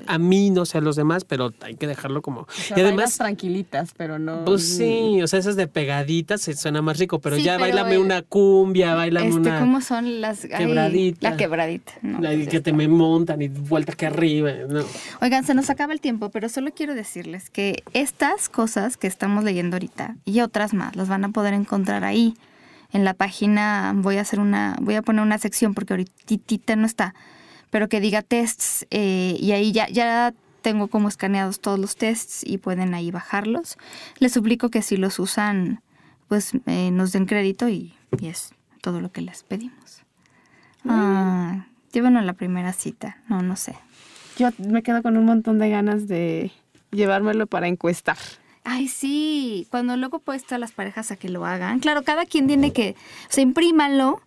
a 0.06 0.18
mí, 0.18 0.50
no 0.50 0.64
sé 0.66 0.78
a 0.78 0.80
los 0.80 0.96
demás, 0.96 1.24
pero 1.24 1.52
hay 1.60 1.74
que 1.74 1.86
dejarlo 1.86 2.22
como... 2.22 2.40
O 2.42 2.46
sea, 2.50 2.78
y 2.78 2.80
además, 2.82 3.16
tranquilitas, 3.16 3.92
pero 3.96 4.18
no. 4.18 4.44
pues 4.44 4.76
sí, 4.76 5.20
o 5.22 5.26
sea, 5.26 5.38
esas 5.38 5.56
de 5.56 5.66
pegaditas 5.66 6.40
se 6.40 6.54
suena 6.54 6.82
más 6.82 6.98
rico, 6.98 7.18
pero 7.20 7.36
Sí, 7.36 7.42
ya 7.42 7.56
pero, 7.56 7.64
bailame 7.64 7.98
una 7.98 8.22
cumbia, 8.22 8.94
bailame 8.94 9.28
Este, 9.28 9.40
una... 9.40 9.60
¿Cómo 9.60 9.80
son 9.80 10.20
las... 10.20 10.44
ay, 10.44 10.66
Quebradita. 10.66 11.30
la 11.30 11.36
quebradita. 11.36 11.92
no, 12.02 12.20
la 12.20 12.30
pues 12.30 12.48
que 12.48 12.60
te 12.60 12.72
me 12.72 12.88
montan 12.88 13.42
y 13.42 13.48
vuelta 13.48 13.92
que 13.92 14.06
arriba. 14.06 14.50
No. 14.68 14.84
Oigan, 15.20 15.44
se 15.44 15.54
nos 15.54 15.70
acaba 15.70 15.92
el 15.92 16.00
tiempo, 16.00 16.30
pero 16.30 16.48
solo 16.48 16.72
quiero 16.72 16.94
decirles 16.94 17.50
que 17.50 17.82
estas 17.92 18.48
cosas 18.48 18.96
que 18.96 19.06
estamos 19.06 19.44
leyendo 19.44 19.76
ahorita 19.76 20.16
y 20.24 20.40
otras 20.40 20.74
más 20.74 20.96
las 20.96 21.08
van 21.08 21.24
a 21.24 21.28
poder 21.30 21.54
encontrar 21.54 22.04
ahí. 22.04 22.36
En 22.92 23.04
la 23.04 23.14
página 23.14 23.92
voy 23.96 24.18
a 24.18 24.20
hacer 24.20 24.38
una, 24.38 24.76
voy 24.80 24.94
a 24.94 25.02
poner 25.02 25.22
una 25.22 25.38
sección 25.38 25.74
porque 25.74 25.94
ahorita 25.94 26.76
no 26.76 26.86
está, 26.86 27.14
pero 27.74 27.88
que 27.88 28.00
diga 28.00 28.22
tests 28.22 28.86
eh, 28.92 29.36
y 29.40 29.50
ahí 29.50 29.72
ya, 29.72 29.88
ya 29.88 30.32
tengo 30.62 30.86
como 30.86 31.08
escaneados 31.08 31.58
todos 31.58 31.76
los 31.76 31.96
tests 31.96 32.44
y 32.46 32.58
pueden 32.58 32.94
ahí 32.94 33.10
bajarlos. 33.10 33.78
Les 34.20 34.32
suplico 34.32 34.68
que 34.68 34.80
si 34.80 34.96
los 34.96 35.18
usan, 35.18 35.82
pues 36.28 36.52
eh, 36.66 36.92
nos 36.92 37.10
den 37.10 37.26
crédito 37.26 37.68
y, 37.68 37.92
y 38.20 38.28
es 38.28 38.54
todo 38.80 39.00
lo 39.00 39.10
que 39.10 39.22
les 39.22 39.42
pedimos. 39.42 40.04
Ah, 40.88 41.66
llévanos 41.90 42.22
a 42.22 42.24
la 42.24 42.34
primera 42.34 42.72
cita, 42.72 43.18
no, 43.28 43.42
no 43.42 43.56
sé. 43.56 43.74
Yo 44.38 44.50
me 44.58 44.84
quedo 44.84 45.02
con 45.02 45.16
un 45.16 45.24
montón 45.24 45.58
de 45.58 45.68
ganas 45.68 46.06
de 46.06 46.52
llevármelo 46.92 47.48
para 47.48 47.66
encuestar. 47.66 48.18
Ay, 48.62 48.86
sí, 48.86 49.66
cuando 49.72 49.96
luego 49.96 50.20
puesto 50.20 50.54
a 50.54 50.58
las 50.58 50.70
parejas 50.70 51.10
a 51.10 51.16
que 51.16 51.28
lo 51.28 51.44
hagan. 51.44 51.80
Claro, 51.80 52.04
cada 52.04 52.24
quien 52.24 52.46
tiene 52.46 52.72
que, 52.72 52.94
o 53.28 53.32
sea, 53.32 53.42
imprímanlo 53.42 54.22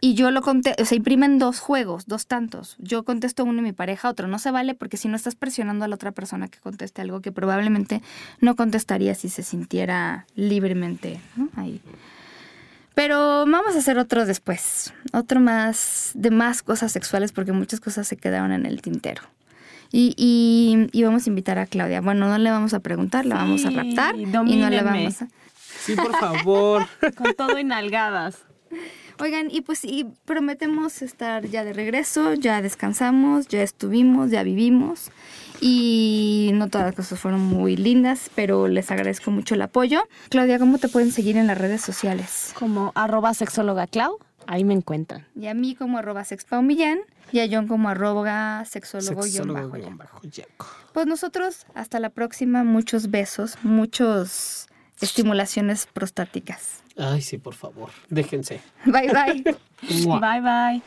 y 0.00 0.14
yo 0.14 0.30
lo 0.30 0.42
contesto, 0.42 0.82
o 0.82 0.86
sea, 0.86 0.96
imprimen 0.96 1.38
dos 1.38 1.58
juegos, 1.58 2.06
dos 2.06 2.26
tantos. 2.26 2.76
Yo 2.78 3.04
contesto 3.04 3.44
uno 3.44 3.58
y 3.60 3.62
mi 3.62 3.72
pareja 3.72 4.08
otro. 4.08 4.28
No 4.28 4.38
se 4.38 4.52
vale 4.52 4.74
porque 4.74 4.96
si 4.96 5.08
no 5.08 5.16
estás 5.16 5.34
presionando 5.34 5.84
a 5.84 5.88
la 5.88 5.96
otra 5.96 6.12
persona 6.12 6.48
que 6.48 6.58
conteste 6.58 7.02
algo 7.02 7.20
que 7.20 7.32
probablemente 7.32 8.00
no 8.40 8.54
contestaría 8.54 9.14
si 9.14 9.28
se 9.28 9.42
sintiera 9.42 10.26
libremente 10.36 11.20
¿no? 11.36 11.48
ahí. 11.56 11.80
Pero 12.94 13.44
vamos 13.46 13.74
a 13.74 13.78
hacer 13.78 13.98
otro 13.98 14.24
después, 14.24 14.92
otro 15.12 15.40
más 15.40 16.12
de 16.14 16.30
más 16.30 16.62
cosas 16.62 16.92
sexuales 16.92 17.32
porque 17.32 17.52
muchas 17.52 17.80
cosas 17.80 18.06
se 18.06 18.16
quedaron 18.16 18.52
en 18.52 18.66
el 18.66 18.82
tintero. 18.82 19.22
Y, 19.90 20.14
y, 20.16 20.88
y 20.92 21.02
vamos 21.02 21.26
a 21.26 21.30
invitar 21.30 21.58
a 21.58 21.66
Claudia. 21.66 22.00
Bueno, 22.00 22.28
no 22.28 22.38
le 22.38 22.50
vamos 22.50 22.74
a 22.74 22.80
preguntar, 22.80 23.24
la 23.24 23.36
vamos 23.36 23.64
a 23.64 23.70
raptar 23.70 24.16
y 24.16 24.26
no 24.26 24.44
le 24.44 24.82
vamos 24.82 25.22
a... 25.22 25.28
Sí, 25.80 25.94
por 25.94 26.14
favor. 26.16 26.86
Con 27.16 27.34
todo 27.34 27.58
y 27.58 27.64
nalgadas. 27.64 28.38
Oigan, 29.20 29.48
y 29.50 29.62
pues 29.62 29.84
y 29.84 30.06
prometemos 30.24 31.02
estar 31.02 31.46
ya 31.46 31.64
de 31.64 31.72
regreso, 31.72 32.34
ya 32.34 32.62
descansamos, 32.62 33.48
ya 33.48 33.62
estuvimos, 33.62 34.30
ya 34.30 34.42
vivimos. 34.42 35.10
Y 35.60 36.50
no 36.54 36.68
todas 36.68 36.86
las 36.86 36.94
cosas 36.94 37.18
fueron 37.18 37.40
muy 37.40 37.76
lindas, 37.76 38.30
pero 38.34 38.68
les 38.68 38.90
agradezco 38.92 39.30
mucho 39.32 39.54
el 39.54 39.62
apoyo. 39.62 40.02
Claudia, 40.28 40.58
¿cómo 40.58 40.78
te 40.78 40.88
pueden 40.88 41.10
seguir 41.10 41.36
en 41.36 41.48
las 41.48 41.58
redes 41.58 41.80
sociales? 41.80 42.52
Como 42.56 42.92
arroba 42.94 43.34
sexóloga 43.34 43.88
Clau. 43.88 44.18
Ahí 44.46 44.64
me 44.64 44.72
encuentran. 44.72 45.26
Y 45.34 45.48
a 45.48 45.54
mí 45.54 45.74
como 45.74 45.98
arroba 45.98 46.24
sexpaumillán 46.24 47.00
y 47.32 47.40
a 47.40 47.48
John 47.50 47.66
como 47.66 47.88
arroba 47.88 48.64
sexólogo 48.64 49.22
guion 49.22 49.32
Sexólogo 49.32 49.68
bajo 49.68 49.96
bajo. 49.96 50.20
Pues 50.92 51.06
nosotros, 51.06 51.66
hasta 51.74 52.00
la 52.00 52.10
próxima, 52.10 52.64
muchos 52.64 53.10
besos, 53.10 53.58
muchos 53.62 54.68
estimulaciones 55.00 55.86
prostáticas. 55.86 56.82
Ay, 56.98 57.22
sí, 57.22 57.38
por 57.38 57.54
favor. 57.54 57.90
Déjense. 58.10 58.60
Bye 58.84 59.08
bye. 59.12 59.42
Bye 60.20 60.40
bye. 60.40 60.82